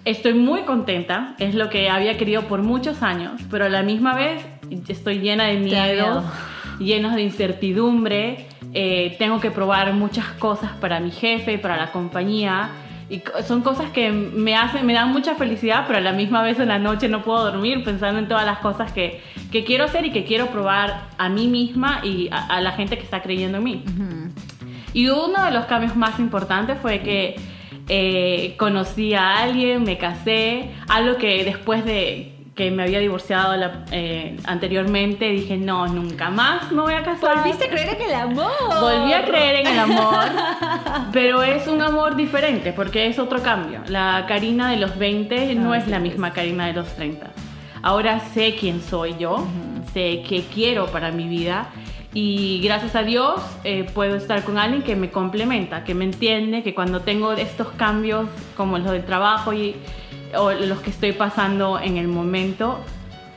estoy 0.04 0.34
muy 0.34 0.62
contenta, 0.62 1.34
es 1.38 1.54
lo 1.54 1.68
que 1.68 1.90
había 1.90 2.16
querido 2.16 2.42
por 2.42 2.62
muchos 2.62 3.02
años, 3.02 3.40
pero 3.50 3.64
a 3.64 3.68
la 3.68 3.82
misma 3.82 4.14
vez 4.14 4.44
estoy 4.88 5.18
llena 5.18 5.46
de 5.46 5.58
miedos, 5.58 6.24
llenos 6.78 7.14
de 7.14 7.22
incertidumbre, 7.22 8.46
eh, 8.72 9.16
tengo 9.18 9.40
que 9.40 9.50
probar 9.50 9.92
muchas 9.94 10.26
cosas 10.38 10.70
para 10.80 11.00
mi 11.00 11.10
jefe, 11.10 11.58
para 11.58 11.76
la 11.76 11.90
compañía 11.90 12.70
y 13.08 13.22
son 13.46 13.62
cosas 13.62 13.90
que 13.90 14.10
me 14.10 14.56
hacen, 14.56 14.84
me 14.84 14.92
dan 14.92 15.12
mucha 15.12 15.36
felicidad, 15.36 15.84
pero 15.86 15.98
a 15.98 16.02
la 16.02 16.12
misma 16.12 16.42
vez 16.42 16.58
en 16.58 16.68
la 16.68 16.78
noche 16.78 17.08
no 17.08 17.22
puedo 17.22 17.44
dormir 17.44 17.84
pensando 17.84 18.18
en 18.18 18.26
todas 18.26 18.44
las 18.44 18.58
cosas 18.58 18.92
que, 18.92 19.20
que 19.52 19.64
quiero 19.64 19.84
hacer 19.84 20.04
y 20.06 20.10
que 20.10 20.24
quiero 20.24 20.48
probar 20.48 21.08
a 21.16 21.28
mí 21.28 21.46
misma 21.46 22.00
y 22.02 22.28
a, 22.32 22.60
la 22.60 22.72
gente 22.72 22.98
que 22.98 23.04
está 23.04 23.22
creyendo 23.22 23.58
en 23.58 23.64
mí. 23.64 23.84
Y 24.92 25.08
uno 25.08 25.44
de 25.44 25.52
los 25.52 25.66
cambios 25.66 25.94
más 25.94 26.18
importantes 26.18 26.78
fue 26.80 27.00
que 27.00 27.36
eh, 27.88 28.54
conocí 28.58 29.14
a 29.14 29.38
alguien, 29.38 29.84
me 29.84 29.98
casé, 29.98 30.70
algo 30.88 31.16
que 31.16 31.44
después 31.44 31.84
de 31.84 32.35
que 32.56 32.70
me 32.70 32.82
había 32.84 32.98
divorciado 33.00 33.54
la- 33.54 33.84
eh, 33.92 34.36
anteriormente, 34.44 35.28
dije, 35.28 35.58
no, 35.58 35.86
nunca 35.88 36.30
más 36.30 36.72
me 36.72 36.80
voy 36.80 36.94
a 36.94 37.02
casar. 37.02 37.36
Volviste 37.40 37.66
a 37.66 37.68
creer 37.68 37.96
en 38.00 38.08
el 38.08 38.14
amor. 38.14 38.50
Volví 38.80 39.12
a 39.12 39.24
creer 39.26 39.56
en 39.56 39.66
el 39.66 39.78
amor, 39.78 40.24
pero 41.12 41.42
es 41.42 41.68
un 41.68 41.82
amor 41.82 42.16
diferente 42.16 42.72
porque 42.72 43.06
es 43.08 43.18
otro 43.18 43.42
cambio. 43.42 43.80
La 43.88 44.24
Karina 44.26 44.70
de 44.70 44.78
los 44.78 44.96
20 44.98 45.54
no 45.54 45.72
Ah, 45.74 45.78
es 45.78 45.84
sí, 45.84 45.90
la 45.90 45.98
misma 45.98 46.32
Karina 46.32 46.66
de 46.66 46.72
los 46.72 46.88
30. 46.96 47.26
Ahora 47.82 48.20
sé 48.20 48.56
quién 48.58 48.80
soy 48.82 49.14
yo, 49.18 49.46
sé 49.92 50.22
qué 50.26 50.42
quiero 50.52 50.86
para 50.86 51.10
mi 51.12 51.28
vida 51.28 51.68
y 52.14 52.60
gracias 52.64 52.96
a 52.96 53.02
Dios 53.02 53.34
eh, 53.64 53.84
puedo 53.92 54.16
estar 54.16 54.42
con 54.44 54.56
alguien 54.58 54.82
que 54.82 54.96
me 54.96 55.10
complementa, 55.10 55.84
que 55.84 55.94
me 55.94 56.04
entiende, 56.06 56.62
que 56.62 56.74
cuando 56.74 57.00
tengo 57.00 57.32
estos 57.34 57.68
cambios 57.72 58.28
como 58.56 58.78
los 58.78 58.90
del 58.90 59.04
trabajo 59.04 59.52
y, 59.52 59.76
o 60.38 60.52
los 60.52 60.80
que 60.80 60.90
estoy 60.90 61.12
pasando 61.12 61.78
en 61.80 61.96
el 61.96 62.08
momento, 62.08 62.80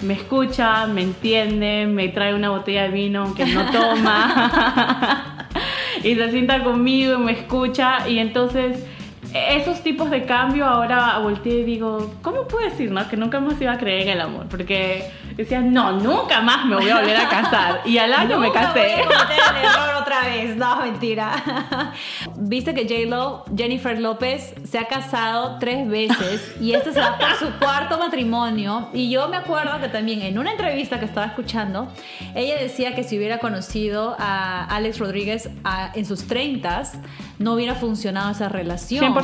me 0.01 0.13
escucha, 0.13 0.87
me 0.87 1.01
entiende, 1.01 1.85
me 1.87 2.07
trae 2.09 2.33
una 2.33 2.49
botella 2.49 2.83
de 2.83 2.89
vino 2.89 3.23
aunque 3.23 3.45
no 3.45 3.65
toma 3.71 5.47
y 6.03 6.15
se 6.15 6.31
sienta 6.31 6.63
conmigo 6.63 7.15
y 7.15 7.17
me 7.17 7.31
escucha 7.33 8.07
y 8.07 8.19
entonces 8.19 8.85
esos 9.33 9.81
tipos 9.81 10.09
de 10.09 10.25
cambio 10.25 10.65
ahora 10.65 11.19
volteé 11.19 11.59
y 11.59 11.63
digo, 11.63 12.13
¿cómo 12.21 12.47
puedo 12.47 12.67
decir 12.67 12.91
no? 12.91 13.07
que 13.07 13.15
nunca 13.17 13.39
más 13.39 13.59
iba 13.61 13.73
a 13.73 13.77
creer 13.77 14.03
en 14.03 14.09
el 14.09 14.21
amor? 14.21 14.47
Porque 14.49 15.11
decía, 15.35 15.61
no, 15.61 15.91
nunca 15.93 16.41
más 16.41 16.65
me 16.65 16.75
voy 16.75 16.89
a 16.89 16.99
volver 16.99 17.15
a 17.17 17.29
casar 17.29 17.81
y 17.85 17.97
al 17.97 18.11
año 18.13 18.39
me 18.39 18.51
casé. 18.51 18.79
voy 18.79 19.13
a 19.15 19.59
el 19.59 19.65
error 19.65 20.01
otra 20.01 20.21
vez. 20.21 20.55
No, 20.55 20.75
mentira. 20.81 21.91
Viste 22.37 22.73
que 22.73 22.83
J-Lo, 22.83 23.45
Jennifer 23.55 23.99
López, 23.99 24.53
se 24.63 24.79
ha 24.79 24.85
casado 24.87 25.57
tres 25.59 25.87
veces 25.87 26.55
y 26.59 26.73
este 26.73 26.91
será 26.93 27.17
por 27.17 27.33
su 27.35 27.51
cuarto 27.59 27.97
matrimonio. 27.99 28.89
Y 28.93 29.09
yo 29.11 29.27
me 29.29 29.37
acuerdo 29.37 29.79
que 29.79 29.89
también 29.89 30.21
en 30.21 30.37
una 30.39 30.51
entrevista 30.51 30.99
que 30.99 31.05
estaba 31.05 31.27
escuchando, 31.27 31.87
ella 32.35 32.55
decía 32.59 32.95
que 32.95 33.03
si 33.03 33.17
hubiera 33.17 33.37
conocido 33.39 34.15
a 34.17 34.65
Alex 34.65 34.99
Rodríguez 34.99 35.49
a- 35.63 35.91
en 35.93 36.05
sus 36.05 36.27
30s, 36.27 36.99
no 37.37 37.53
hubiera 37.53 37.75
funcionado 37.75 38.31
esa 38.31 38.49
relación. 38.49 39.03
100%. 39.13 39.18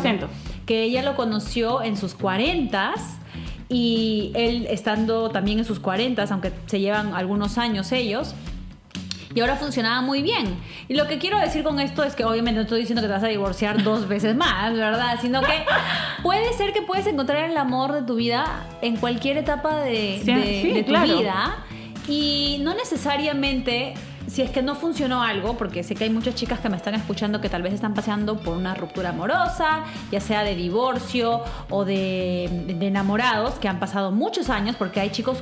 Que 0.66 0.84
ella 0.84 1.02
lo 1.04 1.16
conoció 1.16 1.82
en 1.84 1.98
sus 1.98 2.18
40s. 2.18 3.00
Y 3.68 4.32
él 4.36 4.68
estando 4.70 5.30
también 5.32 5.58
en 5.60 5.66
sus 5.66 5.80
40, 5.80 6.24
aunque 6.30 6.52
se 6.68 6.80
llevan 6.80 7.16
algunos 7.16 7.58
años 7.58 7.92
ellos, 7.92 8.36
y 9.34 9.42
ahora 9.42 9.56
funcionaba 9.56 10.02
muy 10.02 10.22
bien. 10.22 10.56
Y 10.88 10.94
lo 10.94 11.08
que 11.08 11.18
quiero 11.18 11.40
decir 11.40 11.64
con 11.64 11.80
esto 11.80 12.04
es 12.04 12.16
que 12.16 12.24
obviamente 12.24 12.58
no 12.58 12.62
estoy 12.62 12.82
diciendo 12.82 13.02
que 13.02 13.08
te 13.08 13.14
vas 13.14 13.24
a 13.24 13.28
divorciar 13.28 13.82
dos 13.84 14.08
veces 14.16 14.36
más, 14.36 14.72
¿verdad? 14.74 15.18
Sino 15.20 15.42
que 15.42 15.66
puede 16.22 16.54
ser 16.54 16.74
que 16.74 16.84
puedes 16.84 17.08
encontrar 17.08 17.50
el 17.50 17.58
amor 17.58 17.92
de 17.92 18.04
tu 18.04 18.16
vida 18.16 18.46
en 18.84 18.98
cualquier 18.98 19.38
etapa 19.38 19.82
de, 19.82 20.22
Sí, 20.24 20.32
de- 20.32 20.62
sí, 20.62 20.72
de 20.72 20.84
tu 20.84 20.90
claro. 20.92 21.18
vida. 21.18 21.56
Y 22.08 22.60
no 22.62 22.76
necesariamente, 22.76 23.96
si 24.28 24.42
es 24.42 24.50
que 24.50 24.62
no 24.62 24.76
funcionó 24.76 25.22
algo, 25.22 25.58
porque 25.58 25.84
sé 25.84 25.96
que 25.96 26.06
hay 26.06 26.10
muchas 26.10 26.36
chicas 26.36 26.60
que 26.60 26.70
me 26.70 26.78
están 26.78 26.96
escuchando 26.96 27.42
que 27.42 27.50
tal 27.50 27.62
vez 27.62 27.74
están 27.74 27.94
pasando 27.94 28.38
por 28.38 28.58
una 28.58 28.76
ruptura 28.76 29.10
amorosa, 29.10 29.84
ya 30.12 30.20
sea 30.20 30.44
de 30.44 30.56
divorcio 30.56 31.42
o 31.70 31.86
de, 31.86 32.76
de 32.78 32.88
enamorados, 32.88 33.56
que 33.56 33.68
han 33.68 33.80
pasado 33.80 34.12
muchos 34.12 34.50
años, 34.50 34.76
porque 34.76 35.00
hay 35.00 35.10
chicos 35.10 35.38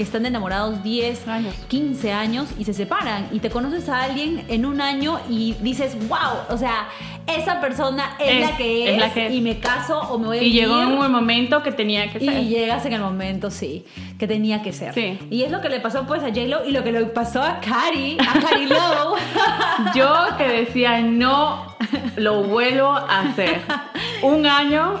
que 0.00 0.04
están 0.04 0.24
enamorados 0.24 0.82
10 0.82 1.28
Años. 1.28 1.54
15 1.68 2.10
años 2.10 2.48
y 2.58 2.64
se 2.64 2.72
separan 2.72 3.28
y 3.32 3.40
te 3.40 3.50
conoces 3.50 3.86
a 3.90 4.02
alguien 4.04 4.46
en 4.48 4.64
un 4.64 4.80
año 4.80 5.20
y 5.28 5.52
dices, 5.60 5.94
wow, 6.08 6.38
o 6.48 6.56
sea, 6.56 6.88
esa 7.26 7.60
persona 7.60 8.16
es, 8.18 8.30
Es- 8.32 8.50
la 8.50 8.56
que 8.56 8.84
es, 8.84 8.90
es 8.94 8.98
la 8.98 9.12
que 9.12 9.26
es. 9.26 9.34
y 9.34 9.42
me 9.42 9.58
caso 9.58 10.00
o 10.00 10.18
me 10.18 10.26
voy 10.28 10.38
a 10.38 10.42
Y 10.42 10.52
llegó 10.52 10.80
vivir. 10.80 10.94
un 10.98 11.12
momento 11.12 11.62
que 11.62 11.70
tenía 11.70 12.10
que 12.10 12.16
Y 12.16 12.26
ser. 12.26 12.44
llegas 12.46 12.86
en 12.86 12.94
el 12.94 13.02
momento, 13.02 13.50
sí, 13.50 13.84
que 14.18 14.26
tenía 14.26 14.62
que 14.62 14.72
ser. 14.72 14.94
Sí. 14.94 15.18
Y 15.30 15.42
es 15.42 15.50
lo 15.50 15.60
que 15.60 15.68
le 15.68 15.80
pasó 15.80 16.06
pues 16.06 16.22
a 16.22 16.28
J-Lo 16.28 16.64
y 16.66 16.72
lo 16.72 16.82
que 16.82 16.92
le 16.92 17.04
pasó 17.04 17.42
a 17.42 17.60
Cari, 17.60 18.16
a 18.18 18.40
Cari 18.40 18.64
Lowe. 18.68 19.18
Yo 19.94 20.14
que 20.38 20.48
decía, 20.48 20.98
no 21.02 21.76
lo 22.16 22.42
vuelvo 22.44 22.88
a 22.88 23.20
hacer. 23.20 23.60
Un 24.22 24.46
año, 24.46 24.98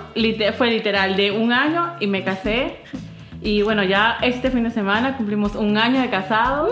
fue 0.58 0.70
literal, 0.70 1.16
de 1.16 1.30
un 1.32 1.52
año 1.54 1.94
y 2.00 2.06
me 2.06 2.22
casé. 2.22 2.76
Y 3.42 3.62
bueno, 3.62 3.82
ya 3.84 4.18
este 4.22 4.50
fin 4.50 4.64
de 4.64 4.70
semana 4.70 5.16
cumplimos 5.16 5.54
un 5.56 5.76
año 5.78 6.00
de 6.00 6.10
casados. 6.10 6.70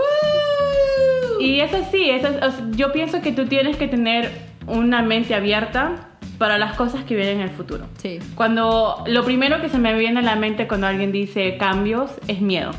Y 1.40 1.60
eso 1.60 1.78
sí, 1.90 2.10
eso 2.10 2.28
es- 2.28 2.76
yo 2.76 2.92
pienso 2.92 3.20
que 3.22 3.32
tú 3.32 3.46
tienes 3.46 3.76
que 3.76 3.86
tener 3.88 4.30
una 4.66 5.02
mente 5.02 5.34
abierta 5.34 6.08
para 6.36 6.58
las 6.58 6.74
cosas 6.74 7.04
que 7.04 7.14
vienen 7.16 7.36
en 7.36 7.42
el 7.44 7.50
futuro. 7.50 7.86
Sí. 7.96 8.18
Cuando 8.34 9.02
lo 9.06 9.24
primero 9.24 9.60
que 9.60 9.68
se 9.68 9.78
me 9.78 9.96
viene 9.96 10.20
a 10.20 10.22
la 10.22 10.36
mente 10.36 10.68
cuando 10.68 10.86
alguien 10.86 11.10
dice 11.12 11.56
cambios 11.56 12.10
es 12.28 12.40
miedo. 12.40 12.70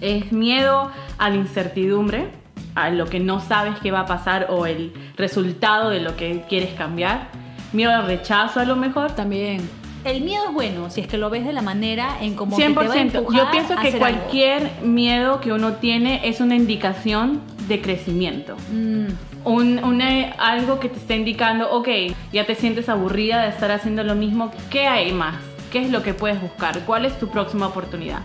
Es 0.00 0.32
miedo 0.32 0.90
a 1.18 1.30
la 1.30 1.36
incertidumbre, 1.36 2.26
a 2.74 2.90
lo 2.90 3.06
que 3.06 3.20
no 3.20 3.38
sabes 3.38 3.74
qué 3.80 3.92
va 3.92 4.00
a 4.00 4.06
pasar 4.06 4.46
o 4.50 4.66
el 4.66 4.92
resultado 5.16 5.90
de 5.90 6.00
lo 6.00 6.16
que 6.16 6.42
quieres 6.48 6.70
cambiar. 6.74 7.28
Miedo 7.72 7.92
al 7.92 8.06
rechazo 8.06 8.58
a 8.60 8.64
lo 8.64 8.74
mejor. 8.74 9.12
También. 9.12 9.68
El 10.04 10.20
miedo 10.22 10.44
es 10.48 10.52
bueno 10.52 10.90
si 10.90 11.00
es 11.00 11.06
que 11.06 11.16
lo 11.18 11.30
ves 11.30 11.44
de 11.46 11.52
la 11.52 11.62
manera 11.62 12.18
en 12.20 12.34
como 12.34 12.56
que 12.56 12.66
te 12.68 12.72
va 12.74 12.82
a 12.82 12.86
100%. 12.86 12.98
empujar 13.18 13.40
Yo 13.44 13.50
pienso 13.50 13.76
que 13.76 13.86
algo. 13.88 13.98
cualquier 13.98 14.70
miedo 14.82 15.40
que 15.40 15.52
uno 15.52 15.74
tiene 15.74 16.28
es 16.28 16.40
una 16.40 16.54
indicación 16.56 17.40
de 17.68 17.80
crecimiento. 17.80 18.56
Mm, 18.72 19.06
Un, 19.46 19.82
una- 19.84 20.32
algo 20.38 20.80
que 20.80 20.88
te 20.88 20.98
está 20.98 21.14
indicando, 21.14 21.70
ok, 21.70 21.88
ya 22.32 22.46
te 22.46 22.54
sientes 22.54 22.88
aburrida 22.88 23.42
de 23.42 23.48
estar 23.48 23.70
haciendo 23.70 24.02
lo 24.02 24.14
mismo, 24.14 24.50
¿qué 24.70 24.86
hay 24.86 25.12
más? 25.12 25.36
¿Qué 25.70 25.80
es 25.82 25.90
lo 25.90 26.02
que 26.02 26.14
puedes 26.14 26.40
buscar? 26.40 26.78
¿Cuál 26.86 27.04
es 27.04 27.18
tu 27.18 27.28
próxima 27.28 27.66
oportunidad? 27.66 28.20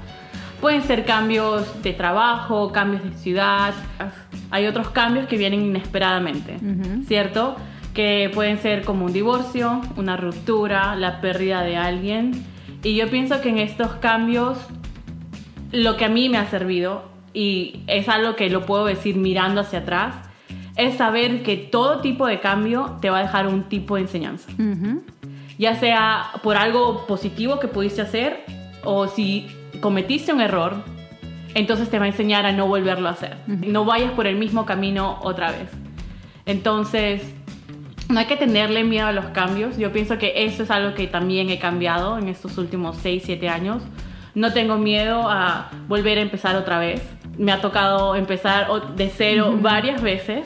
Pueden 0.62 0.82
ser 0.82 1.04
cambios 1.06 1.82
de 1.84 1.92
trabajo, 1.94 2.72
cambios 2.72 3.04
de 3.04 3.12
ciudad, 3.18 3.74
hay 4.52 4.68
otros 4.68 4.89
cambios 4.92 5.28
que 5.28 5.36
vienen 5.38 5.62
inesperadamente. 5.62 6.58
¿cierto? 7.08 7.56
Que 7.93 8.32
pueden 8.34 8.58
ser 8.58 8.84
como 8.84 9.06
un 9.06 9.13
divorcio, 9.13 9.82
una 9.97 10.15
ruptura, 10.15 10.95
la 10.95 11.21
pérdida 11.21 11.62
de 11.63 11.75
alguien. 11.75 12.45
Y 12.84 12.95
yo 12.95 13.10
pienso 13.10 13.41
que 13.41 13.49
en 13.49 13.58
estos 13.58 13.93
cambios 13.95 14.58
lo 15.71 15.97
que 15.97 16.06
a 16.06 16.10
mí 16.10 16.30
me 16.30 16.38
ha 16.38 16.49
servido, 16.49 17.04
y 17.34 17.82
es 17.88 18.10
algo 18.10 18.36
que 18.36 18.49
lo 18.49 18.65
puedo 18.65 18.86
decir 18.86 19.15
mirando 19.15 19.62
hacia 19.62 19.80
atrás, 19.80 20.15
es 20.75 20.95
saber 20.95 21.43
que 21.43 21.58
todo 21.58 21.99
tipo 21.99 22.25
de 22.25 22.39
cambio 22.39 22.97
te 23.02 23.10
va 23.10 23.19
a 23.19 23.21
dejar 23.21 23.47
un 23.47 23.63
tipo 23.63 23.95
de 23.95 24.02
enseñanza. 24.02 24.49
Ya 25.58 25.75
sea 25.75 26.32
por 26.41 26.56
algo 26.56 27.06
positivo 27.06 27.60
que 27.60 27.67
pudiste 27.67 28.02
hacer 28.02 28.45
o 28.84 29.08
si 29.08 29.47
cometiste 29.82 30.32
un 30.32 30.39
error, 30.39 30.78
entonces 31.54 31.89
te 31.89 31.99
va 31.99 32.06
a 32.06 32.08
enseñar 32.08 32.45
a 32.45 32.54
no 32.54 32.67
volverlo 32.67 33.10
a 33.10 33.12
hacer. 33.12 33.36
No 33.47 33.84
vayas 33.84 34.12
por 34.13 34.25
el 34.25 34.38
mismo 34.38 34.65
camino 34.65 35.19
otra 35.21 35.52
vez. 35.52 35.69
Entonces, 36.45 37.21
no 38.10 38.19
hay 38.19 38.26
que 38.26 38.36
tenerle 38.36 38.84
miedo 38.84 39.08
a 39.08 39.12
los 39.12 39.26
cambios. 39.28 39.78
Yo 39.78 39.91
pienso 39.91 40.17
que 40.17 40.45
eso 40.45 40.63
es 40.63 40.72
algo 40.72 40.93
que 40.95 41.08
también 41.08 41.50
he 41.50 41.60
cambiado 41.60 42.17
en 42.17 42.28
estos 42.28 42.58
últimos 42.58 42.98
6, 42.98 43.24
7 43.26 43.48
años. 43.50 43.84
No 44.36 44.52
tengo 44.54 44.78
miedo 44.78 45.30
a 45.30 45.69
volver 45.88 46.17
a 46.17 46.22
empezar 46.22 46.56
otra 46.56 46.80
vez. 46.80 47.02
Me 47.38 47.52
ha 47.52 47.62
tocado 47.62 48.15
empezar 48.15 48.67
de 48.95 49.10
cero 49.10 49.58
varias 49.62 50.02
veces. 50.02 50.45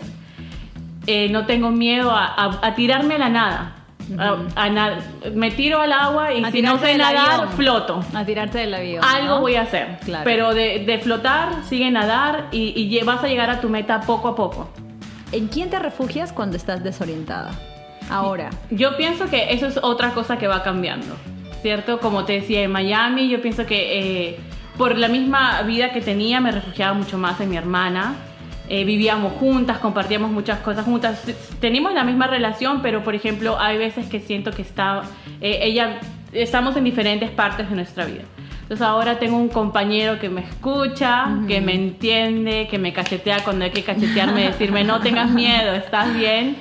Eh, 1.07 1.29
no 1.29 1.45
tengo 1.45 1.69
miedo 1.71 2.11
a, 2.11 2.25
a- 2.25 2.59
a 2.67 2.75
tirarme 2.75 3.15
a 3.15 3.17
la 3.17 3.29
nada. 3.29 3.75
A- 4.17 4.37
a 4.55 4.69
na- 4.69 4.99
me 5.33 5.49
tiro 5.51 5.79
al 5.79 5.91
agua 5.93 6.33
y 6.33 6.43
si 6.51 6.61
no 6.61 6.77
sé 6.77 6.97
nadar, 6.97 7.31
avión. 7.41 7.49
floto. 7.53 8.03
A 8.13 8.25
tirarte 8.25 8.59
del 8.59 8.73
avión. 8.73 9.03
Algo 9.03 9.35
¿no? 9.35 9.41
voy 9.41 9.55
a 9.55 9.61
hacer. 9.63 9.97
Claro. 10.03 10.23
Pero 10.25 10.53
de, 10.53 10.79
de 10.85 10.97
flotar, 10.99 11.63
sigue 11.63 11.89
nadar 11.91 12.47
y, 12.51 12.73
y 12.75 13.03
vas 13.03 13.23
a 13.23 13.27
llegar 13.27 13.49
a 13.49 13.59
tu 13.61 13.69
meta 13.69 14.01
poco 14.01 14.27
a 14.29 14.35
poco. 14.35 14.69
¿En 15.33 15.47
quién 15.47 15.71
te 15.71 15.79
refugias 15.79 16.31
cuando 16.31 16.57
estás 16.57 16.83
desorientada? 16.83 17.51
Ahora. 18.09 18.51
Yo 18.69 18.95
pienso 18.97 19.25
que 19.31 19.51
eso 19.51 19.65
es 19.65 19.79
otra 19.81 20.13
cosa 20.13 20.37
que 20.37 20.47
va 20.47 20.61
cambiando, 20.61 21.15
¿cierto? 21.63 21.99
Como 21.99 22.23
te 22.23 22.33
decía, 22.33 22.61
en 22.61 22.71
Miami 22.71 23.29
yo 23.29 23.41
pienso 23.41 23.65
que 23.65 24.27
eh, 24.29 24.39
por 24.77 24.95
la 24.95 25.07
misma 25.07 25.63
vida 25.63 25.91
que 25.91 26.01
tenía 26.01 26.39
me 26.39 26.51
refugiaba 26.51 26.93
mucho 26.93 27.17
más 27.17 27.41
en 27.41 27.49
mi 27.49 27.57
hermana. 27.57 28.13
Eh, 28.69 28.85
vivíamos 28.85 29.33
juntas, 29.33 29.79
compartíamos 29.79 30.29
muchas 30.29 30.59
cosas 30.59 30.85
juntas. 30.85 31.23
Teníamos 31.59 31.95
la 31.95 32.03
misma 32.03 32.27
relación, 32.27 32.83
pero 32.83 33.03
por 33.03 33.15
ejemplo 33.15 33.59
hay 33.59 33.79
veces 33.79 34.05
que 34.05 34.19
siento 34.19 34.51
que 34.51 34.61
está, 34.61 35.01
eh, 35.41 35.99
estamos 36.31 36.77
en 36.77 36.83
diferentes 36.83 37.31
partes 37.31 37.67
de 37.67 37.75
nuestra 37.75 38.05
vida. 38.05 38.21
Entonces 38.73 38.87
ahora 38.89 39.19
tengo 39.19 39.37
un 39.37 39.49
compañero 39.49 40.17
que 40.17 40.29
me 40.29 40.41
escucha, 40.41 41.27
que 41.47 41.61
me 41.61 41.75
entiende, 41.75 42.67
que 42.71 42.79
me 42.79 42.91
cachetea 42.91 43.43
cuando 43.43 43.65
hay 43.65 43.69
que 43.71 43.83
cachetearme, 43.83 44.45
decirme 44.45 44.83
no 44.83 44.99
tengas 44.99 45.29
miedo, 45.29 45.73
estás 45.73 46.11
bien. 46.15 46.55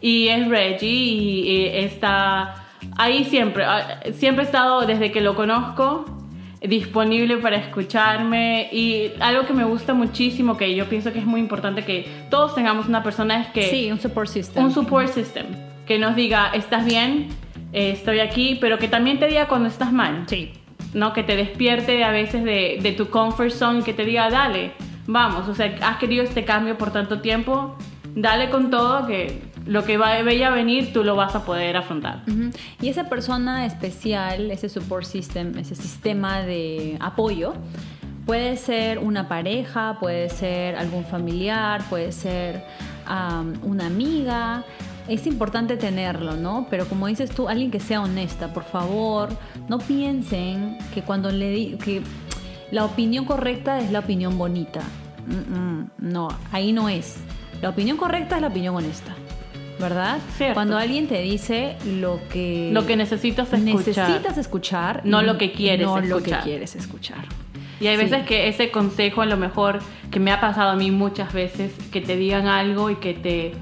Y 0.00 0.26
es 0.26 0.48
Reggie 0.48 0.88
y, 0.88 1.48
y 1.48 1.66
está 1.68 2.64
ahí 2.96 3.22
siempre. 3.26 3.62
ah, 3.64 4.00
Siempre 4.12 4.42
he 4.42 4.46
estado 4.46 4.86
desde 4.86 5.12
que 5.12 5.20
lo 5.20 5.36
conozco 5.36 6.04
disponible 6.60 7.36
para 7.36 7.58
escucharme 7.58 8.68
y 8.72 9.12
algo 9.20 9.46
que 9.46 9.52
me 9.52 9.62
gusta 9.62 9.94
muchísimo 9.94 10.56
que 10.56 10.74
yo 10.74 10.86
pienso 10.88 11.12
que 11.12 11.20
es 11.20 11.26
muy 11.26 11.38
importante 11.38 11.84
que 11.84 12.08
todos 12.28 12.56
tengamos 12.56 12.88
una 12.88 13.04
persona 13.04 13.40
es 13.42 13.46
que 13.48 13.62
Sí, 13.70 13.88
un 13.92 14.00
support 14.00 14.28
system. 14.28 14.64
un 14.64 14.72
support 14.72 15.08
system 15.08 15.46
que 15.86 15.98
nos 16.00 16.14
diga 16.16 16.50
estás 16.54 16.84
bien 16.84 17.28
eh, 17.72 17.90
estoy 17.92 18.18
aquí 18.20 18.58
pero 18.60 18.78
que 18.78 18.86
también 18.88 19.18
te 19.20 19.26
diga 19.28 19.46
cuando 19.48 19.68
estás 19.68 19.92
mal 19.92 20.24
Sí. 20.26 20.52
¿No? 20.92 21.12
Que 21.12 21.22
te 21.22 21.36
despierte 21.36 22.04
a 22.04 22.10
veces 22.10 22.44
de, 22.44 22.78
de 22.82 22.92
tu 22.92 23.08
comfort 23.08 23.50
zone 23.50 23.82
que 23.82 23.94
te 23.94 24.04
diga, 24.04 24.30
dale, 24.30 24.72
vamos, 25.06 25.48
o 25.48 25.54
sea, 25.54 25.74
has 25.82 25.98
querido 25.98 26.24
este 26.24 26.44
cambio 26.44 26.76
por 26.78 26.92
tanto 26.92 27.20
tiempo, 27.20 27.76
dale 28.14 28.50
con 28.50 28.70
todo 28.70 29.06
que 29.06 29.52
lo 29.66 29.84
que 29.84 29.96
va 29.96 30.14
a 30.14 30.22
venir 30.22 30.92
tú 30.92 31.04
lo 31.04 31.16
vas 31.16 31.34
a 31.34 31.44
poder 31.44 31.76
afrontar. 31.76 32.22
Y 32.80 32.88
esa 32.88 33.08
persona 33.08 33.64
especial, 33.66 34.50
ese 34.50 34.68
support 34.68 35.04
system, 35.04 35.56
ese 35.58 35.74
sistema 35.74 36.42
de 36.42 36.96
apoyo, 37.00 37.54
puede 38.26 38.56
ser 38.56 38.98
una 38.98 39.28
pareja, 39.28 39.98
puede 40.00 40.28
ser 40.28 40.76
algún 40.76 41.04
familiar, 41.04 41.82
puede 41.88 42.12
ser 42.12 42.64
una 43.62 43.86
amiga. 43.86 44.64
Es 45.08 45.26
importante 45.26 45.76
tenerlo, 45.76 46.36
¿no? 46.36 46.66
Pero 46.70 46.86
como 46.86 47.06
dices 47.06 47.30
tú, 47.30 47.48
alguien 47.48 47.70
que 47.70 47.80
sea 47.80 48.02
honesta, 48.02 48.52
por 48.52 48.64
favor, 48.64 49.30
no 49.68 49.78
piensen 49.78 50.78
que 50.94 51.02
cuando 51.02 51.30
le 51.30 51.50
di 51.50 51.76
que 51.76 52.02
la 52.70 52.84
opinión 52.84 53.24
correcta 53.24 53.78
es 53.80 53.90
la 53.90 54.00
opinión 54.00 54.38
bonita. 54.38 54.80
no, 55.98 56.28
ahí 56.50 56.72
no 56.72 56.88
es. 56.88 57.16
La 57.60 57.68
opinión 57.70 57.96
correcta 57.96 58.36
es 58.36 58.42
la 58.42 58.48
opinión 58.48 58.74
honesta. 58.76 59.14
¿verdad? 59.78 60.18
Cuando 60.54 60.78
alguien 60.78 61.08
te 61.08 61.20
dice 61.22 61.76
lo 61.84 62.20
que 62.32 62.70
lo 62.72 62.86
que 62.86 62.96
necesitas 62.96 63.52
escuchar, 63.52 64.08
necesitas 64.08 64.38
escuchar, 64.38 65.00
no 65.04 65.22
lo 65.22 65.38
que 65.38 65.50
quieres 65.50 65.86
no 65.86 65.98
escuchar. 65.98 66.10
lo 66.10 66.22
que 66.22 66.50
quieres 66.50 66.76
escuchar. 66.76 67.24
Y 67.80 67.88
hay 67.88 67.96
veces 67.96 68.24
que 68.24 68.46
ese 68.46 68.70
consejo 68.70 69.22
a 69.22 69.26
lo 69.26 69.36
mejor 69.36 69.80
que 70.12 70.20
me 70.20 70.30
ha 70.30 70.40
pasado 70.40 70.70
a 70.70 70.76
mí 70.76 70.92
muchas 70.92 71.32
veces 71.32 71.72
que 71.90 72.00
te 72.00 72.16
digan 72.16 72.46
algo 72.46 72.90
y 72.90 72.96
que 72.96 73.12
te 73.12 73.54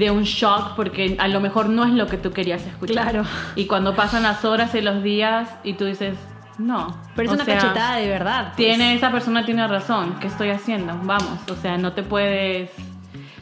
dé 0.00 0.10
un 0.10 0.24
shock 0.24 0.74
porque 0.74 1.14
a 1.18 1.28
lo 1.28 1.40
mejor 1.40 1.68
no 1.68 1.84
es 1.84 1.92
lo 1.92 2.06
que 2.08 2.16
tú 2.16 2.32
querías 2.32 2.66
escuchar. 2.66 3.10
Claro. 3.10 3.24
Y 3.54 3.66
cuando 3.66 3.94
pasan 3.94 4.24
las 4.24 4.44
horas 4.44 4.74
y 4.74 4.80
los 4.80 5.02
días 5.02 5.48
y 5.62 5.74
tú 5.74 5.84
dices, 5.84 6.16
no. 6.58 7.00
Pero 7.14 7.28
es 7.28 7.34
una 7.34 7.44
cachetada 7.44 7.96
de 7.96 8.08
verdad. 8.08 8.46
Pues. 8.46 8.56
Tiene, 8.56 8.94
esa 8.94 9.12
persona 9.12 9.44
tiene 9.44 9.66
razón. 9.68 10.16
¿Qué 10.20 10.26
estoy 10.26 10.50
haciendo? 10.50 10.98
Vamos. 11.04 11.38
O 11.50 11.54
sea, 11.54 11.78
no 11.78 11.92
te 11.92 12.02
puedes 12.02 12.70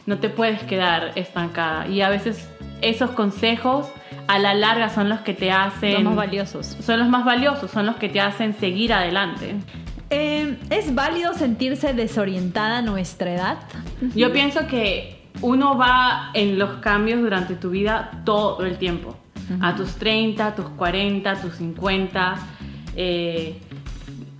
no 0.05 0.17
te 0.17 0.29
puedes 0.29 0.61
quedar 0.63 1.11
estancada. 1.15 1.87
Y 1.87 2.01
a 2.01 2.09
veces 2.09 2.49
esos 2.81 3.11
consejos 3.11 3.87
a 4.27 4.39
la 4.39 4.53
larga 4.53 4.89
son 4.89 5.07
los 5.07 5.19
que 5.21 5.33
te 5.33 5.51
hacen... 5.51 5.93
Los 5.93 6.03
más 6.03 6.15
valiosos. 6.15 6.77
Son 6.81 6.99
los 6.99 7.07
más 7.07 7.23
valiosos, 7.25 7.71
son 7.71 7.85
los 7.85 7.95
que 7.97 8.09
te 8.09 8.19
hacen 8.19 8.53
seguir 8.53 8.91
adelante. 8.91 9.55
Eh, 10.09 10.57
¿Es 10.71 10.95
válido 10.95 11.35
sentirse 11.35 11.93
desorientada 11.93 12.79
a 12.79 12.81
nuestra 12.81 13.33
edad? 13.33 13.57
Yo 14.15 14.33
pienso 14.33 14.65
que 14.65 15.18
uno 15.41 15.77
va 15.77 16.31
en 16.33 16.59
los 16.59 16.77
cambios 16.77 17.21
durante 17.21 17.55
tu 17.55 17.69
vida 17.69 18.11
todo 18.25 18.65
el 18.65 18.77
tiempo. 18.77 19.15
A 19.61 19.75
tus 19.75 19.95
30, 19.95 20.45
a 20.45 20.55
tus 20.55 20.65
40, 20.69 21.31
a 21.31 21.41
tus 21.41 21.55
50. 21.55 22.35
Eh, 22.95 23.59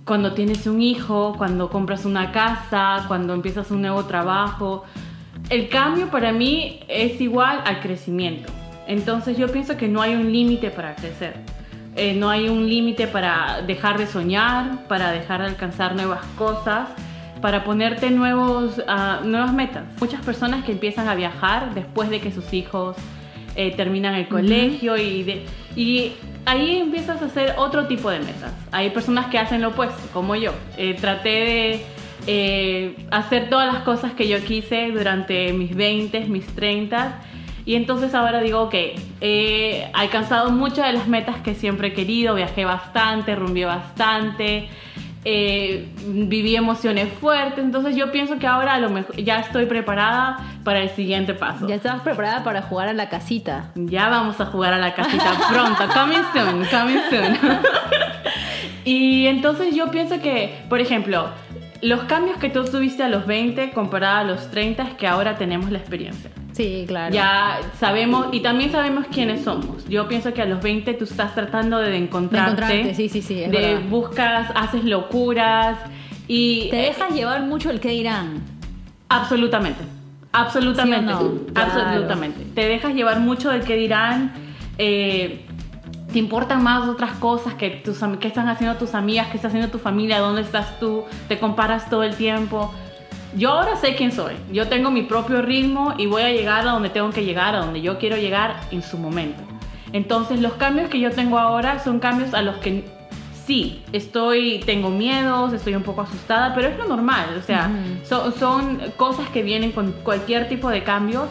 cuando 0.04 0.32
tienes 0.34 0.66
un 0.66 0.80
hijo, 0.80 1.34
cuando 1.36 1.68
compras 1.68 2.04
una 2.04 2.30
casa, 2.30 3.04
cuando 3.08 3.34
empiezas 3.34 3.70
un 3.70 3.80
nuevo 3.80 4.04
trabajo 4.04 4.84
el 5.50 5.68
cambio 5.68 6.10
para 6.10 6.32
mí 6.32 6.80
es 6.86 7.20
igual 7.20 7.60
al 7.64 7.80
crecimiento. 7.80 8.52
Entonces 8.86 9.36
yo 9.36 9.50
pienso 9.50 9.76
que 9.76 9.88
no 9.88 10.00
hay 10.00 10.14
un 10.14 10.32
límite 10.32 10.70
para 10.70 10.94
crecer. 10.94 11.34
Eh, 11.96 12.14
no 12.14 12.30
hay 12.30 12.48
un 12.48 12.68
límite 12.68 13.08
para 13.08 13.60
dejar 13.62 13.98
de 13.98 14.06
soñar, 14.06 14.86
para 14.86 15.10
dejar 15.10 15.40
de 15.40 15.48
alcanzar 15.48 15.96
nuevas 15.96 16.24
cosas, 16.38 16.88
para 17.40 17.64
ponerte 17.64 18.10
nuevos, 18.10 18.78
uh, 18.78 19.24
nuevas 19.24 19.52
metas. 19.52 19.84
Muchas 20.00 20.24
personas 20.24 20.64
que 20.64 20.72
empiezan 20.72 21.08
a 21.08 21.14
viajar 21.14 21.74
después 21.74 22.10
de 22.10 22.20
que 22.20 22.32
sus 22.32 22.52
hijos 22.52 22.96
eh, 23.56 23.74
terminan 23.76 24.14
el 24.14 24.28
colegio 24.28 24.96
y, 24.96 25.42
y 25.74 26.12
ahí 26.46 26.78
empiezas 26.78 27.20
a 27.20 27.26
hacer 27.26 27.54
otro 27.58 27.86
tipo 27.86 28.10
de 28.10 28.20
metas. 28.20 28.52
Hay 28.72 28.90
personas 28.90 29.26
que 29.26 29.38
hacen 29.38 29.60
lo 29.60 29.68
opuesto, 29.68 30.00
como 30.12 30.36
yo. 30.36 30.52
Eh, 30.76 30.94
traté 30.94 31.28
de 31.28 31.84
eh, 32.26 32.96
hacer 33.10 33.50
todas 33.50 33.72
las 33.72 33.82
cosas 33.82 34.12
que 34.12 34.28
yo 34.28 34.40
quise 34.44 34.90
durante 34.90 35.52
mis 35.52 35.74
20, 35.74 36.26
mis 36.26 36.46
30. 36.46 37.20
Y 37.66 37.74
entonces 37.74 38.14
ahora 38.14 38.40
digo, 38.40 38.62
ok, 38.62 38.74
he 39.20 39.90
alcanzado 39.92 40.50
muchas 40.50 40.86
de 40.86 40.92
las 40.94 41.08
metas 41.08 41.40
que 41.40 41.54
siempre 41.54 41.88
he 41.88 41.92
querido, 41.92 42.34
viajé 42.34 42.64
bastante, 42.64 43.34
rumbié 43.34 43.66
bastante, 43.66 44.68
eh, 45.24 45.88
viví 46.06 46.56
emociones 46.56 47.12
fuertes, 47.20 47.62
entonces 47.62 47.94
yo 47.94 48.10
pienso 48.10 48.38
que 48.38 48.46
ahora 48.46 48.74
a 48.74 48.78
lo 48.78 48.88
mejor 48.88 49.14
ya 49.16 49.40
estoy 49.40 49.66
preparada 49.66 50.38
para 50.64 50.80
el 50.80 50.90
siguiente 50.90 51.34
paso. 51.34 51.68
Ya 51.68 51.74
estabas 51.74 52.00
preparada 52.02 52.42
para 52.42 52.62
jugar 52.62 52.88
a 52.88 52.92
la 52.94 53.08
casita. 53.08 53.70
Ya 53.74 54.08
vamos 54.08 54.40
a 54.40 54.46
jugar 54.46 54.72
a 54.72 54.78
la 54.78 54.94
casita 54.94 55.32
pronto, 55.50 55.84
coming 55.92 56.22
soon, 56.32 56.64
coming 56.66 57.00
soon. 57.10 57.38
y 58.84 59.26
entonces 59.26 59.74
yo 59.74 59.90
pienso 59.90 60.20
que, 60.20 60.62
por 60.68 60.80
ejemplo, 60.80 61.28
los 61.82 62.00
cambios 62.04 62.38
que 62.38 62.48
tú 62.48 62.64
tuviste 62.64 63.02
a 63.02 63.08
los 63.08 63.26
20 63.26 63.72
comparado 63.72 64.18
a 64.18 64.24
los 64.24 64.50
30 64.50 64.82
es 64.82 64.94
que 64.94 65.06
ahora 65.06 65.36
tenemos 65.36 65.70
la 65.70 65.78
experiencia. 65.78 66.30
Sí, 66.60 66.84
claro. 66.86 67.14
Ya 67.14 67.58
sabemos 67.78 68.26
y 68.32 68.40
también 68.40 68.70
sabemos 68.70 69.06
quiénes 69.10 69.44
somos. 69.44 69.88
Yo 69.88 70.06
pienso 70.08 70.34
que 70.34 70.42
a 70.42 70.44
los 70.44 70.62
20 70.62 70.92
tú 70.92 71.04
estás 71.04 71.34
tratando 71.34 71.78
de 71.78 71.96
encontrarte. 71.96 72.66
De 72.66 72.80
encontrarte, 72.80 72.94
sí, 72.94 73.08
sí, 73.08 73.22
sí. 73.22 73.34
de 73.34 73.78
buscas, 73.88 74.50
haces 74.54 74.84
locuras 74.84 75.78
y. 76.28 76.68
Te 76.68 76.76
dejas 76.76 77.14
llevar 77.14 77.42
mucho 77.44 77.70
el 77.70 77.80
que 77.80 77.88
dirán. 77.88 78.42
Absolutamente. 79.08 79.84
Absolutamente. 80.32 81.14
Absolutamente. 81.54 82.44
Te 82.54 82.68
dejas 82.68 82.94
llevar 82.94 83.20
mucho 83.20 83.48
del 83.48 83.64
que 83.64 83.76
dirán. 83.76 84.34
Eh, 84.76 85.46
te 86.12 86.18
importan 86.18 86.62
más 86.62 86.86
otras 86.88 87.12
cosas 87.12 87.54
que, 87.54 87.70
tus, 87.70 88.00
que 88.20 88.28
están 88.28 88.48
haciendo 88.48 88.76
tus 88.76 88.94
amigas, 88.94 89.28
que 89.28 89.36
está 89.36 89.48
haciendo 89.48 89.70
tu 89.70 89.78
familia, 89.78 90.18
dónde 90.18 90.42
estás 90.42 90.78
tú, 90.78 91.04
te 91.26 91.38
comparas 91.38 91.88
todo 91.88 92.02
el 92.02 92.16
tiempo. 92.16 92.70
Yo 93.36 93.52
ahora 93.52 93.76
sé 93.76 93.94
quién 93.94 94.10
soy, 94.10 94.34
yo 94.52 94.68
tengo 94.68 94.90
mi 94.90 95.02
propio 95.02 95.40
ritmo 95.40 95.94
y 95.98 96.06
voy 96.06 96.22
a 96.22 96.30
llegar 96.30 96.66
a 96.66 96.72
donde 96.72 96.90
tengo 96.90 97.10
que 97.10 97.24
llegar, 97.24 97.54
a 97.54 97.60
donde 97.60 97.80
yo 97.80 97.98
quiero 97.98 98.16
llegar 98.16 98.60
en 98.72 98.82
su 98.82 98.98
momento. 98.98 99.40
Entonces 99.92 100.40
los 100.40 100.54
cambios 100.54 100.88
que 100.88 100.98
yo 100.98 101.12
tengo 101.12 101.38
ahora 101.38 101.78
son 101.78 102.00
cambios 102.00 102.34
a 102.34 102.42
los 102.42 102.56
que 102.56 102.84
sí, 103.46 103.82
estoy, 103.92 104.60
tengo 104.66 104.90
miedos, 104.90 105.52
estoy 105.52 105.74
un 105.74 105.82
poco 105.82 106.02
asustada, 106.02 106.54
pero 106.54 106.68
es 106.68 106.78
lo 106.78 106.86
normal, 106.86 107.36
o 107.38 107.42
sea, 107.42 107.70
son 108.38 108.80
cosas 108.96 109.28
que 109.28 109.42
vienen 109.42 109.72
con 109.72 109.92
cualquier 110.04 110.48
tipo 110.48 110.68
de 110.68 110.82
cambios, 110.82 111.28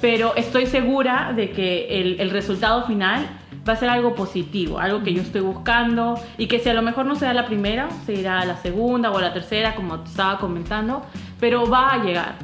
pero 0.00 0.34
estoy 0.36 0.66
segura 0.66 1.32
de 1.34 1.50
que 1.50 2.00
el, 2.00 2.20
el 2.20 2.30
resultado 2.30 2.86
final 2.86 3.28
va 3.68 3.72
a 3.72 3.76
ser 3.76 3.88
algo 3.88 4.14
positivo, 4.14 4.78
algo 4.78 5.02
que 5.02 5.14
yo 5.14 5.22
estoy 5.22 5.40
buscando 5.40 6.20
y 6.38 6.46
que 6.46 6.58
si 6.58 6.68
a 6.68 6.74
lo 6.74 6.82
mejor 6.82 7.06
no 7.06 7.14
sea 7.14 7.32
la 7.32 7.46
primera, 7.46 7.88
se 8.06 8.14
irá 8.14 8.40
a 8.40 8.44
la 8.44 8.56
segunda 8.56 9.10
o 9.10 9.18
a 9.18 9.22
la 9.22 9.32
tercera, 9.32 9.74
como 9.74 10.00
te 10.00 10.10
estaba 10.10 10.38
comentando, 10.38 11.02
pero 11.40 11.68
va 11.68 11.92
a 11.92 12.04
llegar. 12.04 12.36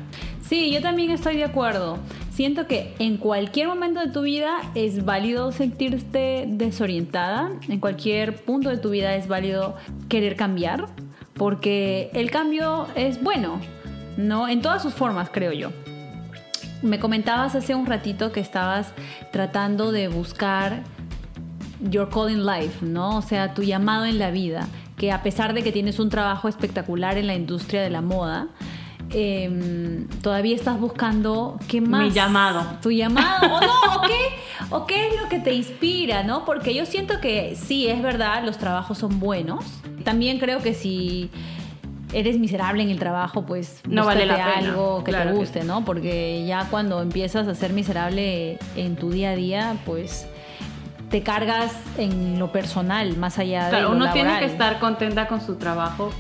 Sí, 0.43 0.73
yo 0.73 0.81
también 0.81 1.11
estoy 1.11 1.37
de 1.37 1.45
acuerdo. 1.45 1.99
Siento 2.31 2.67
que 2.67 2.95
en 2.99 3.19
cualquier 3.19 3.69
momento 3.69 4.01
de 4.01 4.11
tu 4.11 4.23
vida 4.23 4.59
es 4.75 5.05
válido 5.05 5.53
sentirte 5.53 6.45
desorientada, 6.49 7.51
en 7.69 7.81
cualquier 7.81 8.37
punto 8.45 8.71
de 8.71 8.79
tu 8.79 8.91
vida 8.91 9.15
es 9.15 9.29
válido 9.29 9.77
querer 10.09 10.37
cambiar, 10.37 10.87
porque 11.35 12.11
el 12.15 12.31
cambio 12.31 12.87
es 12.95 13.23
bueno, 13.23 13.61
¿no? 14.17 14.49
En 14.49 14.63
todas 14.63 14.83
sus 14.83 14.95
formas, 14.95 15.29
creo 15.31 15.53
yo. 15.53 15.71
Me 16.83 16.99
comentabas 16.99 17.55
hace 17.55 17.75
un 17.75 17.85
ratito 17.85 18.33
que 18.33 18.41
estabas 18.41 18.93
tratando 19.33 19.93
de 19.93 20.09
buscar 20.09 20.83
your 21.89 22.09
calling 22.09 22.45
life, 22.45 22.85
¿no? 22.85 23.17
O 23.17 23.23
sea, 23.23 23.55
tu 23.55 23.63
llamado 23.63 24.05
en 24.05 24.19
la 24.19 24.31
vida, 24.31 24.69
que 24.97 25.13
a 25.13 25.23
pesar 25.23 25.55
de 25.55 25.63
que 25.63 25.73
tienes 25.73 25.99
un 25.99 26.11
trabajo 26.11 26.49
espectacular 26.49 27.17
en 27.19 27.27
la 27.27 27.35
industria 27.35 27.83
de 27.83 27.91
la 27.91 28.01
moda, 28.01 28.49
em, 29.13 30.07
todavía 30.23 30.55
estás 30.55 30.79
buscando 30.79 31.59
qué 31.69 31.81
más. 31.81 32.03
Mi 32.03 32.11
llamado. 32.11 32.65
Tu 32.83 32.93
llamado. 32.93 33.47
O 33.47 33.61
no, 33.61 33.97
o 33.97 34.01
qué, 34.03 34.71
o 34.71 34.87
qué 34.87 35.09
es 35.09 35.21
lo 35.21 35.29
que 35.29 35.39
te 35.39 35.53
inspira, 35.53 36.23
¿no? 36.23 36.45
Porque 36.45 36.75
yo 36.75 36.87
siento 36.87 37.21
que 37.21 37.57
sí, 37.57 37.89
es 37.89 38.03
verdad, 38.03 38.45
los 38.45 38.59
trabajos 38.59 38.99
son 38.99 39.19
buenos. 39.19 39.65
También 40.05 40.39
creo 40.39 40.61
que 40.61 40.75
si 40.75 41.31
eres 42.13 42.39
miserable 42.39 42.83
en 42.83 42.91
el 42.91 42.99
trabajo, 42.99 43.47
pues 43.47 43.81
no 43.89 44.05
vale 44.05 44.27
la 44.27 44.37
pena. 44.37 44.69
algo 44.69 45.05
que 45.05 45.13
te 45.13 45.33
guste, 45.33 45.65
¿no? 45.65 45.85
Porque 45.85 46.45
ya 46.47 46.69
cuando 46.71 47.01
empiezas 47.03 47.49
a 47.49 47.55
ser 47.55 47.73
miserable 47.73 48.59
en 48.77 48.97
tu 48.97 49.11
día 49.11 49.31
a 49.31 49.37
día, 49.37 49.77
pues 49.85 50.27
te 51.11 51.23
cargas 51.23 51.73
en 51.99 52.39
lo 52.39 52.53
personal, 52.53 53.17
más 53.17 53.39
allá 53.39 53.69
de 53.69 53.83
lo 53.83 53.91
uno 53.93 54.13
tiene 54.13 54.39
que 54.39 54.45
estar 54.45 54.79
contenta 54.79 55.27
con 55.27 55.41
su 55.41 55.57
trabajo, 55.57 56.11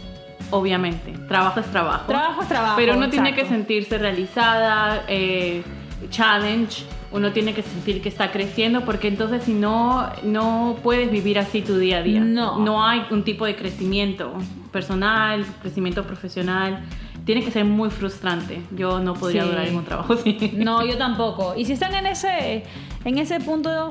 obviamente. 0.50 1.12
Trabajo 1.28 1.60
es 1.60 1.66
trabajo. 1.66 2.06
Trabajo 2.06 2.42
es 2.42 2.48
trabajo. 2.48 2.74
Pero 2.76 2.96
uno 2.96 3.08
tiene 3.08 3.34
que 3.34 3.46
sentirse 3.46 3.98
realizada, 3.98 5.04
eh, 5.08 5.62
challenge. 6.10 6.84
Uno 7.12 7.32
tiene 7.32 7.54
que 7.54 7.62
sentir 7.62 8.02
que 8.02 8.08
está 8.08 8.30
creciendo 8.30 8.84
porque 8.84 9.08
entonces 9.08 9.42
si 9.44 9.52
no, 9.52 10.08
no 10.22 10.76
puedes 10.82 11.10
vivir 11.10 11.38
así 11.38 11.62
tu 11.62 11.76
día 11.76 11.98
a 11.98 12.02
día. 12.02 12.20
No. 12.20 12.58
No 12.58 12.84
hay 12.84 13.04
un 13.10 13.24
tipo 13.24 13.46
de 13.46 13.56
crecimiento 13.56 14.32
personal, 14.72 15.44
crecimiento 15.62 16.04
profesional 16.04 16.82
tiene 17.24 17.44
que 17.44 17.50
ser 17.50 17.64
muy 17.64 17.90
frustrante. 17.90 18.62
Yo 18.72 18.98
no 18.98 19.14
podría 19.14 19.44
durar 19.44 19.66
en 19.66 19.76
un 19.76 19.84
trabajo 19.84 20.12
así. 20.14 20.52
No, 20.54 20.84
yo 20.84 20.96
tampoco. 20.96 21.54
Y 21.56 21.64
si 21.64 21.74
están 21.74 21.94
en 21.94 22.06
ese, 22.06 22.64
en 23.04 23.18
ese 23.18 23.38
punto 23.40 23.90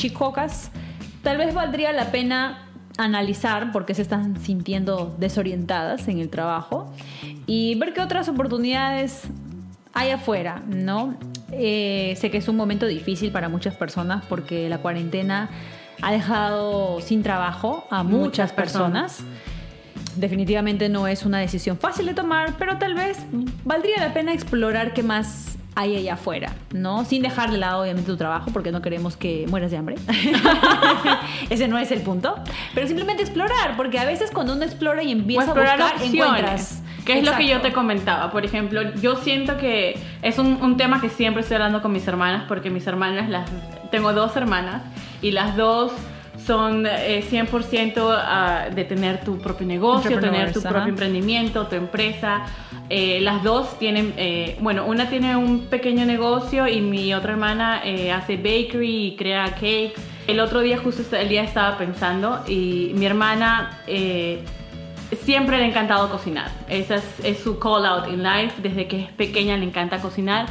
chicocas, 0.00 0.70
tal 1.22 1.36
vez 1.36 1.52
valdría 1.54 1.92
la 1.92 2.10
pena 2.10 2.66
analizar 2.96 3.70
por 3.70 3.84
qué 3.86 3.94
se 3.94 4.02
están 4.02 4.40
sintiendo 4.40 5.14
desorientadas 5.18 6.08
en 6.08 6.18
el 6.18 6.28
trabajo 6.30 6.92
y 7.46 7.74
ver 7.76 7.92
qué 7.92 8.00
otras 8.00 8.28
oportunidades 8.28 9.24
hay 9.92 10.10
afuera, 10.10 10.62
¿no? 10.66 11.14
Eh, 11.52 12.14
sé 12.16 12.30
que 12.30 12.38
es 12.38 12.48
un 12.48 12.56
momento 12.56 12.86
difícil 12.86 13.30
para 13.30 13.48
muchas 13.48 13.74
personas 13.74 14.24
porque 14.26 14.68
la 14.68 14.78
cuarentena 14.78 15.50
ha 16.00 16.12
dejado 16.12 17.00
sin 17.00 17.22
trabajo 17.22 17.86
a 17.90 18.02
muchas, 18.02 18.20
Muchas 18.20 18.52
personas. 18.52 19.12
personas. 19.16 20.16
Definitivamente 20.16 20.88
no 20.88 21.06
es 21.06 21.26
una 21.26 21.38
decisión 21.38 21.76
fácil 21.78 22.06
de 22.06 22.14
tomar, 22.14 22.54
pero 22.58 22.78
tal 22.78 22.94
vez 22.94 23.18
valdría 23.64 23.98
la 23.98 24.12
pena 24.14 24.32
explorar 24.32 24.94
qué 24.94 25.02
más 25.02 25.56
hay 25.80 25.96
allá 25.96 26.14
afuera, 26.14 26.54
¿no? 26.72 27.04
Sin 27.04 27.22
dejar 27.22 27.50
de 27.50 27.58
lado 27.58 27.82
obviamente 27.82 28.10
tu 28.10 28.16
trabajo 28.16 28.50
porque 28.52 28.70
no 28.70 28.82
queremos 28.82 29.16
que 29.16 29.46
mueras 29.48 29.70
de 29.70 29.78
hambre. 29.78 29.96
Ese 31.50 31.68
no 31.68 31.78
es 31.78 31.90
el 31.90 32.02
punto, 32.02 32.36
pero 32.74 32.86
simplemente 32.86 33.22
explorar, 33.22 33.76
porque 33.76 33.98
a 33.98 34.04
veces 34.04 34.30
cuando 34.30 34.52
uno 34.52 34.64
explora 34.64 35.02
y 35.02 35.10
empieza 35.10 35.42
a 35.42 35.44
explorar 35.46 35.78
buscar, 35.78 35.94
opciones. 35.94 36.14
encuentras. 36.14 36.82
Que 37.04 37.18
es 37.18 37.24
lo 37.24 37.34
que 37.34 37.48
yo 37.48 37.60
te 37.62 37.72
comentaba. 37.72 38.30
Por 38.30 38.44
ejemplo, 38.44 38.94
yo 38.96 39.16
siento 39.16 39.56
que 39.56 39.98
es 40.22 40.38
un, 40.38 40.62
un 40.62 40.76
tema 40.76 41.00
que 41.00 41.08
siempre 41.08 41.42
estoy 41.42 41.56
hablando 41.56 41.80
con 41.80 41.92
mis 41.92 42.06
hermanas, 42.06 42.44
porque 42.46 42.68
mis 42.68 42.86
hermanas, 42.86 43.30
las 43.30 43.50
tengo 43.90 44.12
dos 44.12 44.36
hermanas, 44.36 44.82
y 45.22 45.30
las 45.30 45.56
dos 45.56 45.92
son 46.50 46.84
eh, 46.84 47.22
100% 47.30 47.92
ah, 48.08 48.64
de 48.74 48.84
tener 48.84 49.22
tu 49.22 49.38
propio 49.38 49.64
negocio, 49.68 50.18
tener 50.18 50.52
tu 50.52 50.60
propio 50.60 50.88
emprendimiento, 50.88 51.68
tu 51.68 51.76
empresa. 51.76 52.42
Eh, 52.88 53.20
las 53.20 53.44
dos 53.44 53.78
tienen, 53.78 54.14
eh, 54.16 54.56
bueno, 54.60 54.84
una 54.84 55.08
tiene 55.08 55.36
un 55.36 55.66
pequeño 55.66 56.04
negocio 56.04 56.66
y 56.66 56.80
mi 56.80 57.14
otra 57.14 57.34
hermana 57.34 57.82
eh, 57.84 58.10
hace 58.10 58.36
bakery 58.36 59.06
y 59.06 59.16
crea 59.16 59.44
cakes. 59.54 59.94
El 60.26 60.40
otro 60.40 60.60
día, 60.60 60.76
justo 60.78 61.16
el 61.16 61.28
día 61.28 61.44
estaba 61.44 61.78
pensando 61.78 62.42
y 62.48 62.90
mi 62.96 63.06
hermana 63.06 63.78
eh, 63.86 64.42
siempre 65.22 65.56
le 65.56 65.62
ha 65.62 65.66
encantado 65.68 66.10
cocinar. 66.10 66.50
Esa 66.68 66.96
es, 66.96 67.04
es 67.22 67.38
su 67.38 67.60
call 67.60 67.86
out 67.86 68.08
in 68.08 68.24
life. 68.24 68.60
Desde 68.60 68.88
que 68.88 69.02
es 69.02 69.08
pequeña 69.12 69.56
le 69.56 69.66
encanta 69.66 70.00
cocinar. 70.00 70.46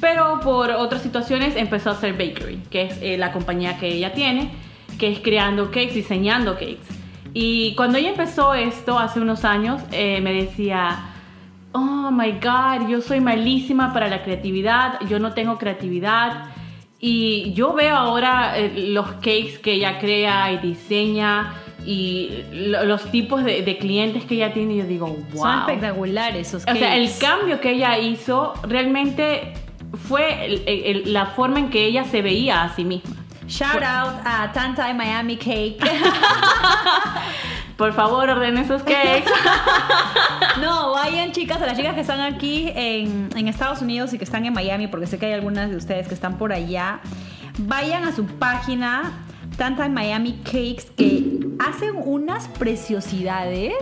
Pero 0.00 0.40
por 0.40 0.70
otras 0.70 1.02
situaciones 1.02 1.56
empezó 1.56 1.90
a 1.90 1.92
hacer 1.92 2.12
bakery, 2.12 2.62
que 2.70 2.82
es 2.82 2.98
eh, 3.00 3.16
la 3.16 3.32
compañía 3.32 3.78
que 3.78 3.88
ella 3.88 4.12
tiene, 4.12 4.50
que 4.94 5.10
es 5.12 5.20
creando 5.20 5.66
cakes, 5.66 5.94
diseñando 5.94 6.54
cakes. 6.54 6.78
Y 7.32 7.74
cuando 7.74 7.98
ella 7.98 8.10
empezó 8.10 8.54
esto 8.54 8.98
hace 8.98 9.20
unos 9.20 9.44
años, 9.44 9.82
eh, 9.92 10.20
me 10.20 10.32
decía, 10.32 11.06
oh 11.72 12.10
my 12.12 12.32
god, 12.32 12.88
yo 12.88 13.00
soy 13.00 13.20
malísima 13.20 13.92
para 13.92 14.08
la 14.08 14.22
creatividad, 14.22 15.00
yo 15.08 15.18
no 15.18 15.32
tengo 15.32 15.58
creatividad. 15.58 16.44
Y 17.00 17.52
yo 17.54 17.74
veo 17.74 17.96
ahora 17.96 18.56
eh, 18.58 18.72
los 18.90 19.06
cakes 19.14 19.58
que 19.62 19.72
ella 19.72 19.98
crea 19.98 20.52
y 20.52 20.58
diseña 20.58 21.54
y 21.84 22.30
lo- 22.52 22.84
los 22.84 23.10
tipos 23.10 23.44
de, 23.44 23.60
de 23.62 23.76
clientes 23.78 24.24
que 24.24 24.36
ella 24.36 24.52
tiene 24.54 24.74
y 24.74 24.78
yo 24.78 24.84
digo, 24.84 25.06
wow. 25.34 25.42
Son 25.42 25.58
espectaculares 25.60 26.48
esos 26.48 26.62
O 26.66 26.72
sea, 26.74 26.96
el 26.96 27.06
cakes. 27.08 27.18
cambio 27.20 27.60
que 27.60 27.72
ella 27.72 27.98
hizo 27.98 28.54
realmente 28.66 29.52
fue 30.08 30.46
el- 30.46 30.62
el- 30.66 31.12
la 31.12 31.26
forma 31.26 31.58
en 31.58 31.68
que 31.70 31.84
ella 31.84 32.04
se 32.04 32.22
veía 32.22 32.62
a 32.62 32.74
sí 32.74 32.84
misma. 32.84 33.16
Shout 33.46 33.82
out 33.82 34.20
a 34.24 34.50
Tanta 34.52 34.92
Miami 34.94 35.36
Cake. 35.36 35.78
Por 37.76 37.92
favor, 37.92 38.30
ordenen 38.30 38.64
esos 38.64 38.82
cakes. 38.82 39.30
No, 40.60 40.92
vayan 40.92 41.32
chicas, 41.32 41.60
a 41.60 41.66
las 41.66 41.76
chicas 41.76 41.94
que 41.94 42.00
están 42.00 42.20
aquí 42.20 42.72
en, 42.76 43.28
en 43.36 43.48
Estados 43.48 43.82
Unidos 43.82 44.12
y 44.12 44.18
que 44.18 44.24
están 44.24 44.46
en 44.46 44.52
Miami, 44.52 44.86
porque 44.86 45.06
sé 45.08 45.18
que 45.18 45.26
hay 45.26 45.32
algunas 45.32 45.68
de 45.68 45.76
ustedes 45.76 46.06
que 46.06 46.14
están 46.14 46.38
por 46.38 46.52
allá. 46.52 47.00
Vayan 47.58 48.04
a 48.04 48.12
su 48.12 48.24
página, 48.24 49.24
Tanta 49.56 49.88
Miami 49.88 50.38
Cakes, 50.44 50.86
que 50.96 51.40
hacen 51.58 51.94
unas 51.96 52.46
preciosidades. 52.48 53.74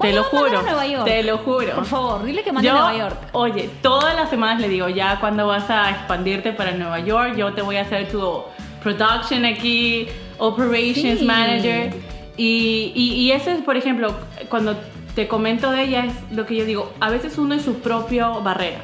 Te 0.00 0.12
lo 0.12 0.28
¿Cuándo 0.30 0.32
mandan 0.32 0.48
juro. 0.48 0.58
a 0.58 0.62
Nueva 0.62 0.86
York? 0.86 1.04
Te 1.04 1.22
lo 1.22 1.38
juro. 1.38 1.74
Por 1.74 1.84
favor, 1.84 2.24
dile 2.24 2.42
que 2.42 2.52
mande 2.52 2.70
a 2.70 2.72
Nueva 2.72 2.96
York. 2.96 3.16
Oye, 3.32 3.70
todas 3.82 4.16
las 4.16 4.30
semanas 4.30 4.60
le 4.60 4.68
digo, 4.68 4.88
ya 4.88 5.20
cuando 5.20 5.46
vas 5.46 5.68
a 5.68 5.90
expandirte 5.90 6.52
para 6.52 6.72
Nueva 6.72 7.00
York, 7.00 7.36
yo 7.36 7.52
te 7.52 7.60
voy 7.60 7.76
a 7.76 7.82
hacer 7.82 8.08
tu 8.08 8.42
production 8.82 9.44
aquí, 9.44 10.06
operations 10.38 11.20
Sí. 11.20 11.24
manager. 11.24 11.92
Y, 12.36 12.92
y, 12.94 13.12
y 13.14 13.32
eso 13.32 13.50
es, 13.50 13.60
por 13.62 13.76
ejemplo, 13.76 14.14
cuando 14.48 14.76
te 15.14 15.26
comento 15.26 15.70
de 15.72 15.82
ella, 15.84 16.04
es 16.04 16.12
lo 16.30 16.46
que 16.46 16.54
yo 16.56 16.64
digo, 16.64 16.92
a 17.00 17.10
veces 17.10 17.36
uno 17.38 17.54
es 17.54 17.62
su 17.62 17.80
propia 17.80 18.28
barrera. 18.28 18.78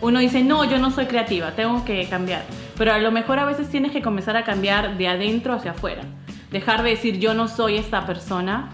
Uno 0.00 0.18
dice, 0.18 0.42
no, 0.42 0.64
yo 0.64 0.78
no 0.78 0.90
soy 0.90 1.06
creativa, 1.06 1.52
tengo 1.52 1.84
que 1.84 2.06
cambiar. 2.08 2.42
Pero 2.76 2.92
a 2.92 2.98
lo 2.98 3.10
mejor 3.12 3.38
a 3.38 3.44
veces 3.44 3.70
tienes 3.70 3.92
que 3.92 4.02
comenzar 4.02 4.36
a 4.36 4.44
cambiar 4.44 4.98
de 4.98 5.08
adentro 5.08 5.54
hacia 5.54 5.70
afuera. 5.70 6.02
Dejar 6.50 6.82
de 6.82 6.90
decir, 6.90 7.18
yo 7.18 7.32
no 7.34 7.48
soy 7.48 7.76
esta 7.76 8.04
persona, 8.06 8.70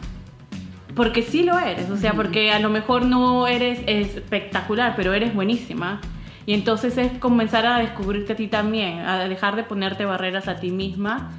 porque 0.96 1.22
sí 1.22 1.42
lo 1.42 1.58
eres, 1.58 1.90
o 1.90 1.96
sea, 1.96 2.12
porque 2.14 2.50
a 2.52 2.58
lo 2.58 2.70
mejor 2.70 3.04
no 3.04 3.46
eres 3.46 3.80
espectacular, 3.86 4.94
pero 4.96 5.12
eres 5.14 5.34
buenísima. 5.34 6.00
Y 6.46 6.54
entonces 6.54 6.98
es 6.98 7.12
comenzar 7.18 7.66
a 7.66 7.78
descubrirte 7.78 8.32
a 8.32 8.36
ti 8.36 8.48
también, 8.48 9.00
a 9.00 9.28
dejar 9.28 9.54
de 9.56 9.62
ponerte 9.62 10.04
barreras 10.04 10.48
a 10.48 10.56
ti 10.56 10.70
misma 10.70 11.32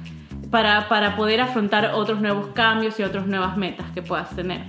para, 0.50 0.88
para 0.88 1.16
poder 1.16 1.40
afrontar 1.40 1.92
otros 1.94 2.20
nuevos 2.20 2.48
cambios 2.54 2.98
y 2.98 3.02
otras 3.02 3.26
nuevas 3.26 3.56
metas 3.56 3.86
que 3.92 4.02
puedas 4.02 4.34
tener. 4.34 4.62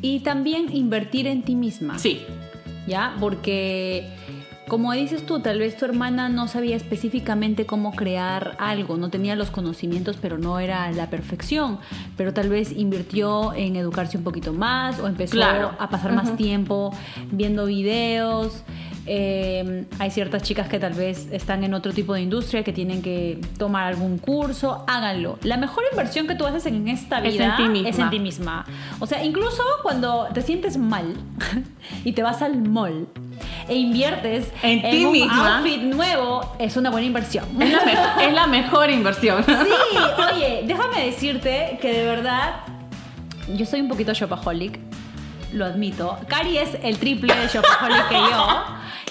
Y 0.00 0.20
también 0.20 0.74
invertir 0.74 1.26
en 1.26 1.42
ti 1.42 1.54
misma. 1.54 1.98
Sí, 1.98 2.22
¿ya? 2.86 3.14
Porque, 3.20 4.08
como 4.66 4.92
dices 4.92 5.26
tú, 5.26 5.40
tal 5.40 5.58
vez 5.58 5.76
tu 5.76 5.84
hermana 5.84 6.28
no 6.30 6.48
sabía 6.48 6.74
específicamente 6.76 7.66
cómo 7.66 7.92
crear 7.92 8.56
algo, 8.58 8.96
no 8.96 9.10
tenía 9.10 9.36
los 9.36 9.50
conocimientos, 9.50 10.16
pero 10.20 10.38
no 10.38 10.58
era 10.58 10.90
la 10.92 11.10
perfección, 11.10 11.78
pero 12.16 12.32
tal 12.32 12.48
vez 12.48 12.72
invirtió 12.72 13.52
en 13.52 13.76
educarse 13.76 14.16
un 14.16 14.24
poquito 14.24 14.52
más 14.54 14.98
o 15.00 15.06
empezó 15.06 15.32
Claro. 15.36 15.72
a 15.78 15.88
pasar 15.90 16.12
más 16.12 16.34
tiempo 16.36 16.94
viendo 17.30 17.66
videos. 17.66 18.64
Eh, 19.06 19.84
hay 19.98 20.10
ciertas 20.12 20.42
chicas 20.42 20.68
que 20.68 20.78
tal 20.78 20.92
vez 20.92 21.26
están 21.32 21.64
en 21.64 21.74
otro 21.74 21.92
tipo 21.92 22.14
de 22.14 22.20
industria 22.20 22.62
que 22.62 22.72
tienen 22.72 23.02
que 23.02 23.40
tomar 23.58 23.84
algún 23.88 24.18
curso, 24.18 24.84
háganlo. 24.86 25.38
La 25.42 25.56
mejor 25.56 25.82
inversión 25.90 26.28
que 26.28 26.36
tú 26.36 26.46
haces 26.46 26.66
en 26.66 26.86
esta 26.88 27.18
Es 27.18 27.32
vida 27.34 27.46
en 27.46 27.56
ti 27.56 27.68
misma. 27.68 27.88
es 27.88 27.98
en 27.98 28.10
ti 28.10 28.18
misma. 28.20 28.64
O 29.00 29.06
sea, 29.06 29.24
incluso 29.24 29.62
cuando 29.82 30.28
te 30.32 30.40
sientes 30.42 30.76
mal 30.76 31.14
y 32.04 32.12
te 32.12 32.22
vas 32.22 32.42
al 32.42 32.62
mall 32.62 33.08
e 33.68 33.74
inviertes 33.74 34.52
En 34.62 34.82
ti 34.88 35.04
un 35.04 35.12
misma. 35.12 35.58
outfit 35.58 35.80
nuevo, 35.82 36.54
es 36.60 36.76
una 36.76 36.90
buena 36.90 37.06
inversión. 37.06 37.44
es 37.60 37.70
la, 37.72 37.84
me- 37.84 37.92
es 38.28 38.32
la 38.34 38.46
mejor 38.46 38.88
inversión. 38.90 39.42
Sí, 39.44 39.52
oye, 40.36 40.62
déjame 40.66 41.06
decirte 41.06 41.76
que 41.82 41.92
de 41.92 42.04
verdad 42.06 42.54
yo 43.56 43.66
soy 43.66 43.80
un 43.80 43.88
poquito 43.88 44.12
shopaholic, 44.12 44.78
lo 45.52 45.64
admito. 45.64 46.18
Cari 46.28 46.58
es 46.58 46.70
el 46.82 46.98
triple 46.98 47.34
de 47.34 47.46
shopaholic 47.48 48.08
que 48.08 48.16
yo, 48.16 48.64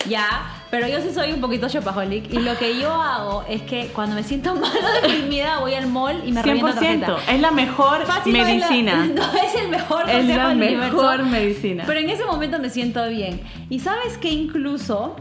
ya, 0.10 0.28
pero 0.72 0.88
yo 0.88 1.00
sí 1.02 1.14
soy 1.14 1.32
un 1.32 1.42
poquito 1.42 1.68
shopaholic 1.68 2.34
y 2.34 2.40
lo 2.40 2.58
que 2.58 2.80
yo 2.80 2.92
hago 2.94 3.44
es 3.48 3.62
que 3.64 3.88
cuando 3.94 4.16
me 4.16 4.24
siento 4.24 4.56
mal 4.56 4.72
o 4.72 5.02
deprimida 5.08 5.60
voy 5.60 5.74
al 5.76 5.88
mall 5.88 6.22
y 6.26 6.32
me 6.32 6.42
reviento 6.42 6.72
100%. 6.72 6.74
tarjeta. 6.76 7.18
Es 7.32 7.40
la 7.42 7.52
mejor 7.52 8.06
Fácil 8.06 8.34
no 8.34 8.40
es 8.40 8.48
la- 8.60 8.68
medicina. 8.70 9.06
No 9.16 9.24
es, 9.34 9.56
el 9.62 9.70
mejor 9.70 10.10
Es 10.10 10.26
la 10.26 10.48
del 10.50 10.58
mejor 10.58 11.22
universo, 11.22 11.24
medicina. 11.26 11.84
Pero 11.86 12.00
en 12.00 12.10
ese 12.10 12.26
momento 12.26 12.60
me 12.60 12.70
siento 12.70 13.08
bien. 13.10 13.42
Y 13.70 13.80
sabes 13.80 14.18
que 14.18 14.30
incluso 14.32 15.16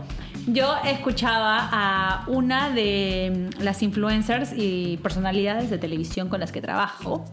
yo 0.47 0.75
escuchaba 0.85 1.69
a 1.71 2.25
una 2.27 2.71
de 2.71 3.51
las 3.59 3.83
influencers 3.83 4.53
y 4.57 4.97
personalidades 5.03 5.69
de 5.71 5.77
televisión 5.79 6.29
con 6.29 6.41
las 6.41 6.51
que 6.51 6.61
trabajo. 6.63 7.25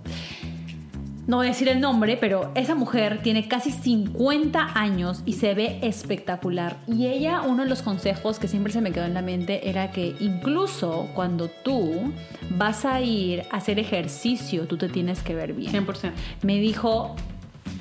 No 1.27 1.35
voy 1.35 1.47
a 1.47 1.49
decir 1.49 1.67
el 1.67 1.81
nombre, 1.81 2.15
pero 2.15 2.51
esa 2.55 2.73
mujer 2.73 3.21
tiene 3.21 3.49
casi 3.49 3.71
50 3.71 4.79
años 4.79 5.23
y 5.25 5.33
se 5.33 5.53
ve 5.55 5.77
espectacular. 5.81 6.77
Y 6.87 7.07
ella, 7.07 7.41
uno 7.41 7.63
de 7.63 7.69
los 7.69 7.81
consejos 7.81 8.39
que 8.39 8.47
siempre 8.47 8.71
se 8.71 8.79
me 8.79 8.93
quedó 8.93 9.03
en 9.03 9.13
la 9.13 9.21
mente 9.21 9.69
era 9.69 9.91
que 9.91 10.15
incluso 10.21 11.09
cuando 11.13 11.49
tú 11.49 12.13
vas 12.51 12.85
a 12.85 13.01
ir 13.01 13.43
a 13.51 13.57
hacer 13.57 13.77
ejercicio, 13.77 14.67
tú 14.67 14.77
te 14.77 14.87
tienes 14.87 15.21
que 15.21 15.35
ver 15.35 15.51
bien. 15.51 15.73
100%. 15.73 16.13
Me 16.43 16.61
dijo, 16.61 17.13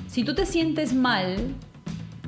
si 0.09 0.25
tú 0.25 0.35
te 0.35 0.45
sientes 0.45 0.93
mal, 0.93 1.37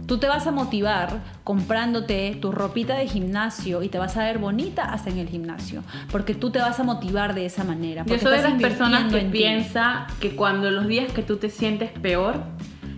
tú 0.10 0.18
te 0.18 0.28
vas 0.28 0.48
a 0.48 0.52
motivar 0.52 1.22
comprándote 1.44 2.36
tu 2.42 2.52
ropita 2.52 2.96
de 2.96 3.08
gimnasio 3.08 3.84
y 3.84 3.90
te 3.90 4.00
vas 4.00 4.18
a 4.18 4.24
ver 4.24 4.40
bonita 4.40 4.86
hasta 4.86 5.12
en 5.12 5.20
el 5.20 5.30
gimnasio, 5.30 5.84
porque 6.12 6.34
tú 6.34 6.50
te 6.50 6.58
vas 6.58 6.80
a 6.80 6.84
motivar 6.84 7.36
de 7.36 7.46
esa 7.46 7.64
manera. 7.64 8.04
Yo 8.08 8.18
soy 8.18 8.38
de 8.38 8.42
las 8.42 8.60
personas 8.60 9.14
que 9.14 9.20
piensa 9.22 10.08
que 10.20 10.36
cuando 10.36 10.72
los 10.72 10.88
días 10.88 11.14
que 11.14 11.22
tú 11.22 11.38
te 11.38 11.52
sientes 11.52 11.92
peor, 11.92 12.42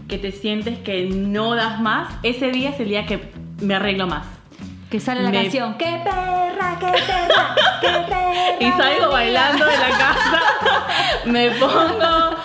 que 0.07 0.20
te 0.20 0.32
sientes 0.32 0.80
que 0.80 1.09
no 1.09 1.53
das 1.53 1.82
más, 1.82 2.14
ese 2.24 2.49
día 2.49 2.70
es 2.70 2.80
el 2.80 2.88
día 2.88 3.05
que 3.05 3.30
me 3.59 3.76
arreglo 3.76 4.07
más. 4.07 4.26
Que 4.91 4.99
sale 4.99 5.23
la 5.23 5.29
Me- 5.29 5.43
canción, 5.43 5.75
qué 5.75 6.01
perra, 6.03 6.77
qué 6.79 6.87
perra, 6.87 7.55
qué 7.79 7.87
perra. 8.09 8.59
Y 8.59 8.69
salgo 8.73 8.99
mía". 8.99 9.07
bailando 9.07 9.65
de 9.65 9.77
la 9.77 9.89
casa, 9.89 10.41
me 11.25 11.49
pongo 11.51 12.35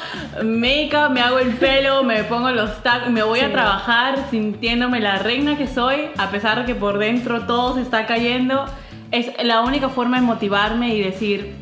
make-up, 0.44 1.10
me 1.10 1.20
hago 1.22 1.38
el 1.40 1.54
pelo, 1.56 2.04
me 2.04 2.22
pongo 2.24 2.50
los 2.52 2.82
tacos, 2.84 3.10
me 3.10 3.22
voy 3.24 3.40
Sí. 3.40 3.44
a 3.46 3.52
trabajar 3.52 4.16
sintiéndome 4.30 5.00
la 5.00 5.16
reina 5.18 5.56
que 5.58 5.66
soy, 5.66 6.08
a 6.18 6.28
pesar 6.30 6.60
de 6.60 6.66
que 6.66 6.74
por 6.76 6.98
dentro 6.98 7.42
todo 7.46 7.74
se 7.74 7.82
está 7.82 8.06
cayendo. 8.06 8.64
Es 9.10 9.30
la 9.44 9.60
única 9.62 9.88
forma 9.88 10.18
de 10.20 10.22
motivarme 10.26 10.94
y 10.94 11.00
decir, 11.02 11.56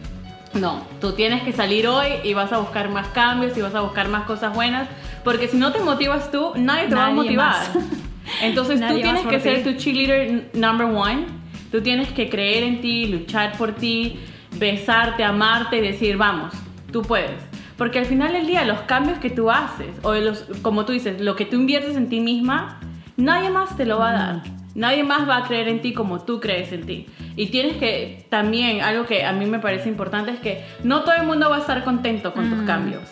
No, 0.52 0.86
tú 1.00 1.12
tienes 1.14 1.42
que 1.42 1.52
salir 1.52 1.88
hoy 1.88 2.06
y 2.22 2.32
vas 2.34 2.52
a 2.52 2.58
buscar 2.58 2.88
más 2.88 3.08
cambios 3.08 3.56
y 3.56 3.60
vas 3.62 3.74
a 3.74 3.80
buscar 3.80 4.08
más 4.08 4.22
cosas 4.24 4.54
buenas, 4.54 4.86
porque 5.24 5.48
si 5.48 5.56
no 5.56 5.72
te 5.72 5.80
motivas 5.80 6.30
tú, 6.30 6.52
nadie 6.56 6.86
te 6.88 6.94
va 6.94 7.06
a 7.06 7.10
motivar. 7.10 7.48
más. 7.48 7.70
Entonces 8.42 8.80
tú 8.86 8.94
tienes 8.94 9.26
que 9.26 9.40
ser 9.40 9.62
tu 9.64 9.72
cheerleader 9.74 10.50
number 10.54 10.86
one. 10.86 11.26
Tú 11.70 11.80
tienes 11.82 12.08
que 12.12 12.28
creer 12.28 12.62
en 12.62 12.80
ti, 12.80 13.06
luchar 13.06 13.56
por 13.58 13.74
ti, 13.74 14.18
besarte, 14.58 15.24
amarte 15.24 15.78
y 15.78 15.80
decir, 15.80 16.16
vamos, 16.16 16.54
tú 16.92 17.02
puedes. 17.02 17.40
Porque 17.76 17.98
al 17.98 18.06
final 18.06 18.32
del 18.32 18.46
día 18.46 18.64
los 18.64 18.80
cambios 18.82 19.18
que 19.18 19.30
tú 19.30 19.50
haces, 19.50 19.88
o 20.02 20.14
los, 20.14 20.44
como 20.62 20.84
tú 20.84 20.92
dices, 20.92 21.20
lo 21.20 21.34
que 21.34 21.44
tú 21.44 21.56
inviertes 21.56 21.96
en 21.96 22.08
ti 22.08 22.20
misma, 22.20 22.78
nadie 23.16 23.50
más 23.50 23.76
te 23.76 23.84
lo 23.86 23.98
va 23.98 24.10
a 24.10 24.12
dar. 24.12 24.42
Nadie 24.76 25.02
más 25.04 25.28
va 25.28 25.38
a 25.38 25.44
creer 25.44 25.68
en 25.68 25.82
ti 25.82 25.92
como 25.92 26.20
tú 26.24 26.40
crees 26.40 26.72
en 26.72 26.86
ti. 26.86 27.06
Y 27.36 27.46
tienes 27.46 27.76
que 27.76 28.26
también, 28.28 28.80
algo 28.80 29.06
que 29.06 29.24
a 29.24 29.32
mí 29.32 29.46
me 29.46 29.58
parece 29.58 29.88
importante 29.88 30.30
es 30.32 30.38
que 30.40 30.64
no 30.84 31.02
todo 31.02 31.14
el 31.14 31.26
mundo 31.26 31.50
va 31.50 31.56
a 31.56 31.60
estar 31.60 31.82
contento 31.84 32.32
con 32.32 32.50
tus 32.50 32.58
Mm. 32.60 32.66
cambios. 32.66 33.02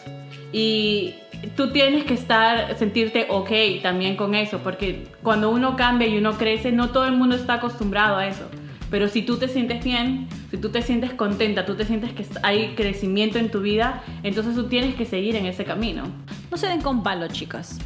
Y 0.52 1.14
tú 1.57 1.70
tienes 1.70 2.05
que 2.05 2.14
estar, 2.14 2.76
sentirte 2.78 3.26
ok 3.28 3.51
también 3.82 4.16
con 4.16 4.34
eso, 4.34 4.59
porque 4.59 5.05
cuando 5.22 5.51
uno 5.51 5.76
cambia 5.76 6.09
y 6.09 6.16
uno 6.18 6.38
crece, 6.38 6.72
no 6.72 6.90
todo 6.90 7.07
el 7.07 7.12
mundo 7.12 7.36
está 7.36 7.55
acostumbrado 7.55 8.16
a 8.16 8.26
eso. 8.26 8.49
Pero 8.90 9.09
si 9.09 9.22
tú 9.22 9.38
te 9.38 9.49
sientes 9.49 9.82
bien, 9.82 10.28
si 10.51 10.59
tú 10.59 10.68
te 10.68 10.82
sientes 10.82 11.14
contenta, 11.14 11.64
tú 11.64 11.76
te 11.76 11.86
sientes 11.86 12.12
que 12.12 12.26
hay 12.43 12.74
crecimiento 12.74 13.38
en 13.38 13.51
tu 13.51 13.61
vida, 13.61 14.03
entonces 14.22 14.55
tú 14.55 14.68
tienes 14.68 14.95
que 14.95 15.07
seguir 15.07 15.34
en 15.36 15.47
ese 15.47 15.64
camino. 15.64 16.05
No 16.51 16.57
se 16.59 16.68
den 16.68 16.82
con 16.82 17.03
palo, 17.03 17.26
chicas. 17.28 17.78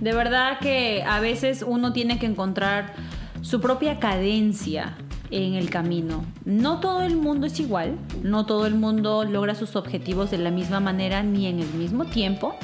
De 0.00 0.12
verdad 0.12 0.58
que 0.60 1.02
a 1.06 1.20
veces 1.20 1.64
uno 1.66 1.92
tiene 1.92 2.18
que 2.18 2.26
encontrar 2.26 2.94
su 3.40 3.60
propia 3.60 3.98
cadencia 3.98 4.96
en 5.32 5.54
el 5.54 5.70
camino. 5.70 6.24
No 6.44 6.78
todo 6.80 7.02
el 7.02 7.16
mundo 7.16 7.46
es 7.46 7.58
igual, 7.58 7.96
no 8.22 8.46
todo 8.46 8.66
el 8.66 8.74
mundo 8.74 9.24
logra 9.24 9.54
sus 9.54 9.76
objetivos 9.76 10.30
de 10.30 10.38
la 10.38 10.50
misma 10.50 10.78
manera 10.80 11.22
ni 11.22 11.46
en 11.46 11.58
el 11.60 11.72
mismo 11.74 12.04
tiempo. 12.04 12.54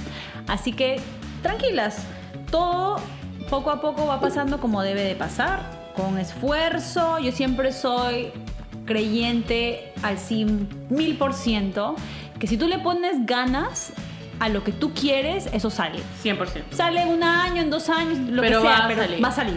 Así 0.47 0.73
que 0.73 1.01
tranquilas, 1.43 2.05
todo 2.51 2.97
poco 3.51 3.71
a 3.71 3.81
poco 3.81 4.07
va 4.07 4.21
pasando 4.21 4.59
como 4.61 4.83
debe 4.83 5.03
de 5.03 5.14
pasar, 5.14 5.61
con 5.97 6.19
esfuerzo. 6.19 7.19
Yo 7.19 7.33
siempre 7.33 7.73
soy 7.73 8.29
creyente 8.85 9.93
al 10.03 10.16
mil 10.91 11.16
por 11.19 11.35
ciento 11.35 11.95
que 12.39 12.47
si 12.47 12.57
tú 12.57 12.69
le 12.69 12.79
pones 12.79 13.27
ganas 13.27 13.93
a 14.41 14.49
lo 14.49 14.62
que 14.62 14.73
tú 14.73 14.93
quieres, 14.95 15.49
eso 15.53 15.71
sale. 15.71 15.99
100%. 16.23 16.62
Sale 16.71 17.03
en 17.03 17.09
un 17.09 17.23
año, 17.25 17.61
en 17.62 17.71
dos 17.71 17.89
años, 17.89 18.19
lo 18.19 18.41
Pero 18.43 18.61
que 18.62 18.69
sea, 18.69 18.79
va 18.79 18.85
a 18.85 18.89
pero 18.89 19.03
salir. 19.03 19.25
va 19.25 19.29
a 19.29 19.33
salir. 19.33 19.57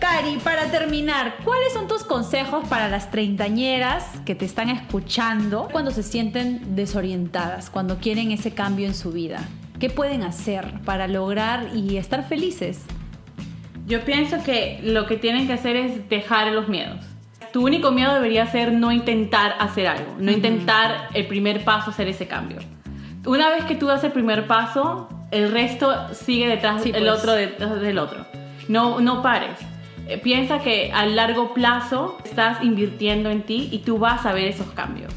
Cari, 0.00 0.38
para 0.42 0.70
terminar, 0.70 1.34
¿cuáles 1.44 1.74
son 1.74 1.86
tus 1.86 2.04
consejos 2.04 2.66
para 2.68 2.88
las 2.88 3.10
treintañeras 3.10 4.06
que 4.24 4.34
te 4.34 4.46
están 4.46 4.70
escuchando 4.70 5.68
cuando 5.70 5.90
se 5.90 6.02
sienten 6.02 6.74
desorientadas, 6.74 7.68
cuando 7.68 7.98
quieren 7.98 8.32
ese 8.32 8.52
cambio 8.52 8.86
en 8.86 8.94
su 8.94 9.12
vida? 9.12 9.46
¿Qué 9.78 9.90
pueden 9.90 10.22
hacer 10.22 10.80
para 10.86 11.06
lograr 11.06 11.68
y 11.74 11.98
estar 11.98 12.26
felices? 12.26 12.80
Yo 13.86 14.02
pienso 14.04 14.42
que 14.42 14.80
lo 14.82 15.04
que 15.04 15.18
tienen 15.18 15.46
que 15.46 15.52
hacer 15.52 15.76
es 15.76 16.08
dejar 16.08 16.50
los 16.52 16.68
miedos. 16.68 17.04
Tu 17.52 17.62
único 17.62 17.90
miedo 17.90 18.14
debería 18.14 18.46
ser 18.46 18.72
no 18.72 18.92
intentar 18.92 19.54
hacer 19.58 19.86
algo, 19.86 20.16
no 20.18 20.30
intentar 20.30 21.08
el 21.12 21.26
primer 21.26 21.62
paso 21.62 21.90
hacer 21.90 22.08
ese 22.08 22.26
cambio. 22.26 22.58
Una 23.26 23.50
vez 23.50 23.64
que 23.64 23.74
tú 23.74 23.86
das 23.86 24.02
el 24.04 24.12
primer 24.12 24.46
paso, 24.46 25.08
el 25.30 25.50
resto 25.52 26.14
sigue 26.14 26.48
detrás 26.48 26.82
Sí, 26.82 26.90
el 26.94 27.02
pues. 27.04 27.18
otro 27.18 27.32
detrás 27.32 27.80
del 27.82 27.98
otro. 27.98 28.24
No, 28.68 29.00
no 29.00 29.20
pares. 29.22 29.58
Eh, 30.08 30.18
Piensa 30.18 30.58
que 30.60 30.92
a 30.92 31.06
largo 31.06 31.54
plazo 31.54 32.18
estás 32.24 32.62
invirtiendo 32.62 33.30
en 33.30 33.42
ti 33.42 33.68
y 33.70 33.78
tú 33.78 33.98
vas 33.98 34.26
a 34.26 34.32
ver 34.32 34.48
esos 34.48 34.68
cambios. 34.68 35.12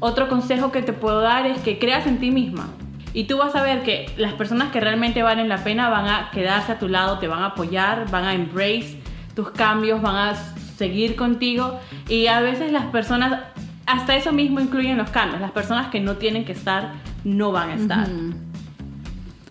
Otro 0.00 0.28
consejo 0.28 0.70
que 0.70 0.82
te 0.82 0.92
puedo 0.92 1.20
dar 1.20 1.46
es 1.46 1.58
que 1.60 1.78
creas 1.78 2.06
en 2.06 2.18
ti 2.18 2.30
misma. 2.30 2.68
Y 3.14 3.24
tú 3.24 3.38
vas 3.38 3.56
a 3.56 3.62
ver 3.62 3.82
que 3.82 4.10
las 4.16 4.34
personas 4.34 4.70
que 4.70 4.80
realmente 4.80 5.22
valen 5.22 5.48
la 5.48 5.64
pena 5.64 5.88
van 5.88 6.06
a 6.06 6.30
quedarse 6.30 6.72
a 6.72 6.78
tu 6.78 6.88
lado, 6.88 7.18
te 7.18 7.26
van 7.26 7.42
a 7.42 7.46
apoyar, 7.46 8.10
van 8.10 8.24
a 8.24 8.34
embrace 8.34 9.00
tus 9.34 9.50
cambios, 9.50 10.00
van 10.02 10.16
a 10.16 10.34
seguir 10.76 11.16
contigo. 11.16 11.80
Y 12.08 12.26
a 12.26 12.40
veces 12.40 12.70
las 12.70 12.86
personas, 12.86 13.40
hasta 13.86 14.14
eso 14.14 14.32
mismo 14.32 14.60
incluyen 14.60 14.98
los 14.98 15.10
cambios. 15.10 15.40
Las 15.40 15.50
personas 15.52 15.88
que 15.88 16.00
no 16.00 16.16
tienen 16.16 16.44
que 16.44 16.52
estar, 16.52 16.92
no 17.24 17.50
van 17.50 17.70
a 17.70 17.74
estar. 17.74 18.08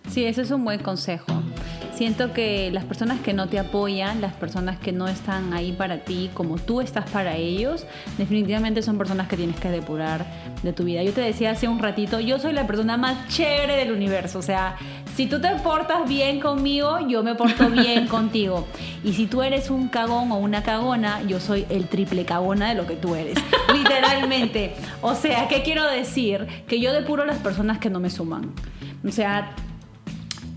Sí, 0.08 0.24
eso 0.24 0.40
es 0.40 0.50
un 0.50 0.64
buen 0.64 0.80
consejo. 0.80 1.42
Siento 1.94 2.32
que 2.32 2.70
las 2.70 2.84
personas 2.84 3.20
que 3.20 3.32
no 3.32 3.48
te 3.48 3.58
apoyan, 3.58 4.20
las 4.20 4.32
personas 4.34 4.78
que 4.78 4.92
no 4.92 5.08
están 5.08 5.52
ahí 5.52 5.72
para 5.72 5.98
ti 6.04 6.30
como 6.34 6.56
tú 6.56 6.80
estás 6.80 7.08
para 7.10 7.36
ellos, 7.36 7.86
definitivamente 8.18 8.82
son 8.82 8.98
personas 8.98 9.28
que 9.28 9.36
tienes 9.36 9.58
que 9.58 9.70
depurar 9.70 10.24
de 10.62 10.72
tu 10.72 10.84
vida. 10.84 11.02
Yo 11.02 11.12
te 11.12 11.20
decía 11.20 11.50
hace 11.50 11.68
un 11.68 11.78
ratito, 11.80 12.20
yo 12.20 12.38
soy 12.38 12.52
la 12.52 12.66
persona 12.66 12.96
más 12.96 13.28
chévere 13.28 13.76
del 13.76 13.92
universo. 13.92 14.38
O 14.38 14.42
sea, 14.42 14.76
si 15.16 15.26
tú 15.26 15.40
te 15.40 15.48
portas 15.56 16.08
bien 16.08 16.40
conmigo, 16.40 16.98
yo 17.08 17.22
me 17.22 17.34
porto 17.34 17.68
bien 17.70 18.06
contigo. 18.06 18.66
Y 19.02 19.14
si 19.14 19.26
tú 19.26 19.42
eres 19.42 19.70
un 19.70 19.88
cagón 19.88 20.30
o 20.30 20.38
una 20.38 20.62
cagona, 20.62 21.22
yo 21.22 21.40
soy 21.40 21.66
el 21.68 21.88
triple 21.88 22.24
cagona 22.24 22.68
de 22.68 22.74
lo 22.74 22.86
que 22.86 22.94
tú 22.94 23.14
eres. 23.14 23.38
Literalmente. 23.74 24.74
O 25.02 25.14
sea, 25.14 25.48
¿qué 25.48 25.62
quiero 25.62 25.84
decir? 25.84 26.46
Que 26.66 26.80
yo 26.80 26.92
depuro 26.92 27.24
las 27.24 27.38
personas 27.38 27.78
que 27.78 27.90
no 27.90 28.00
me 28.00 28.10
suman. 28.10 28.52
O 29.06 29.10
sea, 29.10 29.54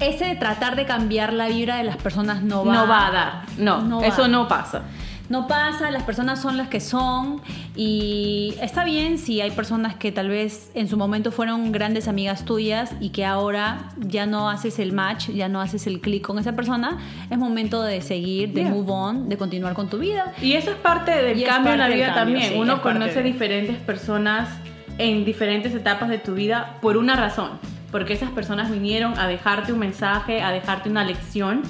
ese 0.01 0.25
de 0.25 0.35
tratar 0.35 0.75
de 0.75 0.85
cambiar 0.85 1.31
la 1.33 1.47
vibra 1.47 1.77
de 1.77 1.83
las 1.83 1.97
personas 1.97 2.41
no 2.43 2.65
va, 2.65 2.73
No 2.73 2.87
va 2.87 3.07
a 3.07 3.11
dar. 3.11 3.33
No, 3.57 3.81
No 3.81 4.01
eso 4.01 4.27
no 4.27 4.47
pasa. 4.47 4.83
No 5.29 5.47
pasa, 5.47 5.91
las 5.91 6.03
personas 6.03 6.41
son 6.41 6.57
las 6.57 6.67
que 6.67 6.81
son 6.81 7.39
y 7.75 8.53
está 8.61 8.83
bien 8.83 9.17
si 9.17 9.39
hay 9.39 9.51
personas 9.51 9.95
que 9.95 10.11
tal 10.11 10.27
vez 10.27 10.71
en 10.73 10.89
su 10.89 10.97
momento 10.97 11.31
fueron 11.31 11.71
grandes 11.71 12.09
amigas 12.09 12.43
tuyas 12.43 12.91
y 12.99 13.11
que 13.11 13.25
ahora 13.25 13.91
ya 13.97 14.25
no 14.25 14.49
haces 14.49 14.77
el 14.79 14.91
match, 14.91 15.29
ya 15.29 15.47
no 15.47 15.61
haces 15.61 15.87
el 15.87 16.01
clic 16.01 16.21
con 16.27 16.37
esa 16.37 16.51
persona, 16.53 16.97
es 17.29 17.37
momento 17.37 17.81
de 17.81 18.01
seguir, 18.01 18.51
de 18.53 18.61
Yeah. 18.63 18.71
move 18.71 18.91
on, 18.91 19.29
de 19.29 19.37
continuar 19.37 19.73
con 19.73 19.89
tu 19.89 19.99
vida. 19.99 20.33
Y 20.41 20.51
eso 20.53 20.69
es 20.71 20.75
parte 20.77 21.11
del 21.11 21.39
Y 21.39 21.43
cambio 21.45 21.71
en 21.73 21.79
la 21.79 21.87
vida 21.87 22.13
cambio, 22.13 22.35
también. 22.35 22.53
sí, 22.53 22.59
Uno 22.59 22.81
conoce 22.81 23.15
de- 23.15 23.23
diferentes 23.23 23.77
personas 23.77 24.49
en 24.97 25.23
diferentes 25.23 25.73
etapas 25.73 26.09
de 26.09 26.17
tu 26.17 26.33
vida 26.33 26.77
por 26.81 26.97
una 26.97 27.15
razón. 27.15 27.51
Porque 27.91 28.13
esas 28.13 28.29
personas 28.31 28.71
vinieron 28.71 29.17
a 29.19 29.27
dejarte 29.27 29.73
un 29.73 29.79
mensaje, 29.79 30.41
a 30.41 30.51
dejarte 30.51 30.89
una 30.89 31.03
lección. 31.03 31.61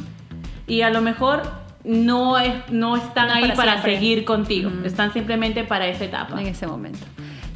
Y 0.67 0.81
a 0.81 0.89
lo 0.89 1.01
mejor 1.01 1.41
no, 1.83 2.37
es, 2.37 2.53
no 2.69 2.95
están 2.95 3.27
No 3.27 3.33
ahí 3.33 3.51
para 3.55 3.81
seguir 3.81 4.23
contigo. 4.23 4.69
Mm. 4.69 4.85
Están 4.85 5.13
simplemente 5.13 5.63
para 5.63 5.87
esa 5.87 6.05
etapa. 6.05 6.39
En 6.39 6.47
ese 6.47 6.67
momento. 6.67 6.99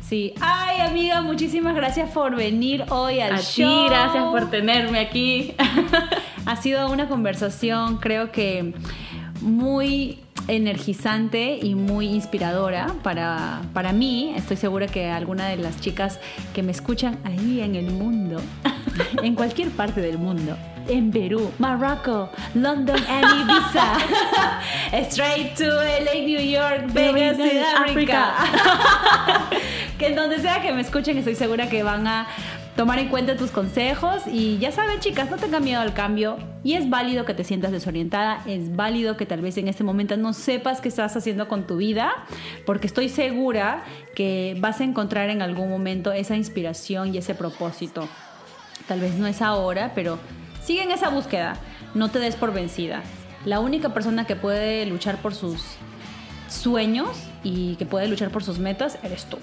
Sí. 0.02 0.34
Ay, 0.40 0.82
amiga, 0.82 1.22
muchísimas 1.22 1.76
gracias 1.76 2.12
por 2.12 2.36
venir 2.36 2.86
hoy 2.90 3.22
al 3.22 3.34
A 3.34 3.38
show. 3.42 3.68
ti, 3.68 3.90
gracias 3.90 4.24
por 4.26 4.50
tenerme 4.50 5.00
aquí. 5.00 5.54
Ha 6.48 6.58
sido 6.58 6.92
una 6.92 7.08
conversación, 7.08 7.98
creo 7.98 8.32
que 8.32 8.76
muy 9.42 10.20
energizante 10.48 11.58
y 11.62 11.76
muy 11.76 12.08
inspiradora 12.08 12.88
para, 13.04 13.62
para 13.74 13.94
mí. 13.94 14.34
Estoy 14.36 14.58
segura 14.58 14.88
que 14.88 15.10
alguna 15.10 15.48
de 15.48 15.58
las 15.58 15.80
chicas 15.80 16.20
que 16.54 16.64
me 16.64 16.72
escuchan 16.72 17.18
ahí 17.24 17.62
en 17.62 17.76
el 17.76 17.92
mundo, 17.92 18.42
en 19.24 19.36
cualquier 19.36 19.70
parte 19.72 20.02
del 20.02 20.18
mundo, 20.18 20.58
en 20.88 21.12
Perú, 21.12 21.52
Marruecos, 21.58 22.30
London 22.54 22.98
and 23.10 23.26
Ibiza, 23.42 23.98
straight 25.10 25.56
to 25.56 25.66
LA, 25.66 26.26
New 26.26 26.42
York, 26.42 26.94
Vegas, 26.94 27.38
Sudáfrica. 27.38 28.34
que 29.98 30.08
en 30.08 30.16
donde 30.16 30.40
sea 30.40 30.62
que 30.62 30.74
me 30.74 30.82
escuchen, 30.82 31.18
estoy 31.18 31.36
segura 31.36 31.70
que 31.70 31.84
van 31.84 32.08
a 32.08 32.28
tomar 32.76 33.00
en 33.00 33.10
cuenta 33.10 33.38
tus 33.38 33.52
consejos 33.52 34.24
y 34.28 34.58
ya 34.58 34.72
saben 34.72 35.00
chicas, 35.00 35.30
no 35.30 35.38
tengan 35.38 35.64
miedo 35.64 35.80
al 35.80 35.94
cambio 35.94 36.38
y 36.64 36.74
es 36.74 36.90
válido 36.90 37.24
que 37.24 37.34
te 37.34 37.44
sientas 37.44 37.72
desorientada, 37.72 38.42
es 38.46 38.76
válido 38.76 39.16
que 39.16 39.26
tal 39.26 39.42
vez 39.42 39.58
en 39.58 39.68
este 39.68 39.84
momento 39.84 40.18
no 40.18 40.34
sepas 40.34 40.82
qué 40.82 40.90
estás 40.90 41.16
haciendo 41.16 41.48
con 41.48 41.68
tu 41.68 41.78
vida, 41.78 42.12
porque 42.66 42.88
estoy 42.88 43.08
segura 43.08 43.84
que 44.14 44.58
vas 44.60 44.82
a 44.82 44.84
encontrar 44.84 45.30
en 45.30 45.42
algún 45.42 45.70
momento 45.70 46.12
esa 46.12 46.36
inspiración 46.36 47.14
y 47.14 47.20
ese 47.20 47.34
propósito. 47.34 48.08
Tal 48.88 49.00
vez 49.00 49.16
no 49.16 49.26
es 49.26 49.42
ahora, 49.42 49.94
pero 49.96 50.20
sigue 50.62 50.84
en 50.84 50.92
esa 50.92 51.10
búsqueda, 51.10 51.56
no 51.94 52.10
te 52.10 52.20
des 52.20 52.36
por 52.36 52.54
vencida. 52.54 53.04
La 53.46 53.60
única 53.60 53.94
persona 53.94 54.26
que 54.26 54.36
puede 54.36 54.86
luchar 54.86 55.18
por 55.18 55.34
sus 55.34 55.64
sueños 56.50 57.10
y 57.44 57.76
que 57.76 57.86
puede 57.86 58.08
luchar 58.08 58.32
por 58.32 58.44
sus 58.44 58.60
metas 58.60 58.98
eres 59.02 59.26
tú. 59.26 59.38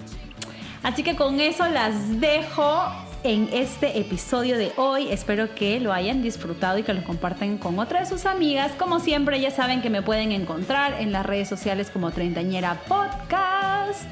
Así 0.82 1.02
que 1.02 1.14
con 1.14 1.40
eso 1.40 1.68
las 1.68 2.20
dejo 2.20 2.84
en 3.24 3.48
este 3.52 3.98
episodio 3.98 4.58
de 4.58 4.72
hoy. 4.76 5.10
Espero 5.10 5.54
que 5.54 5.80
lo 5.80 5.92
hayan 5.92 6.22
disfrutado 6.22 6.78
y 6.78 6.82
que 6.82 6.92
lo 6.94 7.04
compartan 7.04 7.58
con 7.58 7.78
otras 7.78 8.08
de 8.08 8.16
sus 8.16 8.26
amigas. 8.26 8.72
Como 8.78 9.00
siempre, 9.00 9.40
ya 9.40 9.50
saben 9.50 9.82
que 9.82 9.90
me 9.90 10.02
pueden 10.02 10.32
encontrar 10.32 11.00
en 11.00 11.12
las 11.12 11.24
redes 11.24 11.48
sociales 11.48 11.90
como 11.90 12.10
Treintañera 12.10 12.80
Podcast. 12.88 14.10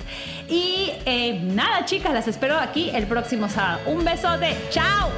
Y 0.49 0.91
eh, 1.07 1.41
nada, 1.43 1.85
chicas, 1.85 2.13
las 2.13 2.29
espero 2.29 2.59
aquí 2.59 2.91
el 2.91 3.07
próximo 3.07 3.49
sábado. 3.49 3.81
Un 3.87 4.05
besote. 4.05 4.57
¡Chao! 4.71 5.11